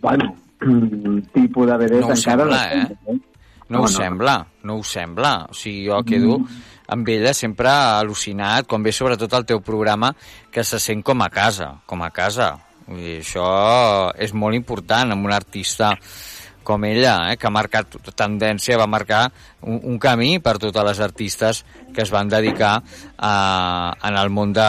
Bueno, 0.00 0.34
tipus 1.34 1.66
de 1.66 1.76
vedeta 1.76 2.06
No 2.06 2.14
encara... 2.14 2.16
sembla, 2.16 2.46
no 2.46 2.82
eh? 2.82 2.86
sé, 2.86 2.96
No, 3.12 3.20
No, 3.68 3.78
ho 3.80 3.82
no. 3.82 3.88
sembla, 3.88 4.46
no 4.62 4.76
ho 4.76 4.82
sembla. 4.82 5.46
O 5.50 5.52
sigui, 5.54 5.86
jo 5.90 6.02
quedo 6.02 6.38
amb 6.88 7.06
ella 7.12 7.34
sempre 7.34 7.68
al·lucinat, 7.68 8.64
quan 8.66 8.82
ve 8.82 8.92
sobretot 8.96 9.34
el 9.36 9.44
teu 9.44 9.60
programa, 9.60 10.14
que 10.50 10.64
se 10.64 10.78
sent 10.80 11.02
com 11.04 11.20
a 11.20 11.28
casa, 11.28 11.74
com 11.84 12.00
a 12.02 12.08
casa. 12.10 12.54
Vull 12.86 12.96
dir, 12.96 13.18
això 13.20 14.08
és 14.16 14.32
molt 14.32 14.56
important 14.56 15.12
amb 15.12 15.26
un 15.26 15.32
artista 15.36 15.90
com 16.68 16.84
ella, 16.84 17.14
eh, 17.32 17.38
que 17.40 17.48
ha 17.48 17.52
marcat 17.54 17.96
tendència, 18.18 18.76
va 18.76 18.86
marcar 18.90 19.22
un, 19.64 19.78
un 19.88 19.96
camí 20.02 20.34
per 20.44 20.58
totes 20.60 20.84
les 20.84 21.00
artistes 21.00 21.62
que 21.96 22.04
es 22.04 22.12
van 22.12 22.28
dedicar 22.28 22.74
a, 23.16 23.32
en 24.04 24.18
el 24.20 24.28
món 24.30 24.52
de, 24.52 24.68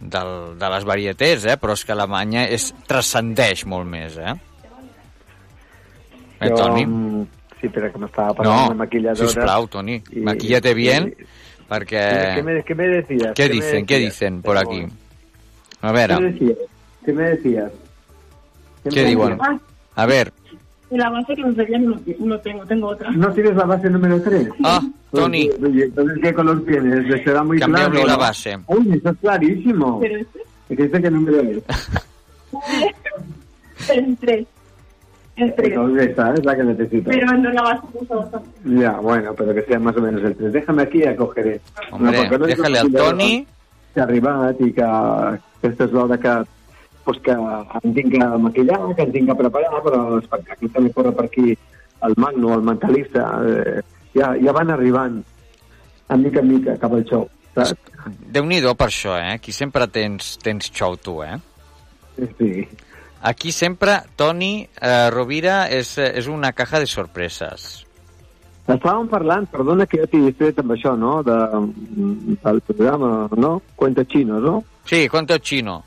de, 0.00 0.22
de 0.58 0.70
les 0.74 0.84
varietés, 0.88 1.46
eh? 1.46 1.54
però 1.62 1.76
és 1.78 1.84
que 1.86 1.94
Alemanya 1.94 2.48
és, 2.50 2.72
transcendeix 2.90 3.62
molt 3.70 3.86
més, 3.88 4.18
eh? 4.18 4.34
Eh, 6.40 6.48
Jo, 6.50 6.56
Toni? 6.64 6.86
mm, 6.86 7.26
Sí, 7.58 7.66
però 7.74 7.88
que 7.90 7.98
m'estava 7.98 8.34
parlant 8.38 8.60
No, 8.68 8.68
de 8.70 8.74
maquilladora. 8.78 9.26
sisplau, 9.32 9.64
Toni, 9.66 9.96
i- 10.14 10.20
maquíllate 10.22 10.74
bien, 10.78 11.08
i- 11.10 11.24
perquè... 11.66 12.04
¿Qué 12.36 12.42
me, 12.46 12.62
qué 12.62 12.74
me 12.76 12.86
decías? 12.86 13.32
¿Qué 13.34 13.48
me 13.48 13.54
dicen? 13.56 13.86
¿Qué 13.86 13.94
decías? 13.98 14.12
dicen 14.14 14.42
por 14.42 14.58
aquí? 14.58 14.84
A 15.80 15.90
¿Qué 15.90 15.92
me 15.92 16.06
veure, 16.06 16.30
decías? 16.32 16.58
¿Qué 17.04 17.12
me 17.12 17.22
decías? 17.30 17.72
què 18.88 19.04
diuen? 19.04 19.38
A 19.98 20.06
ver, 20.06 20.30
La 20.90 21.10
base 21.10 21.34
que 21.34 21.42
nos 21.42 21.56
no, 21.56 22.00
no 22.20 22.38
tengo, 22.40 22.64
tengo 22.64 22.88
otra. 22.88 23.10
¿No 23.10 23.30
tienes 23.32 23.54
la 23.56 23.64
base 23.64 23.90
número 23.90 24.22
3? 24.22 24.48
Ah, 24.64 24.80
Tony. 25.12 25.50
Oye, 25.62 25.84
entonces, 25.84 26.18
¿qué 26.22 26.32
color 26.32 26.64
tienes? 26.64 27.24
¿Será 27.24 27.44
muy 27.44 27.58
Cámbiame 27.58 27.90
claro? 27.90 28.06
la 28.06 28.12
¿no? 28.14 28.18
base. 28.18 28.58
Uy, 28.68 28.92
eso 28.94 29.10
es 29.10 29.18
clarísimo. 29.18 30.00
Pero 30.00 30.18
este 30.18 30.40
¿Y 30.70 30.76
qué 30.76 30.82
dice 30.84 31.02
qué 31.02 31.10
número 31.10 31.40
es? 31.40 31.62
el 33.90 34.16
3. 34.16 34.46
El 35.36 35.54
3. 35.54 35.68
Entonces 35.68 36.08
esa 36.08 36.34
es 36.34 36.44
la 36.44 36.56
que 36.56 36.64
necesito. 36.64 37.10
Pero 37.10 37.36
no 37.36 37.50
la 37.52 37.62
base 37.62 37.86
otra. 38.08 38.40
Ya, 38.64 38.92
bueno, 38.92 39.34
pero 39.34 39.54
que 39.54 39.62
sea 39.62 39.78
más 39.78 39.96
o 39.96 40.00
menos 40.00 40.22
el 40.22 40.36
3. 40.36 40.52
Déjame 40.52 40.82
aquí 40.82 40.98
y 40.98 41.04
ya 41.04 41.16
cogeré. 41.16 41.60
Hombre, 41.90 42.22
és 42.22 42.40
déjale 42.40 42.78
al 42.78 42.92
Toni. 42.92 43.46
Que 43.94 44.00
arribat 44.04 44.60
i 44.60 44.72
que 44.76 44.84
aquesta 44.84 45.86
és 45.88 45.92
l'hora 45.92 46.18
que, 46.20 46.32
pues 47.08 47.20
que 47.24 47.32
em 47.32 47.94
tinc 47.96 48.10
que 48.12 48.26
maquillar, 48.44 48.78
que 48.92 49.06
em 49.06 49.12
tinc 49.14 49.30
que 49.30 49.36
preparar, 49.38 49.80
però 49.80 50.02
l'espectacle 50.12 50.68
també 50.74 50.92
corre 50.92 51.14
per 51.16 51.24
aquí 51.24 51.54
el 52.04 52.14
Magno, 52.20 52.52
el 52.52 52.66
mentalista, 52.66 53.24
eh, 53.48 53.80
ja, 54.12 54.34
ja 54.36 54.52
van 54.52 54.74
arribant 54.74 55.16
a 56.08 56.18
mica 56.20 56.44
en 56.44 56.52
mica 56.52 56.76
cap 56.76 56.92
al. 56.92 57.06
Saps? 57.08 57.72
Déu-n'hi-do 58.36 58.74
per 58.76 58.90
això, 58.92 59.16
eh? 59.16 59.32
Aquí 59.38 59.56
sempre 59.56 59.88
tens, 59.88 60.36
tens 60.44 60.68
xou, 60.68 61.00
tu, 61.00 61.16
eh? 61.24 61.38
Sí. 62.36 62.68
Aquí 63.32 63.50
sempre, 63.56 64.02
Toni 64.14 64.52
eh, 64.68 65.08
Rovira 65.10 65.64
és, 65.72 65.96
eh, 65.96 66.12
és 66.20 66.28
una 66.28 66.52
caja 66.52 66.78
de 66.84 66.86
sorpreses. 66.86 67.70
Estàvem 68.68 69.08
parlant, 69.08 69.48
perdona 69.48 69.88
que 69.88 70.02
jo 70.02 70.06
t'hi 70.12 70.26
distret 70.28 70.60
amb 70.60 70.76
això, 70.76 70.92
no?, 70.92 71.22
de, 71.24 71.36
del 72.44 72.60
programa, 72.68 73.30
no? 73.40 73.62
Cuenta 73.80 74.04
Chino, 74.04 74.44
no? 74.44 74.58
Sí, 74.84 75.08
cuento 75.08 75.38
chino. 75.38 75.82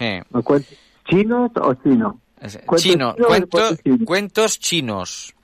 Eh. 0.00 0.22
El 0.34 0.42
Cuenta 0.42 0.68
¿Chinos 1.08 1.50
o 1.56 1.74
chino? 1.74 2.20
Cuentos 2.40 2.82
Chino, 2.82 3.14
chinos, 3.14 3.26
cuento, 3.26 3.58
cuentos 3.58 3.78
chinos. 3.82 4.06
cuentos 4.06 4.58
chinos. 4.58 5.34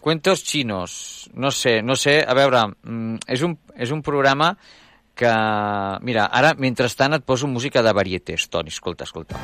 Cuentos 0.00 0.44
chinos. 0.44 1.30
No 1.34 1.50
sé, 1.50 1.82
no 1.82 1.96
sé, 1.96 2.24
a 2.26 2.34
veure, 2.34 2.60
mm, 2.84 3.16
és 3.26 3.42
un, 3.42 3.56
és 3.74 3.90
un 3.90 4.02
programa 4.06 4.52
que... 5.16 5.32
Mira, 6.06 6.28
ara, 6.30 6.54
mentrestant, 6.54 7.16
et 7.18 7.24
poso 7.26 7.48
música 7.50 7.82
de 7.82 7.92
varietés, 7.92 8.46
Toni, 8.48 8.70
escolta, 8.70 9.02
escolta. 9.08 9.40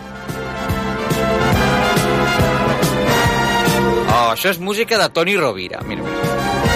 Oh, 4.12 4.28
això 4.30 4.52
és 4.52 4.60
música 4.60 5.00
de 5.00 5.08
Toni 5.10 5.34
Rovira, 5.40 5.82
mira, 5.88 6.06
mira. 6.06 6.71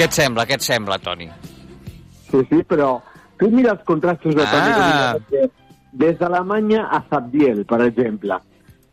Què 0.00 0.06
et 0.08 0.16
sembla, 0.16 0.46
què 0.48 0.56
et 0.56 0.64
sembla, 0.64 0.96
Toni? 1.04 1.26
Sí, 2.30 2.40
sí, 2.48 2.62
però 2.64 2.94
tu 3.36 3.50
mira 3.52 3.74
els 3.76 3.82
contrastos 3.84 4.32
de 4.34 4.46
Toni 4.48 4.70
Ah. 4.72 5.12
Rovira, 5.18 5.48
des 5.92 6.16
d'Alemanya 6.18 6.86
a 6.88 7.02
Zabdiel, 7.10 7.64
per 7.68 7.82
exemple. 7.84 8.38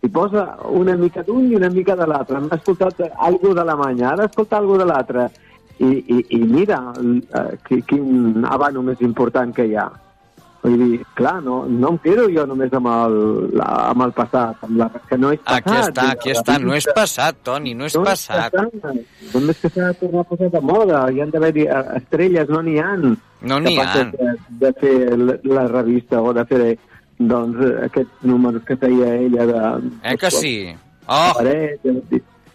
I 0.04 0.10
posa 0.14 0.44
una 0.70 0.96
mica 1.00 1.24
d'un 1.24 1.48
i 1.52 1.56
una 1.56 1.70
mica 1.70 1.96
de 1.96 2.06
l'altre. 2.10 2.38
Hem 2.38 2.50
escoltat 2.52 3.00
algú 3.18 3.54
d'Alemanya, 3.56 4.10
ara 4.12 4.26
escolta 4.26 4.58
algú 4.58 4.78
de 4.78 4.86
l'altre. 4.86 5.30
I, 5.80 5.86
i, 5.86 6.26
I 6.36 6.40
mira 6.44 6.80
eh, 7.00 7.58
qui- 7.68 7.84
quin 7.86 8.44
abano 8.50 8.82
més 8.82 9.00
important 9.02 9.54
que 9.56 9.66
hi 9.70 9.76
ha. 9.78 9.88
Vull 10.68 10.82
dir, 10.82 10.98
clar, 11.16 11.38
no, 11.46 11.62
no 11.72 11.94
em 11.94 11.98
quedo 12.04 12.26
jo 12.34 12.44
només 12.50 12.74
amb 12.76 12.90
el, 12.92 13.14
la, 13.56 13.68
amb 13.94 14.04
el 14.04 14.12
passat, 14.18 14.58
amb 14.68 14.82
la, 14.82 14.88
que 15.08 15.18
no 15.22 15.30
és 15.32 15.40
passat. 15.46 15.62
Aquí 15.64 15.78
està, 15.80 16.08
aquí 16.12 16.34
està. 16.34 16.58
No 16.60 16.76
és 16.76 16.88
passat, 16.98 17.38
Toni, 17.48 17.72
no 17.78 17.88
és 17.88 17.96
No 17.96 18.02
és 18.04 18.10
passat. 18.10 18.58
passat. 18.58 18.98
Només 19.34 19.62
que 19.62 19.72
s'ha 19.72 19.88
de 19.94 20.00
tornar 20.02 20.26
a 20.26 20.30
posar 20.34 20.50
de 20.58 20.62
moda. 20.72 21.04
Hi 21.14 21.22
han 21.24 21.32
d'haver 21.32 21.54
eh, 21.64 21.80
estrelles, 22.02 22.52
no 22.52 22.62
n'hi 22.66 22.78
han. 22.84 23.06
No 23.48 23.60
n'hi 23.64 23.78
han. 23.80 24.12
De, 24.18 24.34
de 24.66 24.74
fer 24.82 24.96
la, 25.22 25.38
la 25.56 25.68
revista 25.72 26.20
o 26.22 26.34
de 26.36 26.44
fer 26.52 26.62
doncs, 27.18 27.64
aquests 27.88 28.28
números 28.30 28.66
que 28.68 28.76
feia 28.78 29.14
ella 29.24 29.46
de... 29.50 29.62
Eh 30.04 30.18
que 30.20 30.30
sí? 30.32 30.52
Oh! 31.08 31.32
Paret, 31.38 31.80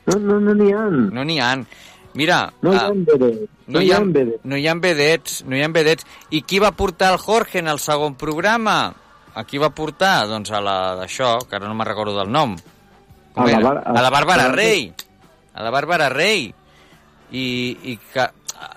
no, 0.06 0.18
no, 0.18 0.36
no 0.50 0.54
n'hi 0.58 0.68
han. 0.76 1.08
No 1.16 1.24
n'hi 1.24 1.40
han. 1.40 1.64
Mira, 2.14 2.52
No 2.60 2.72
hi 2.72 2.76
ah, 2.76 2.86
ha 2.88 2.92
vedets. 2.92 3.50
no 3.66 3.80
hi 3.80 3.90
ha, 3.92 4.00
no 4.44 4.56
hi 4.58 4.66
ha 4.68 4.74
vedets, 4.74 5.44
no 5.46 5.56
hi 5.56 5.62
ha 5.64 5.68
vedets. 5.72 6.04
I 6.30 6.42
qui 6.42 6.58
va 6.60 6.72
portar 6.76 7.12
el 7.14 7.18
Jorge 7.18 7.58
en 7.62 7.68
el 7.72 7.78
segon 7.80 8.14
programa? 8.20 8.92
A 9.34 9.44
qui 9.48 9.56
va 9.58 9.70
portar? 9.72 10.26
Doncs 10.28 10.50
a 10.52 10.60
la 10.60 10.76
d'això, 11.00 11.38
que 11.48 11.56
ara 11.56 11.68
no 11.68 11.74
me'n 11.74 11.88
recordo 11.88 12.18
del 12.18 12.28
nom. 12.30 12.56
Com 13.32 13.46
A 13.46 13.46
la 13.48 13.58
era? 13.58 13.70
A 13.86 14.02
la 14.04 14.10
Bàrbara 14.12 14.44
a 14.44 14.48
la- 14.50 14.54
Rey. 14.56 14.92
A 15.54 15.62
la 15.64 15.70
Bàrbara 15.72 16.10
Rey. 16.12 16.52
I, 17.32 17.44
i 17.88 17.96
que, 18.12 18.26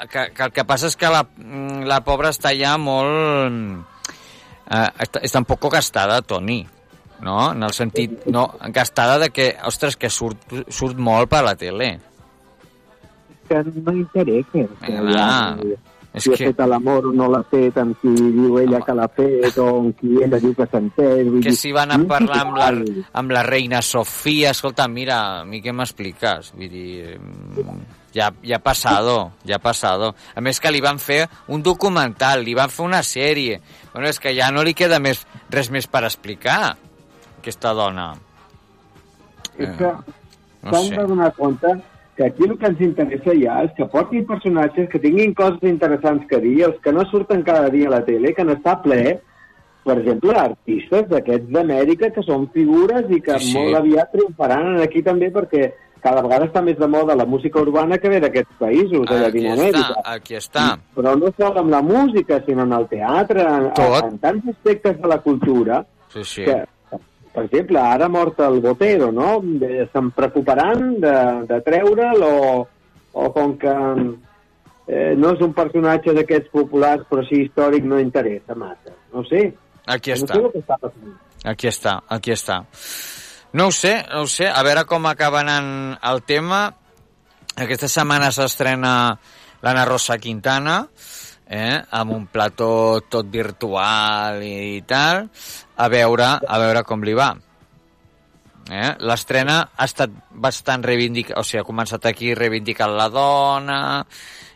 que, 0.08 0.30
que 0.32 0.44
el 0.48 0.54
que 0.56 0.64
passa 0.64 0.88
és 0.88 0.96
que 0.96 1.10
la, 1.12 1.26
mm, 1.28 1.84
la 1.92 2.00
pobra 2.08 2.32
està 2.32 2.54
ja 2.56 2.78
molt... 2.80 3.84
Eh, 4.66 4.90
està, 5.04 5.20
està 5.28 5.40
un 5.44 5.46
poco 5.46 5.70
gastada, 5.70 6.22
Toni. 6.22 6.62
No? 7.20 7.52
En 7.52 7.64
el 7.64 7.74
sentit... 7.76 8.24
No, 8.32 8.48
gastada 8.72 9.20
de 9.20 9.30
que, 9.36 9.50
ostres, 9.68 9.98
que 10.00 10.10
surt, 10.10 10.40
surt 10.72 10.96
molt 10.98 11.30
per 11.30 11.44
la 11.44 11.56
tele. 11.60 11.98
Que 13.48 13.64
no 13.64 13.92
interessa. 13.94 14.64
Que 14.86 14.98
Ah, 14.98 15.12
ja, 15.12 15.58
és 16.14 16.24
si 16.24 16.32
ha 16.32 16.38
que- 16.38 16.46
fet 16.48 16.60
l'amor 16.68 17.08
o 17.08 17.12
no 17.12 17.28
l'ha 17.28 17.44
fet, 17.44 17.78
amb 17.78 17.98
qui 18.00 18.08
diu 18.16 18.58
ella 18.60 18.80
que 18.82 18.94
l'ha 18.96 19.08
fet, 19.08 19.58
o 19.58 19.66
amb 19.82 19.98
qui 20.00 20.16
ella 20.24 20.40
diu 20.40 20.54
que 20.56 20.66
vull 20.66 21.42
que 21.44 21.50
dir, 21.50 21.56
si 21.56 21.74
van 21.76 21.92
a 21.92 22.00
parlar 22.08 22.40
amb 22.46 22.56
la, 22.58 22.70
amb 23.14 23.32
la 23.32 23.44
reina 23.44 23.82
Sofia, 23.82 24.52
escolta, 24.52 24.88
mira, 24.88 25.42
a 25.42 25.46
mi 25.46 25.62
què 25.62 25.74
m'expliques? 25.74 26.54
Vull 26.56 26.70
dir, 26.70 27.20
mm, 27.20 27.82
ja, 28.14 28.32
ja 28.42 28.56
ha 28.56 28.60
passado, 28.64 29.34
ja 29.44 29.58
ha 29.58 29.60
passado. 29.60 30.16
A 30.34 30.40
més 30.42 30.62
que 30.62 30.72
li 30.72 30.80
van 30.80 31.00
fer 31.00 31.28
un 31.50 31.62
documental, 31.62 32.46
li 32.46 32.54
van 32.56 32.70
fer 32.70 32.86
una 32.86 33.04
sèrie. 33.04 33.60
Bueno, 33.94 34.08
és 34.08 34.20
que 34.20 34.34
ja 34.34 34.52
no 34.52 34.64
li 34.64 34.74
queda 34.74 35.00
més, 35.00 35.28
res 35.50 35.70
més 35.70 35.86
per 35.88 36.06
explicar, 36.06 36.78
aquesta 37.40 37.74
dona. 37.74 38.14
És 39.58 39.70
que 39.78 39.92
no 40.64 40.72
s'han 40.72 40.96
de 40.96 41.04
donar 41.08 41.34
compte 41.36 41.68
que 42.16 42.26
aquí 42.26 42.44
el 42.48 42.58
que 42.58 42.68
ens 42.72 42.80
interessa 42.82 43.34
ja 43.36 43.62
és 43.66 43.72
que 43.78 43.86
portin 43.92 44.26
personatges 44.26 44.88
que 44.90 45.00
tinguin 45.04 45.34
coses 45.36 45.64
interessants 45.68 46.26
que 46.30 46.40
dir, 46.40 46.62
els 46.64 46.78
que 46.84 46.94
no 46.96 47.04
surten 47.12 47.44
cada 47.44 47.70
dia 47.70 47.88
a 47.90 47.98
la 47.98 48.04
tele, 48.08 48.34
que 48.34 48.46
n'està 48.48 48.78
ple, 48.82 49.20
per 49.86 49.98
exemple, 50.00 50.32
artistes 50.34 51.10
d'aquests 51.12 51.50
d'Amèrica 51.54 52.10
que 52.16 52.24
són 52.24 52.48
figures 52.54 53.06
i 53.12 53.20
que 53.22 53.36
Sí, 53.40 53.52
sí. 53.52 53.58
molt 53.58 53.76
aviat 53.82 54.12
triomfaran 54.16 54.80
aquí 54.82 55.04
també 55.04 55.28
perquè 55.32 55.74
cada 56.06 56.22
vegada 56.22 56.46
està 56.46 56.62
més 56.64 56.78
de 56.78 56.88
moda 56.88 57.16
la 57.18 57.26
música 57.26 57.60
urbana 57.62 57.98
que 57.98 58.10
ve 58.10 58.20
d'aquests 58.22 58.56
països, 58.60 59.06
de 59.10 59.16
Aquí 59.26 59.42
Llatinoamèrica. 59.42 59.80
està, 59.90 60.02
aquí 60.14 60.36
està. 60.36 60.66
Però 60.96 61.16
no 61.18 61.32
sol 61.38 61.58
amb 61.58 61.70
la 61.74 61.82
música, 61.82 62.40
sinó 62.46 62.64
en 62.64 62.74
el 62.74 62.88
teatre, 62.88 63.42
en, 63.42 63.72
Tot. 63.74 64.04
en 64.06 64.18
tants 64.20 64.48
aspectes 64.54 65.02
de 65.02 65.08
la 65.08 65.18
cultura, 65.20 65.84
Sí, 66.14 66.24
sí. 66.24 66.44
que, 66.46 66.64
per 67.36 67.44
exemple, 67.50 67.82
ara 67.82 68.08
ha 68.08 68.12
mort 68.12 68.40
el 68.46 68.62
Botero, 68.64 69.12
no? 69.12 69.42
Se'n 69.92 70.14
preocuparan 70.16 70.96
de, 71.04 71.16
de 71.50 71.60
treure'l 71.66 72.24
o, 72.24 72.38
o 73.12 73.26
com 73.36 73.58
que 73.60 73.74
eh, 74.88 75.12
no 75.20 75.34
és 75.36 75.44
un 75.44 75.52
personatge 75.58 76.16
d'aquests 76.16 76.54
populars 76.54 77.04
però 77.10 77.26
sí 77.28 77.42
històric 77.44 77.84
no 77.84 78.00
interessa 78.00 78.56
massa. 78.56 78.96
No 79.12 79.26
sé. 79.28 79.50
Aquí 79.86 80.16
no 80.16 80.22
està. 80.22 80.34
sé 80.34 80.42
el 80.42 80.52
que 80.54 80.64
està 80.64 80.80
passant. 80.80 81.14
Aquí 81.46 81.70
està, 81.70 82.00
aquí 82.10 82.34
està. 82.34 82.62
No 83.56 83.68
ho 83.70 83.76
sé, 83.76 83.94
no 84.14 84.24
ho 84.24 84.32
sé. 84.32 84.48
A 84.48 84.64
veure 84.68 84.86
com 84.88 85.06
acaba 85.12 85.44
anant 85.44 85.98
el 86.08 86.24
tema. 86.28 86.66
Aquesta 87.56 87.88
setmana 87.92 88.32
s'estrena 88.36 88.94
l'Anna 89.64 89.86
Rosa 89.88 90.18
Quintana, 90.24 90.82
eh, 90.84 91.25
amb 91.46 92.12
un 92.12 92.26
plató 92.28 93.02
tot 93.10 93.28
virtual 93.30 94.42
i, 94.44 94.82
tal, 94.88 95.28
a 95.78 95.90
veure, 95.92 96.32
a 96.42 96.62
veure 96.62 96.84
com 96.84 97.04
li 97.06 97.14
va. 97.14 97.36
Eh? 98.66 98.96
L'estrena 99.06 99.60
ha 99.76 99.86
estat 99.86 100.10
bastant 100.32 100.84
reivindicada, 100.84 101.40
o 101.40 101.46
sigui, 101.46 101.62
ha 101.62 101.68
començat 101.68 102.08
aquí 102.10 102.34
reivindicant 102.34 102.96
la 102.98 103.10
dona 103.14 103.80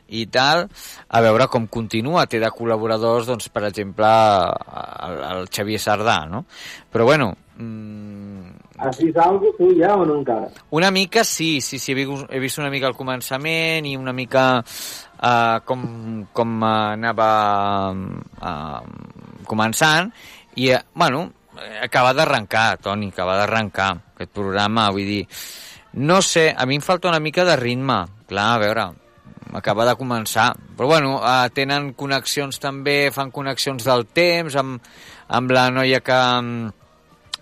i 0.09 0.25
tal, 0.33 0.65
a 1.07 1.21
veure 1.21 1.45
com 1.47 1.67
continua. 1.69 2.25
Té 2.25 2.39
de 2.41 2.49
col·laboradors, 2.49 3.29
doncs, 3.29 3.51
per 3.53 3.67
exemple, 3.67 4.09
el, 5.05 5.19
el 5.29 5.51
Xavier 5.53 5.81
Sardà, 5.83 6.23
no? 6.25 6.45
Però 6.89 7.05
bueno, 7.05 7.35
mm, 7.61 8.57
Has 8.79 8.97
vist 8.97 9.17
alguna 9.19 9.51
tu 9.57 9.69
ja 9.75 9.91
o 9.99 10.05
no 10.07 10.15
encara? 10.21 10.47
una 10.71 10.89
mica 10.89 11.25
sí, 11.27 11.59
sí, 11.59 11.77
sí, 11.77 11.91
he 11.91 11.95
vist, 11.95 12.29
he 12.31 12.39
vist 12.39 12.61
una 12.61 12.69
mica 12.71 12.87
al 12.87 12.95
començament 12.95 13.85
i 13.85 13.97
una 13.99 14.13
mica 14.15 14.63
uh, 15.19 15.59
com, 15.65 15.83
com 16.33 16.55
uh, 16.61 16.93
anava 16.95 17.29
uh, 17.93 18.79
començant 19.49 20.11
i, 20.55 20.71
uh, 20.73 20.81
bueno, 20.95 21.27
acaba 21.83 22.13
d'arrencar, 22.15 22.79
Toni, 22.83 23.11
acaba 23.13 23.37
d'arrencar 23.39 23.91
aquest 24.15 24.31
programa, 24.35 24.89
vull 24.95 25.07
dir, 25.07 25.21
no 25.99 26.21
sé, 26.21 26.49
a 26.55 26.65
mi 26.69 26.79
em 26.79 26.85
falta 26.85 27.09
una 27.09 27.21
mica 27.23 27.45
de 27.47 27.55
ritme, 27.59 28.01
clar, 28.29 28.49
a 28.55 28.61
veure, 28.61 28.87
acaba 29.57 29.85
de 29.87 29.95
començar, 29.97 30.51
però 30.77 30.91
bueno, 30.93 31.17
uh, 31.19 31.49
tenen 31.53 31.93
connexions 31.97 32.61
també, 32.61 33.09
fan 33.15 33.33
connexions 33.33 33.87
del 33.87 34.05
temps 34.13 34.55
amb, 34.59 34.83
amb 35.27 35.55
la 35.55 35.69
noia 35.73 36.03
que, 36.05 36.19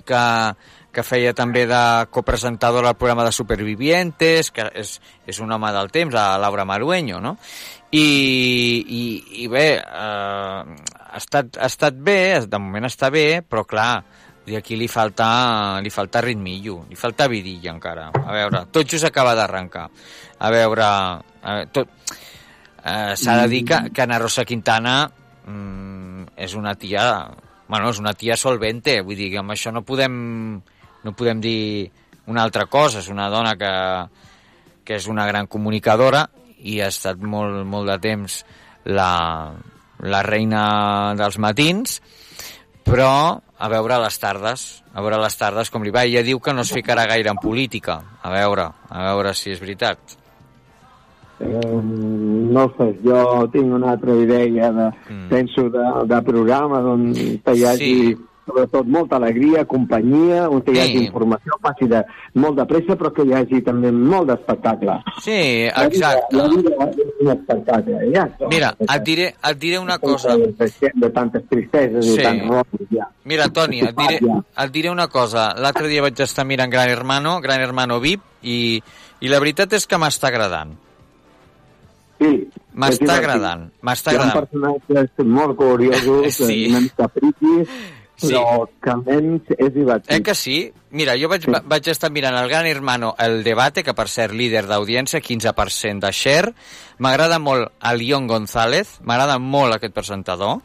que, 0.07 0.23
que 0.97 1.05
feia 1.05 1.29
també 1.37 1.67
de 1.69 1.79
copresentadora 2.09 2.89
al 2.89 2.97
programa 2.97 3.27
de 3.27 3.31
Supervivientes, 3.35 4.49
que 4.49 4.65
és, 4.81 4.95
és 5.29 5.39
un 5.45 5.51
home 5.53 5.69
del 5.75 5.91
temps, 5.93 6.15
la 6.15 6.39
Laura 6.41 6.65
Marueño, 6.65 7.19
no? 7.21 7.35
I, 7.93 8.01
i, 8.01 9.01
i 9.43 9.45
bé, 9.51 9.67
eh, 9.77 9.83
ha, 9.85 11.19
estat, 11.19 11.59
ha 11.61 11.69
estat 11.69 11.99
bé, 12.01 12.41
de 12.49 12.59
moment 12.59 12.89
està 12.89 13.11
bé, 13.13 13.43
però 13.45 13.61
clar, 13.69 13.91
i 14.49 14.57
aquí 14.57 14.79
li 14.79 14.87
falta, 14.89 15.27
li 15.85 15.93
falta 15.93 16.23
ritmillo, 16.25 16.79
li 16.89 16.97
falta 16.97 17.27
vidilla 17.29 17.75
encara. 17.75 18.09
A 18.17 18.33
veure, 18.33 18.65
tot 18.73 18.89
just 18.89 19.05
acaba 19.05 19.35
d'arrencar. 19.37 19.85
A 20.39 20.53
veure, 20.55 20.87
a 20.87 21.59
veure 21.59 21.73
tot... 21.77 21.91
Eh, 22.87 23.13
S'ha 23.19 23.41
de 23.43 23.51
dir 23.51 23.65
que, 23.67 23.83
que 23.93 24.01
Ana 24.01 24.17
Rosa 24.23 24.47
Quintana 24.47 25.03
mm, 25.45 26.31
és 26.47 26.57
una 26.57 26.73
tia 26.79 27.03
bueno, 27.67 27.89
és 27.91 27.99
una 27.99 28.13
tia 28.15 28.37
solvente, 28.39 29.01
vull 29.03 29.19
dir 29.19 29.29
amb 29.41 29.51
això 29.53 29.73
no 29.75 29.83
podem, 29.85 30.15
no 31.07 31.15
podem 31.15 31.39
dir 31.39 31.89
una 32.27 32.43
altra 32.43 32.67
cosa, 32.67 32.99
és 32.99 33.07
una 33.07 33.29
dona 33.31 33.55
que, 33.55 33.71
que 34.83 34.99
és 34.99 35.07
una 35.07 35.25
gran 35.29 35.47
comunicadora 35.47 36.27
i 36.67 36.81
ha 36.83 36.91
estat 36.91 37.21
molt, 37.23 37.63
molt 37.63 37.87
de 37.87 37.97
temps 38.03 38.41
la, 38.91 39.11
la 40.03 40.21
reina 40.27 40.63
dels 41.19 41.39
matins, 41.39 42.01
però 42.87 43.39
a 43.57 43.71
veure 43.71 43.97
les 44.03 44.19
tardes, 44.19 44.67
a 44.93 45.01
veure 45.01 45.19
les 45.23 45.39
tardes 45.39 45.71
com 45.71 45.83
li 45.83 45.93
va. 45.95 46.05
Ella 46.05 46.25
diu 46.27 46.43
que 46.43 46.53
no 46.53 46.67
es 46.67 46.71
ficarà 46.75 47.07
gaire 47.09 47.31
en 47.31 47.39
política, 47.41 48.01
a 48.21 48.31
veure, 48.33 48.69
a 48.89 49.09
veure 49.09 49.33
si 49.35 49.53
és 49.55 49.63
veritat. 49.63 50.17
Eh, 51.39 51.81
no 51.81 52.63
sé, 52.77 52.91
jo 53.03 53.19
tinc 53.53 53.75
una 53.79 53.91
altra 53.93 54.15
idea 54.17 54.71
de, 54.73 54.87
mm. 55.07 55.27
penso 55.29 55.67
de, 55.69 55.85
de 56.09 56.21
programa 56.25 56.81
on 56.95 57.11
hi 57.13 57.37
hagi 57.45 57.93
Sí. 57.93 58.15
Sobretot 58.47 58.87
molta 58.87 59.17
alegria, 59.17 59.65
companyia, 59.65 60.47
on 60.49 60.63
hi 60.65 60.79
hagi 60.79 60.97
Sí. 60.97 61.05
informació, 61.05 61.53
passi 61.61 61.85
de, 61.91 62.01
molt 62.35 62.55
de 62.57 62.65
pressa, 62.65 62.95
però 62.97 63.11
que 63.13 63.25
hi 63.27 63.33
hagi 63.33 63.61
també 63.61 63.91
molt 63.91 64.29
d'espectacle. 64.31 64.95
Sí, 65.21 65.67
La 65.75 65.83
vida- 65.83 66.13
exacte. 66.15 66.35
La 66.37 66.47
vida 66.47 66.71
és 66.87 66.97
un 67.19 67.31
espectacle, 67.35 67.99
ja. 68.15 68.25
Mira, 68.49 68.73
et 68.79 69.03
diré, 69.03 69.27
et 69.43 69.57
diré 69.59 69.77
una 69.79 69.99
cosa. 69.99 70.37
De 70.37 71.09
tantes 71.11 71.43
tristeses 71.49 72.05
Sí. 72.05 72.19
i 72.19 72.23
tants 72.23 72.47
rols, 72.47 72.89
ja. 72.89 73.07
Mira, 73.25 73.49
Toni, 73.49 73.81
et 73.81 73.95
diré, 73.95 74.19
et 74.57 74.71
diré 74.71 74.89
una 74.89 75.07
cosa. 75.09 75.53
L'altre 75.59 75.87
dia 75.89 76.01
vaig 76.01 76.19
estar 76.19 76.45
mirant 76.45 76.71
Gran 76.71 76.89
Hermano, 76.89 77.41
Gran 77.41 77.59
Hermano 77.61 77.99
VIP, 77.99 78.21
i, 78.43 78.81
i 79.19 79.27
la 79.27 79.39
veritat 79.39 79.73
és 79.73 79.85
que 79.85 79.97
m'està 79.97 80.27
agradant. 80.29 80.71
Sí. 82.19 82.47
M'està 82.77 83.15
agradant, 83.17 83.67
m'està 83.85 84.11
Hi 84.13 84.15
ha 84.15 84.21
agradant. 84.21 84.47
personatges 84.49 85.25
molt 85.25 85.55
curiosos, 85.57 86.33
Sí. 86.47 86.67
una 86.69 86.79
mica 86.81 87.07
friquis, 87.09 87.67
Sí. 88.17 88.33
però 88.33 88.65
que 88.81 88.89
almenys 88.89 89.51
és 89.57 89.73
divertit. 89.73 90.11
Eh 90.11 90.23
que 90.25 90.33
sí? 90.35 90.71
Mira, 90.89 91.13
jo 91.21 91.29
vaig, 91.29 91.43
va- 91.53 91.61
vaig 91.63 91.87
estar 91.87 92.09
mirant 92.11 92.35
el 92.35 92.47
Gran 92.49 92.65
Hermano, 92.65 93.13
el 93.19 93.43
debate, 93.43 93.83
que 93.83 93.93
per 93.93 94.07
ser 94.09 94.33
líder 94.33 94.65
d'audiència, 94.65 95.21
15% 95.21 95.99
de 96.07 96.11
share. 96.11 96.53
M'agrada 96.97 97.37
molt 97.39 97.69
el 97.85 97.99
Leon 98.01 98.25
González, 98.27 98.97
m'agrada 99.03 99.37
molt 99.37 99.75
aquest 99.75 99.93
presentador. 99.93 100.57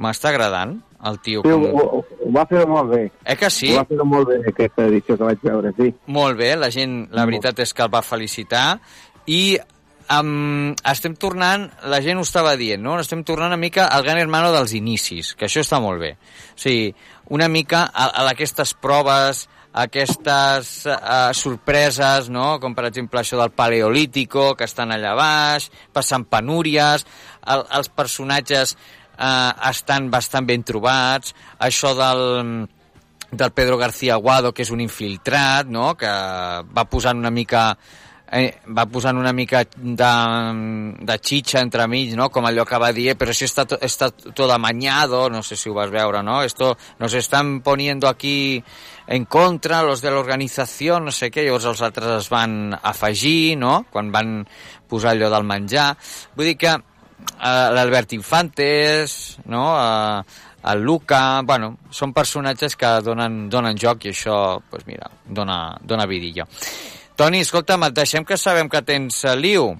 M'està 0.00 0.28
agradant, 0.30 0.78
el 1.04 1.18
tio. 1.20 1.40
Sí, 1.44 1.48
Com... 1.50 1.64
ho, 1.72 2.04
ho 2.04 2.30
va 2.32 2.44
fer 2.48 2.66
molt 2.68 2.90
bé. 2.92 3.02
Eh 3.24 3.36
que 3.36 3.50
sí? 3.50 3.72
Ho 3.72 3.80
va 3.80 3.84
fer 3.88 4.04
molt 4.04 4.28
bé 4.28 4.38
aquesta 4.48 4.86
edició 4.86 5.16
que 5.16 5.24
vaig 5.24 5.38
veure, 5.42 5.72
sí. 5.76 5.90
Molt 6.06 6.36
bé, 6.38 6.54
la 6.56 6.70
gent, 6.70 7.06
la 7.12 7.24
veritat 7.28 7.58
és 7.64 7.72
que 7.74 7.82
el 7.84 7.92
va 7.92 8.00
felicitar 8.02 8.78
i 9.26 9.58
um, 10.18 10.72
estem 10.90 11.14
tornant, 11.18 11.68
la 11.90 12.00
gent 12.04 12.18
ho 12.18 12.26
estava 12.26 12.56
dient, 12.58 12.82
no? 12.82 12.98
Estem 13.00 13.22
tornant 13.26 13.52
una 13.52 13.60
mica 13.60 13.86
al 13.86 14.04
gran 14.06 14.18
hermano 14.18 14.50
dels 14.54 14.74
inicis, 14.76 15.34
que 15.38 15.46
això 15.46 15.62
està 15.64 15.80
molt 15.82 16.02
bé. 16.02 16.14
O 16.54 16.60
sigui, 16.60 16.90
una 17.30 17.48
mica 17.48 17.86
a, 17.86 18.10
a 18.10 18.26
aquestes 18.32 18.74
proves, 18.74 19.46
aquestes 19.72 20.72
uh, 20.90 21.30
sorpreses, 21.36 22.30
no? 22.32 22.58
Com 22.62 22.74
per 22.74 22.88
exemple 22.90 23.22
això 23.22 23.38
del 23.38 23.54
paleolítico, 23.54 24.54
que 24.58 24.66
estan 24.66 24.90
allà 24.94 25.14
baix, 25.18 25.70
passant 25.94 26.26
penúries, 26.26 27.06
el, 27.46 27.64
els 27.78 27.92
personatges 27.94 28.74
uh, 28.74 29.54
estan 29.70 30.10
bastant 30.10 30.50
ben 30.50 30.66
trobats, 30.66 31.34
això 31.58 31.94
del 31.98 32.68
del 33.30 33.52
Pedro 33.52 33.76
García 33.78 34.14
Aguado, 34.14 34.50
que 34.50 34.64
és 34.64 34.72
un 34.74 34.80
infiltrat, 34.82 35.68
no? 35.70 35.92
que 35.94 36.10
va 36.10 36.84
posant 36.90 37.18
una 37.18 37.30
mica 37.30 37.76
eh, 38.32 38.60
va 38.76 38.84
posant 38.86 39.16
una 39.18 39.32
mica 39.34 39.64
de, 39.74 40.10
de 41.02 41.16
xitxa 41.18 41.60
entre 41.60 41.86
mig, 41.90 42.12
no? 42.14 42.28
com 42.30 42.46
allò 42.46 42.64
que 42.64 42.78
va 42.78 42.92
dir, 42.92 43.08
"Eh, 43.10 43.16
però 43.18 43.32
si 43.34 43.44
està, 43.44 43.66
to- 43.66 43.78
está 43.80 44.10
todo 44.10 44.52
amañado, 44.52 45.28
no 45.30 45.42
sé 45.42 45.56
si 45.56 45.68
ho 45.68 45.74
vas 45.74 45.90
veure, 45.90 46.22
no? 46.22 46.42
Esto 46.42 46.76
nos 46.98 47.12
están 47.14 47.60
poniendo 47.60 48.06
aquí 48.08 48.62
en 49.06 49.24
contra 49.24 49.82
los 49.82 50.00
de 50.00 50.10
l'organització, 50.10 51.00
no 51.00 51.10
sé 51.10 51.30
què, 51.30 51.42
llavors 51.44 51.64
els 51.64 51.82
altres 51.82 52.24
es 52.24 52.28
van 52.30 52.78
afegir, 52.82 53.56
no?, 53.58 53.86
quan 53.90 54.12
van 54.12 54.46
posar 54.88 55.10
allò 55.16 55.28
del 55.30 55.44
menjar. 55.44 55.96
Vull 56.36 56.46
dir 56.46 56.56
que 56.56 56.68
eh, 56.70 57.68
l'Albert 57.74 58.12
Infantes, 58.12 59.38
no?, 59.46 59.64
eh, 59.76 60.22
el 60.62 60.82
Luca, 60.84 61.40
bueno, 61.42 61.78
són 61.90 62.12
personatges 62.12 62.76
que 62.76 63.00
donen, 63.00 63.48
donen 63.48 63.78
joc 63.80 64.04
i 64.04 64.10
això, 64.10 64.60
doncs 64.70 64.86
mira, 64.86 65.08
dona, 65.24 65.74
dona 65.82 66.04
vidilla. 66.06 66.44
Toni, 67.20 67.42
escolta'm, 67.44 67.82
et 67.84 67.96
deixem 67.98 68.24
que 68.24 68.38
sabem 68.40 68.68
que 68.72 68.80
tens 68.80 69.18
eh, 69.28 69.34
liu. 69.36 69.74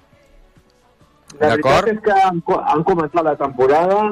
La 1.41 1.55
veritat 1.55 1.86
és 1.95 2.03
que 2.05 2.16
han, 2.26 2.43
han 2.72 2.82
començat 2.84 3.24
la 3.24 3.32
temporada 3.41 4.03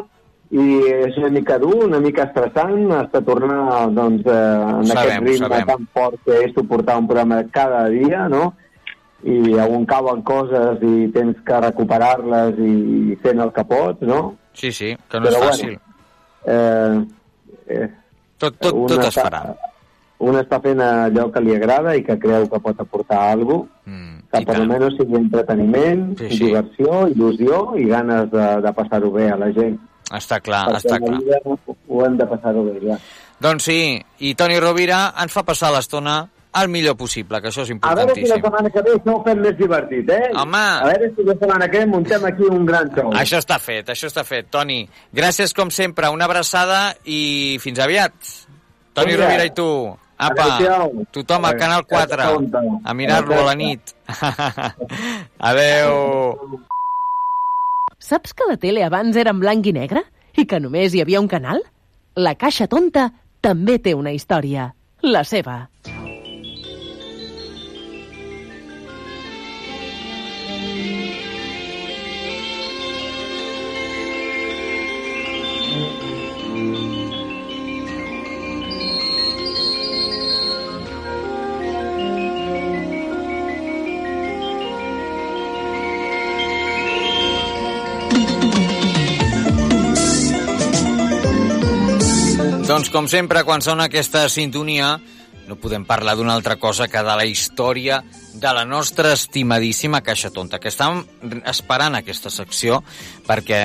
i 0.48 0.64
és 0.94 1.18
una 1.20 1.28
mica 1.34 1.58
dur, 1.60 1.74
una 1.90 2.00
mica 2.00 2.24
estressant, 2.24 2.86
està 3.02 3.20
tornar 3.26 3.82
doncs, 3.92 4.24
eh, 4.24 4.38
en 4.78 4.88
Sabem, 4.88 5.02
aquest 5.02 5.26
ritme 5.26 5.50
sabem. 5.50 5.68
tan 5.74 5.84
fort 5.98 6.16
que 6.24 6.40
és 6.46 6.56
suportar 6.56 6.96
un 7.02 7.10
programa 7.10 7.42
cada 7.52 7.84
dia, 7.92 8.24
no? 8.32 8.54
I 9.28 9.58
on 9.60 9.84
cauen 9.90 10.22
coses 10.24 10.80
i 10.88 11.08
tens 11.12 11.36
que 11.44 11.60
recuperar-les 11.66 12.60
i 12.64 13.18
fent 13.20 13.44
el 13.44 13.52
que 13.52 13.66
pots, 13.68 14.08
no? 14.08 14.22
Sí, 14.56 14.72
sí, 14.72 14.94
que 15.10 15.20
no 15.20 15.28
Però 15.28 15.34
és 15.34 15.38
bueno, 15.42 15.52
fàcil. 15.52 15.80
Eh, 16.48 17.76
eh, 17.76 17.88
Tot, 18.38 18.54
tot, 18.62 18.86
tot 18.86 19.02
es 19.02 19.16
farà. 19.18 19.42
Un 20.18 20.34
està 20.34 20.58
fent 20.60 20.80
allò 20.82 21.28
que 21.30 21.40
li 21.40 21.54
agrada 21.54 21.92
i 21.94 22.02
que 22.02 22.16
creu 22.18 22.48
que 22.50 22.58
pot 22.60 22.80
aportar 22.80 23.20
alguna 23.32 23.58
cosa, 23.62 23.74
Mm, 23.88 24.16
que 24.32 24.40
per 24.44 24.56
almenys 24.56 24.96
sigui 24.98 25.16
entreteniment, 25.16 26.18
Sí, 26.18 26.28
sí. 26.30 26.38
diversió, 26.44 27.06
il·lusió 27.08 27.60
i 27.80 27.84
ganes 27.88 28.30
de, 28.30 28.46
de 28.60 28.72
passar-ho 28.76 29.10
bé 29.14 29.30
a 29.30 29.36
la 29.40 29.52
gent. 29.52 29.78
Està 30.12 30.40
clar, 30.40 30.66
Perquè 30.68 30.82
està 30.82 30.98
clar. 30.98 31.18
vida 31.20 31.38
ho 31.88 32.04
hem 32.04 32.16
de 32.18 32.26
passar-ho 32.26 32.64
bé, 32.64 32.80
ja. 32.86 32.98
Doncs 33.40 33.64
sí, 33.64 34.02
i 34.18 34.34
Toni 34.34 34.58
Rovira 34.60 35.14
ens 35.22 35.32
fa 35.32 35.42
passar 35.44 35.70
l'estona 35.72 36.28
el 36.60 36.68
millor 36.68 36.96
possible, 36.96 37.40
que 37.40 37.48
això 37.48 37.62
és 37.62 37.70
A 37.80 37.94
veure 37.94 38.14
si 38.14 38.26
la 38.26 38.36
importantíssim. 38.36 38.42
setmana 38.42 38.70
que 38.70 38.82
ve 38.82 38.94
això 38.96 39.14
ho 39.14 39.22
fem 39.24 39.38
més 39.40 39.56
divertit, 39.56 40.10
eh? 40.10 40.30
Home! 40.34 40.58
A 40.58 40.84
veure 40.88 41.12
si 41.14 41.22
la 41.24 41.34
setmana 41.38 41.68
que 41.70 41.78
ve 41.78 41.86
muntem 41.86 42.24
aquí 42.24 42.42
un 42.50 42.66
gran 42.66 42.90
show. 42.94 43.12
Això 43.12 43.38
està 43.38 43.58
fet, 43.60 43.88
això 43.88 44.06
està 44.08 44.24
fet. 44.24 44.50
Toni, 44.50 44.88
gràcies 45.14 45.54
com 45.54 45.70
sempre, 45.70 46.08
una 46.10 46.24
abraçada 46.24 46.94
i 47.04 47.56
fins 47.60 47.78
aviat. 47.78 48.12
Toni. 48.92 49.14
Rovira 49.16 49.44
i 49.46 49.50
tu. 49.54 49.96
Apa, 50.18 50.46
tothom 51.14 51.44
al 51.46 51.56
Canal 51.60 51.84
4, 51.86 52.24
a 52.82 52.94
mirar-lo 52.94 53.36
a 53.38 53.44
la 53.46 53.54
nit. 53.54 53.94
Adeu. 55.50 56.58
Saps 58.02 58.34
que 58.34 58.48
la 58.50 58.56
tele 58.58 58.82
abans 58.82 59.16
era 59.16 59.30
en 59.34 59.38
blanc 59.38 59.66
i 59.70 59.74
negre? 59.76 60.02
I 60.38 60.46
que 60.50 60.58
només 60.62 60.94
hi 60.94 61.04
havia 61.04 61.22
un 61.22 61.30
canal? 61.30 61.62
La 62.18 62.34
Caixa 62.34 62.66
Tonta 62.66 63.10
també 63.40 63.78
té 63.78 63.94
una 63.94 64.14
història. 64.14 64.72
La 65.06 65.22
seva. 65.22 65.68
Doncs 92.78 92.92
com 92.94 93.08
sempre, 93.10 93.40
quan 93.42 93.58
sona 93.58 93.88
aquesta 93.88 94.20
sintonia, 94.30 94.92
no 95.48 95.56
podem 95.58 95.82
parlar 95.82 96.12
d'una 96.14 96.30
altra 96.38 96.54
cosa 96.62 96.86
que 96.86 97.00
de 97.02 97.14
la 97.18 97.24
història 97.26 97.96
de 98.38 98.52
la 98.54 98.62
nostra 98.62 99.10
estimadíssima 99.16 99.98
Caixa 100.06 100.30
Tonta, 100.30 100.60
que 100.62 100.70
estàvem 100.70 101.40
esperant 101.50 101.98
aquesta 101.98 102.30
secció 102.30 102.78
perquè, 103.26 103.58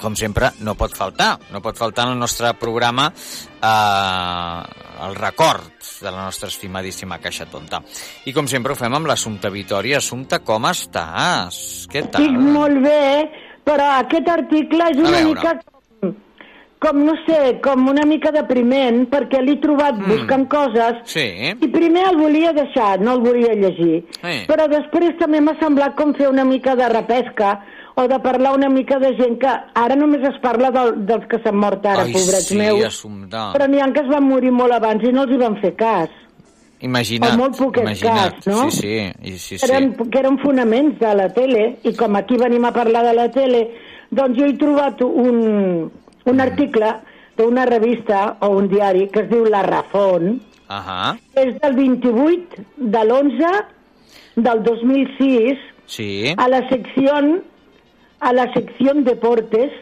com 0.00 0.16
sempre, 0.16 0.48
no 0.64 0.72
pot 0.80 0.96
faltar. 0.96 1.34
No 1.52 1.60
pot 1.60 1.76
faltar 1.76 2.06
en 2.08 2.14
el 2.14 2.22
nostre 2.24 2.54
programa 2.56 3.10
eh, 3.12 4.62
el 5.10 5.18
record 5.20 5.68
de 6.00 6.08
la 6.08 6.24
nostra 6.24 6.48
estimadíssima 6.48 7.20
Caixa 7.20 7.44
Tonta. 7.44 7.82
I 8.24 8.32
com 8.32 8.48
sempre 8.48 8.72
ho 8.72 8.80
fem 8.80 8.96
amb 8.96 9.12
l'Assumpta 9.12 9.52
Vitòria. 9.52 10.00
Assumpta, 10.00 10.40
com 10.40 10.72
estàs? 10.72 11.84
Què 11.92 12.06
tal? 12.08 12.24
Estic 12.24 12.40
molt 12.56 12.80
bé, 12.88 13.28
però 13.68 13.92
aquest 14.00 14.34
article 14.40 14.88
és 14.96 15.04
una 15.04 15.20
mica 15.28 15.58
com, 16.84 17.00
no 17.06 17.14
sé, 17.26 17.58
com 17.64 17.88
una 17.88 18.04
mica 18.06 18.30
depriment, 18.34 19.06
perquè 19.10 19.40
l'he 19.42 19.56
trobat 19.62 19.96
Mm. 19.98 20.10
buscant 20.12 20.44
coses 20.52 21.00
Sí. 21.10 21.24
i 21.60 21.68
primer 21.72 22.04
el 22.10 22.16
volia 22.20 22.52
deixar, 22.52 23.00
no 23.00 23.14
el 23.14 23.20
volia 23.24 23.54
llegir. 23.54 24.04
Sí. 24.20 24.34
Però 24.46 24.68
després 24.68 25.16
també 25.18 25.40
m'ha 25.40 25.56
semblat 25.58 25.94
com 25.96 26.12
fer 26.14 26.28
una 26.28 26.44
mica 26.44 26.76
de 26.76 26.88
repesca 26.88 27.60
o 27.96 28.08
de 28.08 28.18
parlar 28.18 28.54
una 28.56 28.68
mica 28.68 28.98
de 28.98 29.14
gent 29.16 29.38
que 29.38 29.46
ara 29.74 29.94
només 29.96 30.20
es 30.28 30.36
parla 30.42 30.70
del, 30.74 31.06
dels 31.06 31.26
que 31.30 31.38
s'han 31.44 31.56
mort 31.56 31.84
ara, 31.86 32.02
Ai, 32.02 32.12
pobrets 32.12 32.48
sí, 32.48 32.56
meus. 32.58 32.84
Assumpta. 32.84 33.52
Però 33.54 33.68
n'hi 33.70 33.80
ha 33.80 33.92
que 33.92 34.00
es 34.00 34.08
van 34.08 34.24
morir 34.28 34.50
molt 34.52 34.72
abans 34.72 35.02
i 35.08 35.12
no 35.12 35.22
els 35.22 35.32
hi 35.32 35.36
van 35.38 35.56
fer 35.62 35.74
cas. 35.76 36.08
Imagina't, 36.80 37.32
o 37.34 37.38
molt 37.38 37.56
poquet 37.56 37.84
imagina't. 37.84 38.34
cas, 38.34 38.46
no? 38.46 38.70
Sí, 38.70 38.80
sí, 38.80 39.12
i 39.22 39.38
sí, 39.38 39.56
sí. 39.58 39.64
eren, 39.64 39.94
que 40.10 40.18
eren 40.18 40.36
fonaments 40.42 40.98
de 41.00 41.14
la 41.14 41.28
tele, 41.32 41.78
i 41.82 41.94
com 41.96 42.16
aquí 42.16 42.36
venim 42.36 42.64
a 42.66 42.72
parlar 42.72 43.04
de 43.06 43.14
la 43.14 43.28
tele, 43.30 43.70
doncs 44.10 44.36
jo 44.36 44.44
he 44.44 44.52
trobat 44.58 45.00
un, 45.00 45.90
un 46.30 46.40
article 46.40 46.94
d'una 47.36 47.66
revista 47.66 48.36
o 48.40 48.50
un 48.56 48.68
diari 48.70 49.08
que 49.12 49.24
es 49.24 49.30
diu 49.30 49.46
La 49.50 49.62
Razón, 49.66 50.40
Ahà, 50.68 51.14
que 51.34 51.44
és 51.44 51.56
del 51.60 51.74
28 51.76 52.64
de 52.78 53.02
l'11 53.04 53.50
del 54.36 54.62
2006, 54.64 55.58
sí. 55.86 56.34
a 56.36 56.48
la 56.48 56.62
secció 56.70 57.18
a 58.24 58.32
la 58.32 58.46
secció 58.54 58.94
Deportes, 59.04 59.72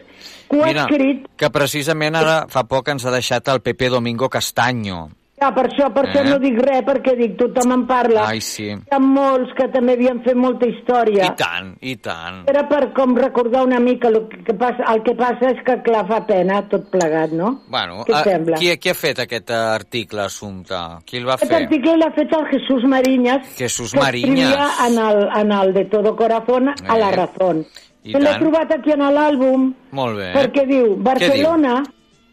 que 0.49 0.57
ho 0.57 0.63
ha 0.63 0.71
Mira, 0.73 0.85
escrit 0.85 1.27
que 1.39 1.49
precisament 1.53 2.17
ara 2.19 2.43
fa 2.51 2.65
poc 2.67 2.89
ens 2.91 3.05
ha 3.05 3.13
deixat 3.13 3.47
el 3.53 3.61
Pepe 3.63 3.89
Domingo 3.89 4.29
Castaño. 4.29 5.07
Ah, 5.43 5.51
per 5.53 5.65
això, 5.67 5.89
per 5.93 6.05
això 6.07 6.21
Eh? 6.23 6.29
no 6.29 6.37
dic 6.39 6.57
res, 6.59 6.81
perquè 6.87 7.17
dic, 7.17 7.33
tothom 7.37 7.71
en 7.73 7.85
parla. 7.87 8.27
Ai, 8.29 8.39
sí. 8.41 8.69
Hi 8.71 8.93
ha 8.95 8.99
molts 8.99 9.51
que 9.57 9.67
també 9.73 9.93
havien 9.97 10.21
fet 10.23 10.35
molta 10.35 10.65
història. 10.69 11.25
I 11.25 11.35
tant, 11.35 11.73
i 11.81 11.95
tant. 11.97 12.43
Era 12.47 12.63
per 12.69 12.93
com 12.93 13.15
recordar 13.17 13.63
una 13.65 13.79
mica 13.79 14.07
el 14.07 14.27
que 14.45 14.53
passa, 14.53 14.83
el 14.93 15.03
que 15.03 15.15
passa 15.15 15.49
és 15.51 15.59
que 15.65 15.81
clar 15.83 16.05
fa 16.07 16.21
pena 16.25 16.61
tot 16.69 16.89
plegat, 16.89 17.31
no? 17.31 17.61
Bueno, 17.67 18.03
Què 18.05 18.11
et 18.13 18.15
ah, 18.15 18.23
sembla? 18.23 18.57
qui, 18.57 18.71
qui 18.77 18.89
ha 18.89 18.93
fet 18.95 19.19
aquest 19.19 19.51
article, 19.51 20.21
Assumpta? 20.21 20.99
Qui 21.05 21.17
el 21.17 21.25
va 21.27 21.33
Aquest 21.35 21.51
fer? 21.51 21.63
article 21.63 21.97
l'ha 21.97 22.11
fet 22.15 22.31
el 22.33 22.45
Jesús 22.53 22.83
Mariñas, 22.87 23.47
Jesús 23.57 23.91
que 23.91 23.99
escrivia 23.99 24.49
Mariñas. 24.49 24.79
en 24.87 24.97
el, 25.05 25.27
en 25.41 25.51
el 25.51 25.73
de 25.73 25.85
Todo 25.85 26.15
Corazón 26.15 26.69
a 26.69 26.97
la 26.97 27.09
Eh, 27.11 27.15
razón. 27.15 27.65
i 28.05 28.11
l'he 28.13 28.33
trobat 28.39 28.71
aquí 28.71 28.91
en 28.91 28.99
l'àlbum 28.99 29.73
Molt 29.91 30.17
bé. 30.17 30.31
porque 30.33 30.65
diu, 30.67 30.95
Barcelona 30.97 31.83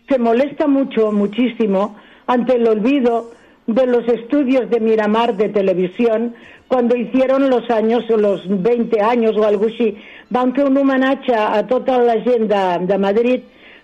se 0.09 0.19
molesta 0.19 0.67
mucho, 0.67 1.13
muchísimo, 1.13 1.97
ante 2.35 2.55
el 2.57 2.67
olvido 2.69 3.31
de 3.67 3.87
los 3.87 4.07
estudios 4.09 4.69
de 4.71 4.81
Miramar 4.81 5.37
de 5.37 5.49
televisión 5.49 6.35
cuando 6.69 6.95
hicieron 6.97 7.51
los 7.51 7.69
años, 7.71 8.05
o 8.11 8.17
los 8.17 8.41
20 8.47 9.01
años 9.03 9.37
o 9.37 9.45
algo 9.45 9.67
així. 9.67 9.97
Van 10.31 10.53
fer 10.55 10.65
un 10.71 10.77
homenatge 10.79 11.35
a 11.35 11.67
tota 11.67 11.99
la 11.99 12.15
gent 12.23 12.47
de, 12.53 12.87
de 12.87 12.99
Madrid, 12.99 13.41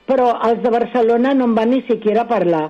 però 0.06 0.28
els 0.48 0.62
de 0.62 0.70
Barcelona 0.70 1.34
no 1.34 1.44
en 1.50 1.54
van 1.58 1.70
ni 1.70 1.82
siquiera 1.90 2.26
parlar. 2.28 2.68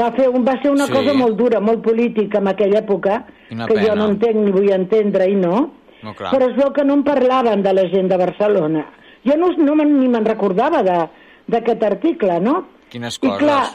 Va, 0.00 0.08
fer 0.16 0.26
un, 0.32 0.42
va 0.44 0.54
ser 0.62 0.70
una 0.72 0.86
Sí. 0.88 0.92
cosa 0.96 1.12
molt 1.14 1.36
dura, 1.36 1.60
molt 1.60 1.82
política 1.84 2.38
en 2.38 2.48
aquella 2.48 2.80
època, 2.80 3.20
Quina 3.48 3.66
que 3.68 3.74
jo 3.76 3.90
pena. 3.90 3.94
no 4.00 4.08
entenc 4.10 4.36
ni 4.40 4.50
vull 4.50 4.70
entendre 4.72 5.28
i 5.30 5.34
no. 5.36 5.70
No, 6.02 6.14
clar. 6.18 6.32
Però 6.34 6.48
es 6.50 6.56
veu 6.56 6.72
que 6.72 6.84
no 6.84 6.94
en 6.98 7.04
parlaven 7.04 7.62
de 7.62 7.72
la 7.76 7.84
gent 7.92 8.08
de 8.10 8.16
Barcelona. 8.16 8.86
Jo 9.24 9.36
no, 9.38 9.50
no 9.58 9.74
ni 9.84 10.08
me'n 10.08 10.24
recordava 10.24 10.82
de- 10.82 11.08
d'aquest 11.46 11.82
article, 11.84 12.40
no? 12.40 12.64
Quines 12.90 13.18
I 13.22 13.26
coses. 13.28 13.38
clar, 13.38 13.66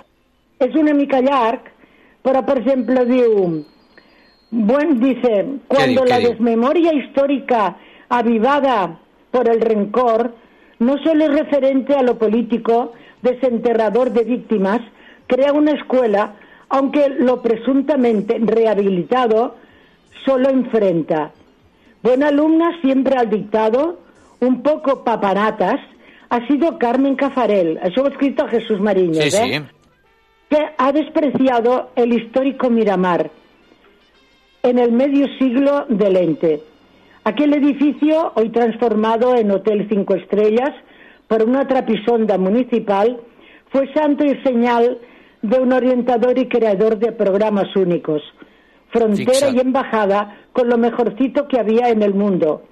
és 0.60 0.76
una 0.76 0.94
mica 0.94 1.22
llarg, 1.22 1.68
però 2.26 2.44
per 2.44 2.58
exemple 2.60 3.06
diu, 3.06 3.64
buen 4.50 5.00
dice, 5.00 5.46
cuando 5.68 6.06
la 6.06 6.20
desmemoria 6.20 6.94
histórica 6.94 7.78
avivada 8.10 9.00
por 9.32 9.50
el 9.50 9.62
rencor 9.62 10.34
no 10.80 10.98
solo 11.04 11.26
es 11.26 11.34
referente 11.34 11.96
a 11.96 12.04
lo 12.04 12.18
político, 12.18 12.94
desenterrador 13.22 14.12
de 14.12 14.24
víctimas, 14.24 14.82
crea 15.28 15.54
una 15.54 15.72
escuela, 15.72 16.36
aunque 16.70 17.10
lo 17.10 17.42
presuntamente 17.42 18.38
rehabilitado 18.40 19.56
solo 20.26 20.50
enfrenta. 20.50 21.32
Buena 22.04 22.28
alumna 22.28 22.80
siempre 22.82 23.16
al 23.18 23.30
dictado, 23.30 24.00
un 24.40 24.62
poco 24.62 25.04
papanatas, 25.04 25.80
ha 26.30 26.46
sido 26.48 26.78
Carmen 26.78 27.16
Cafarel, 27.16 27.80
eso 27.84 28.02
lo 28.02 28.08
ha 28.08 28.12
escrito 28.12 28.48
Jesús 28.48 28.80
Mariñas, 28.80 29.34
Sí, 29.34 29.38
¿eh? 29.38 29.60
sí. 29.60 29.77
Que 30.50 30.58
ha 30.78 30.92
despreciado 30.92 31.92
el 31.96 32.14
histórico 32.14 32.70
Miramar 32.70 33.30
en 34.64 34.80
el 34.80 34.92
medio 34.92 35.28
siglo 35.38 35.86
del 35.90 36.18
ente. 36.18 36.62
Aquel 37.24 37.54
edificio, 37.54 38.32
hoy 38.36 38.50
transformado 38.50 39.36
en 39.36 39.52
Hotel 39.52 39.88
Cinco 39.90 40.16
Estrellas 40.16 40.74
por 41.28 41.44
una 41.44 41.68
trapisonda 41.68 42.38
municipal, 42.38 43.20
fue 43.70 43.92
santo 43.94 44.24
y 44.24 44.42
señal 44.44 44.98
de 45.42 45.60
un 45.60 45.74
orientador 45.74 46.38
y 46.40 46.48
creador 46.48 46.98
de 46.98 47.12
programas 47.12 47.76
únicos, 47.76 48.22
frontera 48.90 49.50
y 49.50 49.60
embajada 49.60 50.38
con 50.54 50.70
lo 50.70 50.78
mejorcito 50.78 51.48
que 51.48 51.60
había 51.60 51.90
en 51.90 52.02
el 52.02 52.14
mundo, 52.14 52.64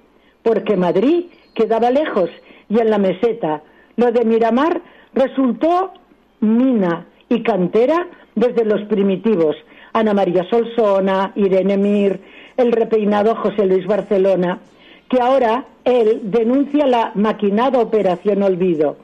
porque 0.42 0.76
Madrid 0.76 1.26
quedaba 1.54 1.90
lejos 1.90 2.30
y 2.68 2.80
en 2.80 2.90
la 2.90 2.98
meseta. 2.98 3.62
Lo 3.96 4.10
de 4.10 4.24
Miramar 4.24 4.80
resultó 5.14 5.92
mina 6.40 7.06
y 7.28 7.42
cantera 7.42 8.08
desde 8.34 8.64
los 8.64 8.82
primitivos. 8.88 9.56
Ana 9.92 10.14
María 10.14 10.44
Solsona, 10.48 11.32
Irene 11.36 11.76
Mir, 11.76 12.20
el 12.56 12.72
repeinado 12.72 13.34
José 13.36 13.66
Luis 13.66 13.86
Barcelona, 13.86 14.60
que 15.08 15.20
ahora 15.20 15.64
él 15.84 16.20
denuncia 16.24 16.86
la 16.86 17.12
maquinada 17.14 17.78
Operación 17.78 18.42
Olvido. 18.42 18.96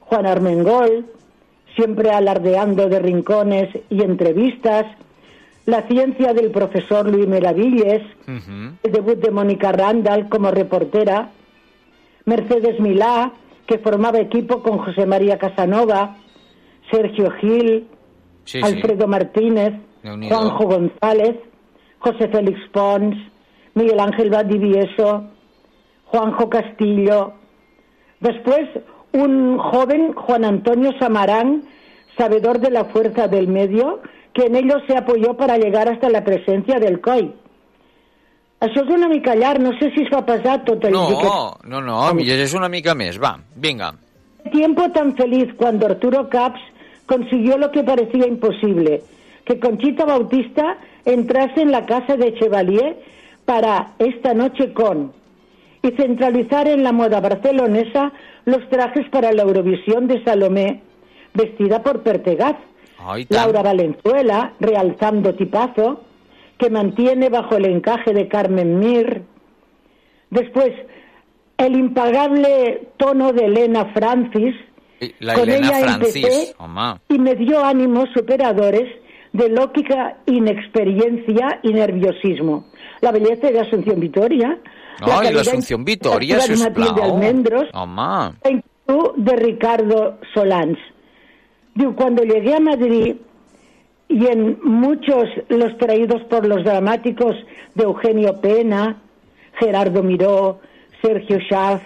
Juan 0.00 0.26
Armengol, 0.26 1.06
siempre 1.74 2.10
alardeando 2.10 2.88
de 2.88 2.98
rincones 2.98 3.68
y 3.90 4.02
entrevistas, 4.02 4.86
la 5.66 5.82
ciencia 5.82 6.32
del 6.32 6.50
profesor 6.50 7.10
Luis 7.10 7.26
Meravilles, 7.26 8.02
el 8.82 8.92
debut 8.92 9.18
de 9.18 9.30
Mónica 9.30 9.72
Randall 9.72 10.28
como 10.28 10.50
reportera, 10.50 11.30
Mercedes 12.24 12.78
Milá, 12.78 13.32
que 13.66 13.78
formaba 13.78 14.20
equipo 14.20 14.62
con 14.62 14.78
José 14.78 15.06
María 15.06 15.38
Casanova, 15.38 16.16
Sergio 16.90 17.30
Gil, 17.40 17.88
Sí, 18.44 18.60
sí. 18.60 18.64
Alfredo 18.64 19.06
Martínez. 19.08 19.74
Juanjo 20.04 20.66
González, 20.68 21.34
José 21.98 22.28
Félix 22.28 22.60
Pons, 22.72 23.16
Miguel 23.74 23.98
Ángel 23.98 24.30
Valdivieso, 24.30 25.24
Juanjo 26.04 26.48
Castillo. 26.48 27.32
Después, 28.20 28.68
un 29.12 29.58
joven, 29.58 30.12
Juan 30.14 30.44
Antonio 30.44 30.92
Samarán, 31.00 31.64
sabedor 32.16 32.60
de 32.60 32.70
la 32.70 32.84
fuerza 32.84 33.26
del 33.26 33.48
medio, 33.48 34.00
que 34.32 34.46
en 34.46 34.54
ello 34.54 34.76
se 34.86 34.96
apoyó 34.96 35.34
para 35.36 35.58
llegar 35.58 35.88
hasta 35.88 36.08
la 36.08 36.22
presencia 36.22 36.78
del 36.78 37.00
COI. 37.00 37.34
Això 38.60 38.80
és 38.86 38.88
una 38.88 39.08
mica 39.08 39.34
llarg, 39.36 39.60
no 39.60 39.72
sé 39.76 39.90
si 39.92 40.00
es 40.06 40.08
va 40.08 40.22
pesar 40.24 40.62
tot 40.64 40.82
el 40.84 40.92
No, 40.94 41.58
no, 41.64 41.80
no, 41.82 42.14
mi 42.14 42.24
llegeix 42.24 42.54
una 42.56 42.70
mica 42.72 42.94
més. 42.94 43.18
Va, 43.20 43.34
vinga. 43.54 43.92
tiempo 44.52 44.88
tan 44.92 45.14
feliz 45.16 45.52
cuando 45.58 45.86
Arturo 45.86 46.28
Caps 46.30 46.60
consiguió 47.06 47.58
lo 47.58 47.70
que 47.70 47.84
parecía 47.84 48.26
imposible, 48.26 49.02
que 49.44 49.58
Conchita 49.58 50.04
Bautista 50.04 50.78
entrase 51.04 51.62
en 51.62 51.70
la 51.70 51.86
casa 51.86 52.16
de 52.16 52.34
Chevalier 52.34 52.96
para 53.44 53.92
esta 53.98 54.34
noche 54.34 54.72
con 54.72 55.12
y 55.82 55.90
centralizar 55.92 56.66
en 56.68 56.82
la 56.82 56.92
moda 56.92 57.20
barcelonesa 57.20 58.12
los 58.44 58.68
trajes 58.68 59.08
para 59.10 59.32
la 59.32 59.42
Eurovisión 59.42 60.08
de 60.08 60.22
Salomé, 60.24 60.82
vestida 61.34 61.82
por 61.82 62.02
Pertegaz. 62.02 62.56
Laura 63.28 63.62
Valenzuela, 63.62 64.54
realzando 64.58 65.34
tipazo, 65.34 66.00
que 66.58 66.70
mantiene 66.70 67.28
bajo 67.28 67.56
el 67.56 67.66
encaje 67.66 68.12
de 68.12 68.26
Carmen 68.26 68.80
Mir. 68.80 69.22
Después, 70.30 70.72
el 71.58 71.76
impagable 71.76 72.88
tono 72.96 73.32
de 73.32 73.44
Elena 73.44 73.92
Francis, 73.94 74.56
La 75.20 75.34
Con 75.34 75.48
Helena 75.48 75.68
ella 75.68 75.78
Francis, 75.80 76.16
empecé. 76.24 76.54
y 77.10 77.18
me 77.18 77.34
dio 77.34 77.64
ánimos 77.64 78.08
superadores 78.14 78.88
de 79.32 79.48
lógica, 79.50 80.16
inexperiencia 80.26 81.60
y 81.62 81.72
nerviosismo. 81.72 82.66
La 83.02 83.12
belleza 83.12 83.50
de 83.50 83.60
Asunción 83.60 84.00
Vitoria, 84.00 84.58
No, 85.00 85.06
la 85.08 85.14
calidad 85.16 85.44
l'Assumpció 85.44 85.78
Vitoria, 85.78 86.36
interpretativa 86.38 86.94
de. 86.94 87.02
Almendros, 87.02 87.64
de 89.16 89.36
Ricardo 89.36 90.18
Solans. 90.32 90.78
Cuando 91.96 92.22
llegué 92.22 92.54
a 92.54 92.60
Madrid 92.60 93.16
y 94.08 94.26
en 94.26 94.58
muchos 94.62 95.24
los 95.48 95.76
traídos 95.76 96.22
por 96.24 96.46
los 96.46 96.64
dramáticos 96.64 97.36
de 97.74 97.84
Eugenio 97.84 98.40
Pena, 98.40 98.96
Gerardo 99.58 100.02
Miró, 100.02 100.60
Sergio 101.02 101.38
Schaff, 101.40 101.82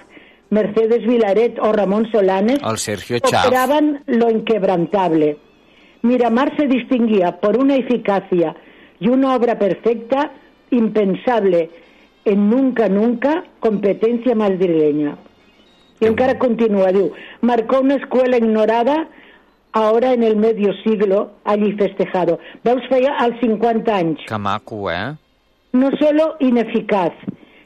Mercedes 0.51 1.07
Vilaret 1.07 1.59
o 1.61 1.73
Ramón 1.73 2.11
Solanes, 2.11 2.59
El 2.63 2.79
Sergio 2.79 3.19
operaban 3.19 4.03
lo 4.07 4.31
inquebrantable. 4.31 5.39
Miramar 6.03 6.57
se 6.57 6.67
distinguía 6.67 7.41
por 7.41 7.57
una 7.57 7.77
eficacia 7.77 8.57
y 8.99 9.09
una 9.09 9.35
obra 9.35 9.59
perfecta 9.59 10.33
impensable 10.71 11.71
en 12.25 12.51
nunca, 12.51 12.89
nunca 12.89 13.45
competencia 13.61 14.35
madrileña. 14.35 15.17
Y 16.01 16.07
encara 16.07 16.39
continúa, 16.39 16.93
diu, 16.93 17.13
marcó 17.43 17.81
una 17.81 17.97
escuela 17.97 18.39
ignorada 18.39 19.09
ahora 19.73 20.13
en 20.15 20.23
el 20.23 20.37
medio 20.37 20.73
siglo 20.83 21.33
allí 21.45 21.73
festejado. 21.73 22.39
Veus, 22.65 22.83
feia 22.89 23.15
als 23.19 23.39
50 23.41 23.95
anys. 23.95 24.21
Que 24.27 24.39
maco, 24.39 24.91
eh? 24.91 25.15
No 25.73 25.91
solo 26.01 26.37
ineficaz, 26.41 27.13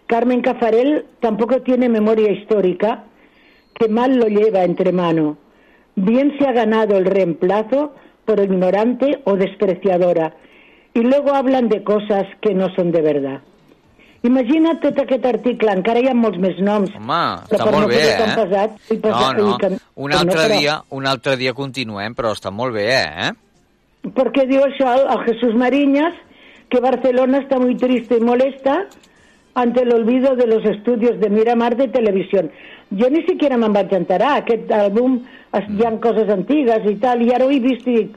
Carmen 0.07 0.42
Cafarel 0.42 1.07
tampoco 1.20 1.62
tiene 1.62 1.88
memoria 1.88 2.30
histórica, 2.30 3.05
que 3.74 3.88
mal 3.88 4.16
lo 4.16 4.26
lleva 4.28 4.64
entre 4.64 4.92
mano. 4.92 5.36
Bien 5.96 6.32
se 6.38 6.46
ha 6.46 6.52
ganado 6.52 6.96
el 6.96 7.07
reemplazo 7.07 7.94
por 8.24 8.40
ignorante 8.40 9.20
o 9.24 9.36
despreciadora. 9.36 10.34
Y 10.92 11.00
luego 11.00 11.34
hablan 11.34 11.68
de 11.68 11.82
cosas 11.82 12.24
que 12.40 12.55
no 12.55 12.72
son 12.74 12.92
de 12.92 13.00
verdad. 13.02 13.40
Imagina 14.22 14.80
tot 14.80 14.98
aquest 14.98 15.24
article, 15.26 15.68
encara 15.72 16.00
hi 16.00 16.07
ha 16.09 16.14
molts 16.16 16.38
més 16.40 16.57
noms. 16.64 16.88
Home, 16.96 17.16
però 17.50 17.59
està 17.59 17.64
molt 17.66 17.82
no 17.82 17.88
bé, 17.90 17.98
eh? 18.09 18.28
pesat, 18.38 18.78
i 18.88 18.94
No, 18.96 19.00
pesat, 19.02 19.36
no, 19.36 19.48
i 19.50 19.59
que- 19.61 19.78
un 19.96 20.12
altre, 20.16 20.38
però- 20.38 20.59
dia, 20.61 20.76
un 20.96 21.07
altre 21.07 21.36
dia 21.36 21.52
continuem, 21.52 22.14
però 22.14 22.30
està 22.32 22.50
molt 22.50 22.72
bé, 22.72 22.86
eh? 22.94 23.32
Porque 24.14 24.46
digo 24.46 24.64
eso 24.66 24.86
a 24.88 25.22
Jesús 25.24 25.55
Mariñas, 25.55 26.14
que 26.70 26.80
Barcelona 26.80 27.38
está 27.38 27.59
muy 27.59 27.76
triste 27.76 28.16
y 28.16 28.20
molesta 28.20 28.86
ante 29.55 29.82
el 29.82 29.92
olvido 29.94 30.34
de 30.36 30.46
los 30.46 30.64
estudios 30.64 31.18
de 31.20 31.30
Miramar 31.30 31.76
de 31.76 31.88
televisión. 31.88 32.50
Jo 32.90 33.09
ni 33.11 33.22
siquiera 33.26 33.57
me'n 33.57 33.72
vaig 33.72 33.92
enterar, 33.92 34.38
aquest 34.42 34.70
àlbum 34.70 35.20
es- 35.52 35.70
hi 35.70 35.84
ha 35.86 35.92
coses 36.00 36.28
antigues 36.28 36.84
i 36.90 36.96
tal, 36.96 37.22
i 37.22 37.32
ara 37.32 37.46
ho 37.46 37.50
he 37.50 37.61
vist 37.61 37.86
i 37.86 37.96
dic, 38.02 38.16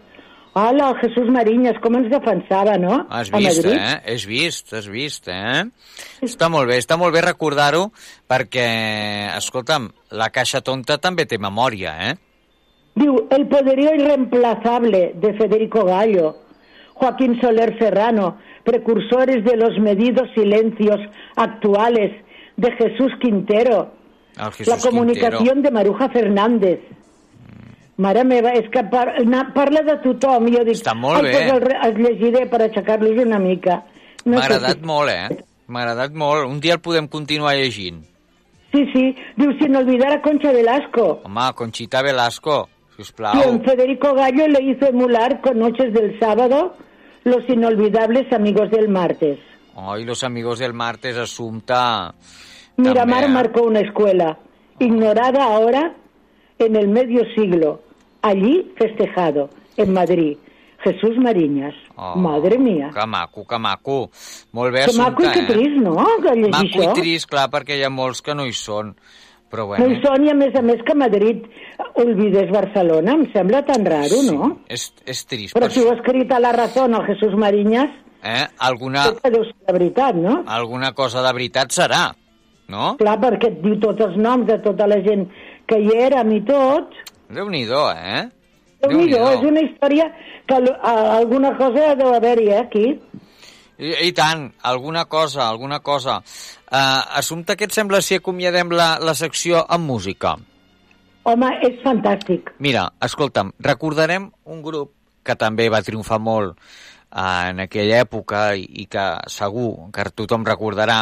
Hola, 0.60 0.96
Jesús 1.00 1.28
Mariñas, 1.30 1.78
com 1.84 1.94
ens 2.00 2.08
defensava, 2.10 2.80
no? 2.82 3.06
Has 3.14 3.30
vist, 3.30 3.64
eh? 3.70 4.02
Has 4.10 4.24
vist, 4.26 4.74
has 4.74 4.88
vist, 4.90 5.28
eh? 5.30 5.66
Està 6.26 6.50
molt 6.50 6.66
bé, 6.68 6.80
està 6.82 6.98
molt 6.98 7.14
bé 7.14 7.22
recordar-ho 7.22 7.92
perquè, 8.28 8.66
escolta'm, 9.38 9.92
la 10.18 10.32
caixa 10.34 10.62
tonta 10.66 10.98
també 10.98 11.28
té 11.30 11.38
memòria, 11.38 11.94
eh? 12.10 12.16
Diu, 12.98 13.28
el 13.30 13.46
poderío 13.46 13.94
irreemplazable 13.94 15.12
de 15.22 15.34
Federico 15.38 15.86
Gallo, 15.86 16.36
Joaquín 16.96 17.40
Soler 17.40 17.78
Serrano, 17.78 18.38
precursores 18.68 19.44
de 19.48 19.56
los 19.56 19.80
medidos 19.80 20.28
silencios 20.36 21.00
actuales 21.38 22.12
de 22.58 22.72
Jesús 22.74 23.12
Quintero, 23.22 23.94
El 24.38 24.52
Jesús 24.52 24.68
la 24.68 24.78
comunicación 24.90 25.40
Quintero. 25.40 25.62
de 25.64 25.72
Maruja 25.72 26.10
Fernández. 26.10 26.80
Mare 27.98 28.22
meva, 28.30 28.52
és 28.54 28.68
que 28.70 28.84
par 28.92 29.08
na, 29.26 29.48
parla 29.56 29.82
de 29.82 29.96
tothom 30.04 30.46
jo 30.54 30.62
dic, 30.68 30.76
Està 30.78 30.94
molt 30.94 31.18
ai, 31.18 31.24
bé. 31.24 31.32
pues 31.34 31.48
el, 31.56 31.64
els 31.88 31.98
llegiré 32.04 32.44
per 32.52 32.60
aixecar-los 32.68 33.18
una 33.24 33.40
mica. 33.42 33.80
M'ha 34.26 34.38
sé 34.44 34.46
agradat 34.52 34.78
si- 34.78 34.86
molt, 34.86 35.10
eh? 35.10 35.40
M'ha 35.68 35.82
agradat 35.82 36.14
molt. 36.14 36.46
Un 36.46 36.60
dia 36.62 36.76
el 36.78 36.80
podem 36.86 37.08
continuar 37.08 37.56
llegint. 37.58 38.04
Sí, 38.72 38.84
sí, 38.94 39.16
diu, 39.40 39.50
sin 39.58 39.76
olvidar 39.76 40.12
a 40.14 40.22
Concha 40.22 40.52
Velasco. 40.54 41.22
Home, 41.26 41.48
Conchita 41.56 42.04
Velasco, 42.04 42.68
sisplau. 42.96 43.42
Federico 43.66 44.14
Gallo 44.14 44.46
le 44.48 44.62
hizo 44.62 44.86
emular 44.94 45.42
con 45.42 45.58
Noches 45.58 45.92
del 45.92 46.20
Sábado 46.20 46.76
los 47.24 47.48
inolvidables 47.50 48.32
amigos 48.32 48.70
del 48.72 48.90
martes. 48.90 49.40
Ai, 49.76 50.06
los 50.06 50.24
amigos 50.24 50.60
del 50.60 50.74
martes, 50.74 51.18
Assumpta. 51.18 52.14
Miramar 52.78 53.26
eh? 53.26 53.28
marcó 53.28 53.64
una 53.64 53.80
escuela, 53.80 54.38
ignorada 54.80 55.44
ahora 55.44 55.96
en 56.60 56.76
el 56.76 56.88
medio 56.88 57.22
siglo, 57.36 57.82
allí 58.22 58.74
festejado, 58.78 59.50
en 59.78 59.94
Madrid. 59.94 60.38
Jesús 60.80 61.18
Mariñas. 61.18 61.74
Oh, 61.96 62.16
Madre 62.16 62.58
mía. 62.58 62.92
Que 62.94 63.06
maco, 63.08 63.46
que 63.48 63.58
maco. 63.58 64.12
Molt 64.52 64.74
bé, 64.74 64.86
Que 64.86 64.98
maco 64.98 65.24
Assumpta, 65.24 65.32
i 65.32 65.34
que 65.34 65.54
trist, 65.54 65.78
no?, 65.82 65.96
que 66.22 66.36
Maco 66.48 66.84
i 66.84 67.02
trist, 67.02 67.30
clar, 67.30 67.48
perquè 67.50 67.80
hi 67.80 67.84
ha 67.84 67.90
molts 67.90 68.22
que 68.22 68.36
no 68.38 68.46
hi 68.46 68.54
són. 68.54 68.94
Però 69.48 69.64
No 69.64 69.68
bueno, 69.72 69.88
hi 69.88 70.02
són 70.04 70.26
i 70.26 70.32
a 70.32 70.36
més 70.36 70.56
a 70.60 70.62
més 70.62 70.82
que 70.84 70.96
Madrid 70.98 71.46
olvidés 71.96 72.50
Barcelona, 72.52 73.14
em 73.14 73.24
sembla 73.32 73.62
tan 73.68 73.86
raro, 73.88 74.20
no? 74.28 74.50
és, 74.68 74.90
és 75.06 75.24
trist. 75.26 75.56
Però 75.56 75.70
Per 75.70 75.72
si 75.76 75.86
ho 75.86 75.92
ha 75.92 75.96
escrit 75.96 76.34
a 76.36 76.42
la 76.44 76.52
raó 76.52 76.86
el 76.86 77.00
Jesús 77.08 77.38
Mariñas, 77.40 77.94
Eh? 78.24 78.48
Alguna, 78.60 79.04
deu 79.30 79.44
ser 79.46 79.56
la 79.68 79.74
veritat, 79.76 80.16
no? 80.18 80.42
alguna 80.48 80.92
cosa 80.98 81.22
de 81.24 81.34
veritat 81.38 81.72
serà, 81.76 82.10
no? 82.74 82.96
Clar, 83.00 83.18
perquè 83.22 83.52
et 83.54 83.60
diu 83.62 83.78
tots 83.84 84.04
els 84.04 84.18
noms 84.20 84.48
de 84.50 84.58
tota 84.66 84.88
la 84.90 84.98
gent 85.06 85.28
que 85.70 85.80
hi 85.84 85.94
érem 85.96 86.34
i 86.36 86.42
tot. 86.48 86.98
Déu-n'hi-do, 87.34 87.84
eh? 87.94 88.26
Déu-n'hi-do, 88.84 89.22
és 89.38 89.46
una 89.48 89.64
història 89.64 90.10
que 90.50 90.60
alguna 90.92 91.54
cosa 91.60 91.94
deu 92.00 92.14
haver-hi, 92.16 92.50
eh, 92.56 92.60
aquí. 92.66 92.86
I, 93.78 93.94
I 94.10 94.12
tant, 94.18 94.48
alguna 94.66 95.06
cosa, 95.06 95.46
alguna 95.48 95.80
cosa. 95.86 96.22
Uh, 96.68 97.18
Assumpte, 97.20 97.56
què 97.56 97.70
et 97.70 97.76
sembla 97.76 98.02
si 98.04 98.18
acomiadem 98.20 98.74
la, 98.76 98.98
la 99.00 99.14
secció 99.16 99.62
amb 99.64 99.88
música? 99.88 100.36
Home, 101.28 101.50
és 101.64 101.80
fantàstic. 101.84 102.54
Mira, 102.64 102.86
escolta'm, 103.04 103.54
recordarem 103.64 104.30
un 104.48 104.62
grup 104.64 104.94
que 105.28 105.36
també 105.36 105.68
va 105.72 105.82
triomfar 105.84 106.22
molt 106.24 106.54
eh, 106.56 107.50
en 107.52 107.60
aquella 107.66 107.98
època 108.06 108.54
i, 108.56 108.64
i 108.84 108.86
que 108.88 109.04
segur 109.32 109.90
que 109.92 110.06
tothom 110.16 110.46
recordarà 110.48 111.02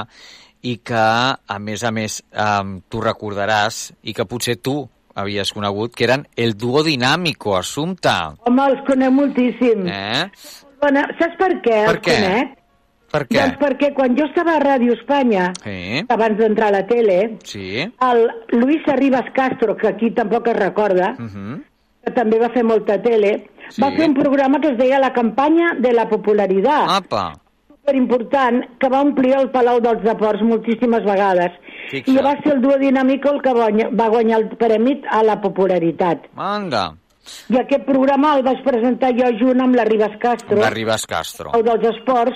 i 0.66 0.80
que, 0.82 1.05
a 1.45 1.57
més 1.61 1.84
a 1.86 1.91
més, 1.93 2.24
eh, 2.34 2.82
tu 2.89 3.01
recordaràs 3.05 3.91
i 4.01 4.16
que 4.18 4.26
potser 4.26 4.57
tu 4.66 4.80
havies 5.16 5.53
conegut, 5.53 5.93
que 5.95 6.07
eren 6.09 6.26
el 6.36 6.57
duo 6.57 6.82
dinàmico, 6.84 7.53
Assumpta. 7.55 8.34
Home, 8.49 8.66
els 8.72 8.82
conec 8.89 9.13
moltíssim. 9.16 9.86
Eh? 9.88 10.26
Bueno, 10.82 11.05
saps 11.22 11.38
per 11.39 11.51
què 11.61 11.78
Per 11.86 11.93
els 11.95 12.01
què? 12.03 12.18
conec? 12.18 12.57
Per 13.11 13.21
què? 13.27 13.37
Doncs 13.39 13.59
perquè 13.61 13.93
quan 13.93 14.15
jo 14.17 14.25
estava 14.25 14.55
a 14.57 14.59
Ràdio 14.59 14.93
Espanya, 14.97 15.51
Sí, 15.63 16.03
abans 16.09 16.37
d'entrar 16.37 16.67
a 16.67 16.71
la 16.71 16.85
tele, 16.87 17.37
sí. 17.43 17.77
el 18.01 18.27
Luis 18.59 18.81
Arribas 18.87 19.29
Castro, 19.33 19.75
que 19.77 19.87
aquí 19.87 20.11
tampoc 20.11 20.47
es 20.47 20.57
recorda, 20.57 21.15
Uh 21.19 21.23
-huh. 21.23 21.61
que 22.03 22.11
també 22.11 22.39
va 22.39 22.49
fer 22.49 22.63
molta 22.63 23.01
tele, 23.01 23.47
Sí. 23.69 23.81
va 23.81 23.91
fer 23.91 24.07
un 24.09 24.13
programa 24.13 24.59
que 24.59 24.69
es 24.69 24.77
deia 24.77 24.99
La 24.99 25.13
campanya 25.13 25.73
de 25.79 25.91
la 25.93 26.07
popularitat. 26.09 26.89
Apa, 26.89 27.33
important 27.93 28.63
que 28.79 28.89
va 28.89 29.01
omplir 29.01 29.33
el 29.37 29.49
Palau 29.51 29.79
dels 29.79 30.01
Deports 30.03 30.41
moltíssimes 30.41 31.03
vegades. 31.05 31.51
Fixa't. 31.91 32.17
I 32.17 32.21
va 32.23 32.33
ser 32.41 32.53
el 32.55 32.61
duo 32.61 32.77
dinàmico 32.81 33.29
el 33.31 33.41
que 33.41 33.53
va 33.53 34.07
guanyar 34.09 34.39
el 34.39 34.47
premi 34.57 35.01
a 35.09 35.21
la 35.23 35.39
popularitat. 35.41 36.25
anda, 36.35 36.93
I 37.49 37.57
aquest 37.57 37.85
programa 37.85 38.35
el 38.37 38.43
vaig 38.43 38.63
presentar 38.63 39.11
jo 39.17 39.25
junt 39.39 39.59
amb 39.61 39.75
la 39.75 39.83
Ribas 39.83 40.17
Castro, 40.19 40.57
la 40.57 40.69
Ribas 40.69 41.05
Castro. 41.07 41.51
el 41.55 41.63
dels 41.63 41.83
esports, 41.97 42.35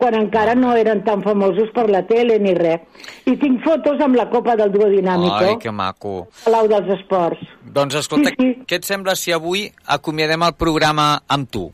quan 0.00 0.16
encara 0.16 0.56
no 0.56 0.72
eren 0.76 1.02
tan 1.04 1.20
famosos 1.22 1.68
per 1.76 1.86
la 1.92 2.00
tele 2.08 2.38
ni 2.40 2.54
res. 2.56 2.80
I 3.28 3.36
tinc 3.40 3.60
fotos 3.64 4.00
amb 4.00 4.16
la 4.16 4.26
copa 4.32 4.56
del 4.56 4.72
duo 4.72 4.88
dinàmico, 4.88 5.42
Ai, 5.44 5.58
que 5.60 5.70
maco. 5.70 6.14
Palau 6.46 6.70
dels 6.72 6.88
Esports. 6.96 7.44
Doncs 7.60 8.00
escolta, 8.00 8.32
què 8.32 8.80
et 8.80 8.88
sembla 8.88 9.14
si 9.18 9.34
avui 9.36 9.66
acomiadem 9.84 10.48
el 10.48 10.56
programa 10.58 11.12
amb 11.28 11.50
tu? 11.52 11.68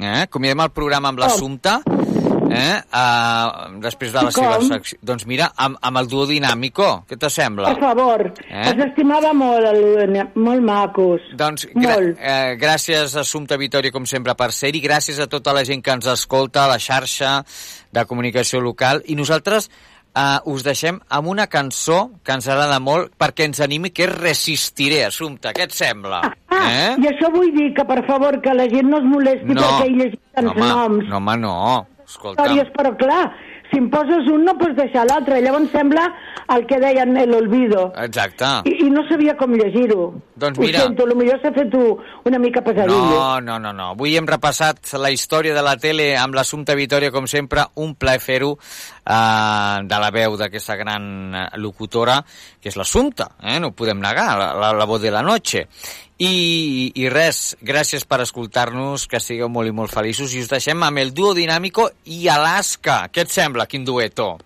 Eh? 0.00 0.22
Acomiadem 0.24 0.64
el 0.64 0.72
programa 0.72 1.12
amb 1.12 1.20
l'Assumpta, 1.20 1.82
eh? 2.50 2.80
Uh, 2.92 3.78
després 3.84 4.12
de 4.12 4.22
la 4.26 4.32
seva 4.34 4.58
secció. 4.64 4.98
Doncs 5.02 5.26
mira, 5.30 5.50
amb, 5.56 5.76
amb 5.80 6.00
el 6.02 6.08
duo 6.10 6.26
dinàmico, 6.26 7.04
què 7.08 7.18
t'assembla? 7.20 7.74
Per 7.74 7.80
favor, 7.84 8.26
Eh? 8.48 8.64
els 8.72 8.82
estimava 8.88 9.32
molt, 9.36 9.64
el, 9.70 10.18
molt 10.34 10.62
macos. 10.66 11.20
Doncs 11.38 11.68
gra 11.74 11.94
Molt. 11.96 12.18
eh, 12.18 12.56
gràcies, 12.60 13.16
Assumpta 13.16 13.56
Vitòria, 13.60 13.92
com 13.92 14.06
sempre, 14.06 14.34
per 14.34 14.50
ser-hi. 14.52 14.80
Gràcies 14.82 15.20
a 15.20 15.26
tota 15.26 15.52
la 15.52 15.64
gent 15.64 15.82
que 15.82 15.90
ens 15.94 16.06
escolta 16.06 16.64
a 16.64 16.68
la 16.68 16.78
xarxa 16.78 17.44
de 17.92 18.04
comunicació 18.06 18.60
local. 18.60 19.02
I 19.06 19.14
nosaltres 19.16 19.70
eh, 20.14 20.38
us 20.44 20.62
deixem 20.64 20.98
amb 21.08 21.28
una 21.28 21.46
cançó 21.46 22.10
que 22.24 22.32
ens 22.32 22.48
agrada 22.48 22.78
molt 22.80 23.12
perquè 23.18 23.46
ens 23.48 23.60
animi, 23.60 23.90
que 23.90 24.04
és 24.04 24.12
Resistiré, 24.18 25.04
Assumpta. 25.06 25.52
Què 25.56 25.64
et 25.68 25.72
sembla? 25.72 26.20
Ah, 26.52 26.94
i 27.00 27.06
això 27.08 27.30
vull 27.32 27.50
dir 27.56 27.72
que, 27.74 27.84
per 27.88 28.02
favor, 28.06 28.36
que 28.44 28.52
la 28.54 28.68
gent 28.68 28.86
no 28.90 28.98
es 29.00 29.04
molesti 29.08 29.54
No, 29.56 29.62
perquè 29.62 29.88
llegit 29.90 30.20
tants 30.34 30.50
home, 30.52 30.68
noms. 30.68 31.08
no, 31.08 31.16
home, 31.16 31.36
no. 31.40 31.86
Escolta, 32.12 32.44
històries, 32.44 32.68
però 32.76 32.92
clar, 33.00 33.22
si 33.72 33.80
em 33.80 33.86
poses 33.92 34.26
un 34.28 34.44
no 34.44 34.52
pots 34.60 34.76
deixar 34.76 35.06
l'altre. 35.08 35.40
Llavors 35.40 35.70
sembla 35.72 36.04
el 36.52 36.66
que 36.68 36.78
deien 36.82 37.16
el 37.16 37.32
olvido. 37.34 37.86
exacte. 37.96 38.50
I, 38.68 38.74
i 38.86 38.90
no 38.92 39.06
sabia 39.08 39.32
com 39.40 39.54
llegir-ho. 39.56 40.10
Doncs 40.36 40.58
Ho 40.58 40.62
mira. 40.66 40.82
sento, 40.84 41.06
potser 41.08 41.38
s'ha 41.40 41.52
fet 41.56 41.72
una 42.28 42.38
mica 42.42 42.60
pesadilla. 42.60 43.16
No, 43.16 43.40
no, 43.40 43.58
no, 43.62 43.72
no. 43.72 43.88
Avui 43.96 44.16
hem 44.18 44.28
repassat 44.28 44.92
la 45.00 45.10
història 45.14 45.54
de 45.56 45.62
la 45.64 45.76
tele 45.80 46.10
amb 46.20 46.36
l'Assumpta 46.36 46.76
Vitòria, 46.76 47.12
com 47.14 47.28
sempre, 47.30 47.64
un 47.80 47.94
plaer 47.94 48.20
fer-ho 48.20 48.58
eh, 49.06 49.78
de 49.88 49.98
la 49.98 50.10
veu 50.14 50.36
d'aquesta 50.36 50.76
gran 50.76 51.34
eh, 51.34 51.48
locutora, 51.58 52.20
que 52.60 52.68
és 52.70 52.76
l'Assumpta, 52.76 53.30
eh? 53.42 53.58
no 53.60 53.68
ho 53.72 53.76
podem 53.76 54.00
negar, 54.00 54.36
la, 54.38 54.52
la, 54.54 54.72
la 54.72 54.84
voz 54.86 55.00
de 55.02 55.10
la 55.10 55.22
noche. 55.22 55.66
I, 56.22 56.92
I 57.02 57.08
res, 57.10 57.56
gràcies 57.66 58.04
per 58.06 58.20
escoltar-nos, 58.22 59.08
que 59.10 59.18
sigueu 59.18 59.48
molt 59.50 59.66
i 59.66 59.72
molt 59.74 59.90
feliços, 59.90 60.34
i 60.36 60.40
us 60.44 60.48
deixem 60.52 60.82
amb 60.86 60.98
el 61.02 61.10
duo 61.16 61.32
dinàmico 61.34 61.88
i 62.04 62.28
Alaska. 62.30 63.08
Què 63.10 63.24
et 63.26 63.30
sembla, 63.34 63.66
quin 63.66 63.84
dueto? 63.84 64.36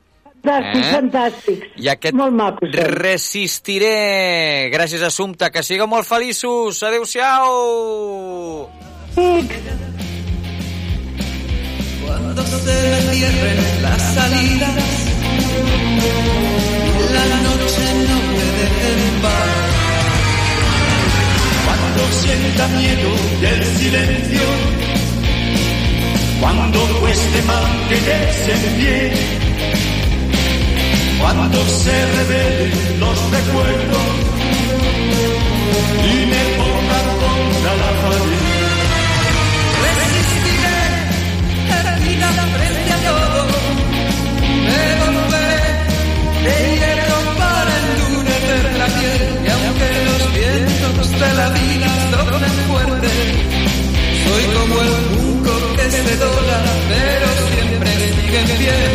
Fantàstics, 0.47 0.87
Eh? 0.87 0.93
fantàstics. 0.95 1.67
I 1.83 1.89
aquest 1.91 2.15
Molt 2.15 2.33
macos. 2.39 2.71
són. 2.71 2.95
Resistiré. 3.03 4.71
Gràcies, 4.71 5.03
Assumpta, 5.03 5.51
que 5.51 5.63
sigueu 5.67 5.89
molt 5.91 6.07
feliços. 6.07 6.83
Adéu-siau. 6.87 8.71
Cuando 12.19 12.43
se 12.47 12.57
me 12.57 13.13
cierren 13.13 13.83
las 13.83 14.03
salidas, 14.15 14.85
la 17.13 17.25
noche 17.47 17.85
no 18.09 18.19
me 18.37 18.47
deje. 18.57 18.93
Cuando 21.67 22.01
sienta 22.23 22.69
miedo 22.69 23.11
del 23.43 23.61
silencio, 23.77 24.47
cuando 26.41 26.79
cueste 27.01 27.43
mantenerse 27.43 28.53
en 28.53 28.77
pie, 28.79 29.13
cuando 31.21 31.59
se 31.69 32.07
revelen 32.17 33.01
los 33.01 33.31
recuerdos 33.31 34.09
y 36.03 36.27
me 36.33 36.43
ponga 36.57 36.99
contra 37.21 37.73
la 37.77 37.91
pared. 38.01 38.56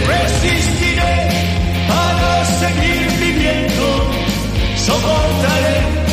Resistiré 0.08 1.30
para 1.88 2.46
seguir 2.46 3.08
viviendo, 3.20 4.12
soportaré 4.76 6.11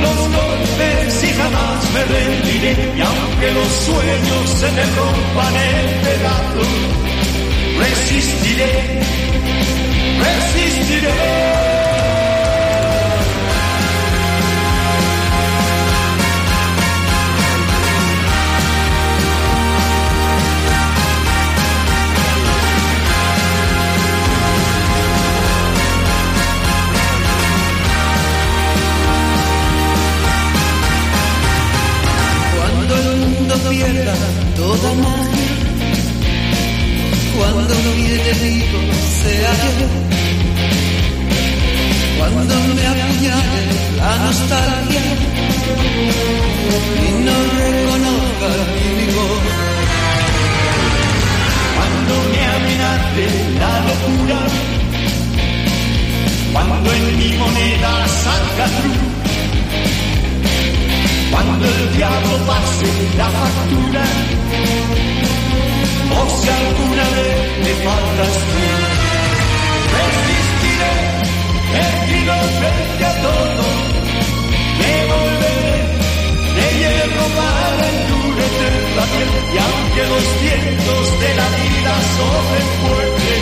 los 0.00 0.18
golpes 0.36 1.24
y 1.24 1.30
jamás 1.40 1.90
me 1.94 2.02
rendiré. 2.04 2.72
Y 2.96 3.00
aunque 3.00 3.50
los 3.52 3.68
sueños 3.86 4.50
se 4.60 4.68
me 4.72 4.84
rompan 4.98 5.54
en 5.56 5.86
pedazos, 6.04 6.68
resistiré, 7.78 8.72
resistiré. 10.26 11.97
Pierda 33.70 34.14
toda 34.56 34.94
magia, 34.94 35.48
cuando 37.36 37.74
mi 37.96 38.06
enemigo 38.06 38.80
sea 39.22 39.52
yo, 39.78 39.88
cuando 42.18 42.54
me 42.74 42.86
apuñale 42.86 43.62
la 43.96 44.12
nostalgia 44.24 45.04
y 47.04 47.24
no 47.24 47.36
reconozca 47.58 48.50
mi 48.96 49.06
voz. 49.16 49.44
Cuando 51.76 52.12
me 52.32 52.40
amenace 52.56 53.26
la 53.60 53.72
locura, 53.86 54.40
cuando 56.52 56.88
en 56.92 57.04
mi 57.18 57.30
moneda 57.36 57.92
salga 58.24 58.66
cruz, 58.80 59.27
cuando 61.44 61.66
el 61.66 61.96
diablo 61.96 62.36
pase 62.46 62.86
la 63.16 63.28
factura, 63.30 64.04
o 66.10 66.20
si 66.36 66.48
alguna 66.48 67.06
vez 67.14 67.38
me 67.64 67.72
faltas 67.86 68.34
tú, 68.50 68.62
resistiré, 69.98 70.94
erguido 71.86 72.34
frente 72.58 73.04
a 73.04 73.14
todo, 73.26 73.64
me 74.80 74.94
volveré 75.12 75.78
de 76.56 76.66
hierro 76.78 77.26
para 77.38 77.84
endurecer 77.94 78.74
la 78.96 79.04
piel, 79.12 79.30
y 79.54 79.58
aunque 79.66 80.02
los 80.12 80.26
vientos 80.42 81.04
de 81.22 81.30
la 81.40 81.48
vida 81.60 81.92
soplen 82.16 82.68
fuerte, 82.82 83.32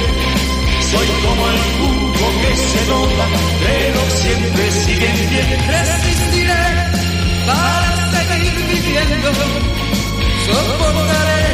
soy 0.90 1.09
como 1.24 1.42
el 1.49 1.59
jugo 1.76 2.26
que 2.42 2.53
se 2.57 2.82
nota, 2.90 3.26
pero 3.64 4.01
siempre 4.20 4.64
sigue 4.84 5.09
en 5.09 5.28
pie. 5.30 6.25
Para 7.47 7.90
seguir 8.12 8.57
viviendo, 8.72 9.30
soportaré 10.47 11.47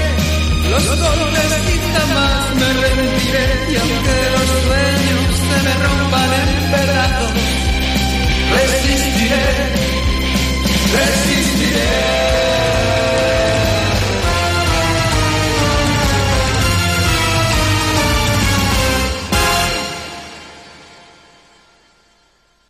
los 0.71 0.85
golpes 1.01 1.53
y 1.69 1.79
jamás 1.93 2.45
me 2.55 2.69
rendiré, 2.81 3.47
y 3.71 3.75
aunque 3.77 4.17
los 4.35 4.49
sueños 4.65 5.31
se 5.49 5.59
me 5.67 5.75
rompan 5.85 6.31
en 6.41 6.51
pedazos, 6.73 7.33
resistiré, 8.57 9.47
resistiré. 10.97 11.91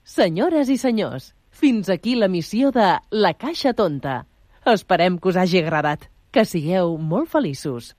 Senyores 0.05 0.69
i 0.69 0.77
senyors, 0.77 1.33
fins 1.63 1.89
aquí 1.89 2.17
la 2.17 2.27
missió 2.27 2.73
de 2.75 2.99
La 3.11 3.35
Caixa 3.39 3.73
Tonta. 3.73 4.27
Esperem 4.67 5.19
que 5.19 5.31
us 5.31 5.37
hagi 5.39 5.61
agradat. 5.63 6.09
Que 6.35 6.43
sigueu 6.49 6.97
molt 6.99 7.31
feliços. 7.31 7.93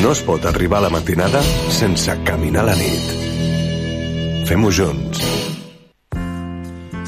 No 0.00 0.12
es 0.14 0.22
pot 0.24 0.46
arribar 0.48 0.78
a 0.80 0.86
la 0.86 0.92
matinada 0.94 1.42
sense 1.76 2.14
caminar 2.24 2.64
la 2.64 2.76
nit. 2.78 3.12
Fem-ho 4.48 4.72
junts. 4.72 5.20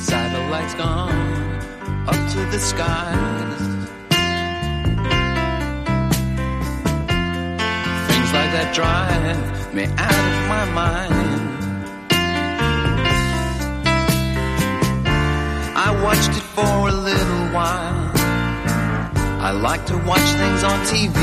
Satellites 0.05 0.77
gone 0.77 1.25
up 2.05 2.21
to 2.35 2.45
the 2.53 2.61
skies. 2.61 3.65
Things 8.09 8.31
like 8.37 8.53
that 8.59 8.75
drive 8.75 9.75
me 9.75 9.85
out 9.97 10.25
of 10.33 10.49
my 10.53 10.65
mind. 10.75 11.48
Watched 16.03 16.31
it 16.31 16.43
for 16.55 16.89
a 16.89 16.93
little 16.93 17.47
while. 17.55 18.11
I 19.41 19.51
like 19.51 19.87
to 19.87 19.97
watch 19.99 20.29
things 20.41 20.65
on 20.65 20.81
TV. 20.87 21.15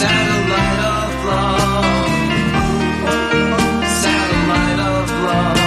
Satellite 0.00 0.80
of 0.96 1.24
love. 1.30 1.84
Satellite 4.02 4.80
of 4.92 5.10
love. 5.28 5.58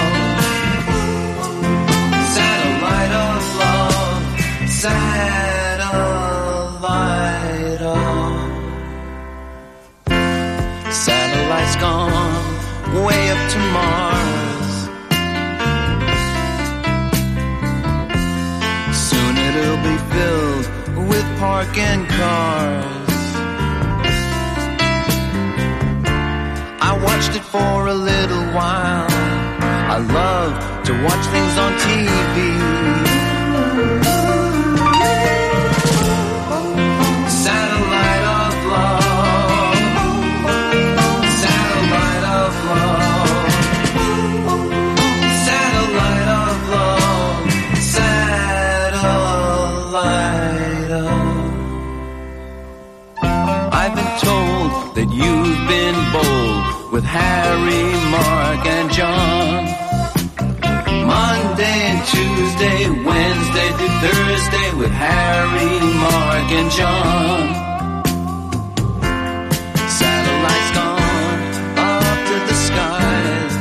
Satellite 2.36 3.14
of 3.26 3.42
love. 3.62 4.22
Satellite 4.82 5.82
of. 7.82 8.34
Satellite's 10.92 11.76
gone 11.76 12.15
to 13.56 13.62
Mars. 13.76 14.72
Soon 19.08 19.32
it'll 19.46 19.82
be 19.90 19.96
filled 20.12 20.66
with 21.10 21.26
parking 21.38 22.02
cars. 22.18 23.18
I 26.88 26.92
watched 27.06 27.34
it 27.38 27.44
for 27.54 27.86
a 27.86 27.94
little 27.94 28.46
while. 28.58 29.08
I 29.94 29.98
love 30.20 30.52
to 30.86 30.92
watch 31.04 31.24
things 31.34 31.54
on 31.64 31.72
TV. 31.86 33.05
That 54.96 55.12
you've 55.12 55.60
been 55.68 55.98
bold 56.08 56.90
with 56.90 57.04
Harry, 57.04 57.84
Mark, 58.16 58.64
and 58.64 58.90
John. 58.90 59.68
Monday 61.04 61.78
and 61.92 62.00
Tuesday, 62.08 62.88
Wednesday 63.04 63.70
to 63.76 63.86
Thursday 64.00 64.68
with 64.80 64.90
Harry, 64.90 65.74
Mark, 66.00 66.48
and 66.60 66.70
John. 66.72 67.42
Satellites 70.00 70.70
gone 70.80 71.42
up 71.76 72.18
to 72.30 72.36
the 72.48 72.56
skies. 72.66 73.54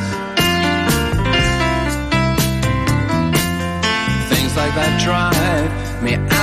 Things 4.32 4.56
like 4.56 4.74
that 4.80 4.94
drive 5.04 6.02
me 6.02 6.35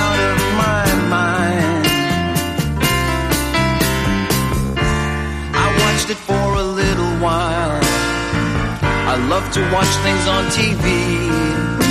I 9.13 9.17
love 9.27 9.47
to 9.51 9.61
watch 9.71 9.85
things 10.01 10.27
on 10.27 10.45
TV. 10.45 11.82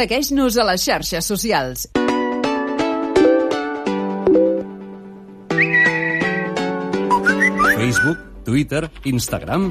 Segueix-nos 0.00 0.56
a 0.56 0.64
les 0.64 0.80
xarxes 0.80 1.26
socials. 1.28 1.82
Facebook, 7.76 8.22
Twitter, 8.46 8.80
Instagram 9.10 9.66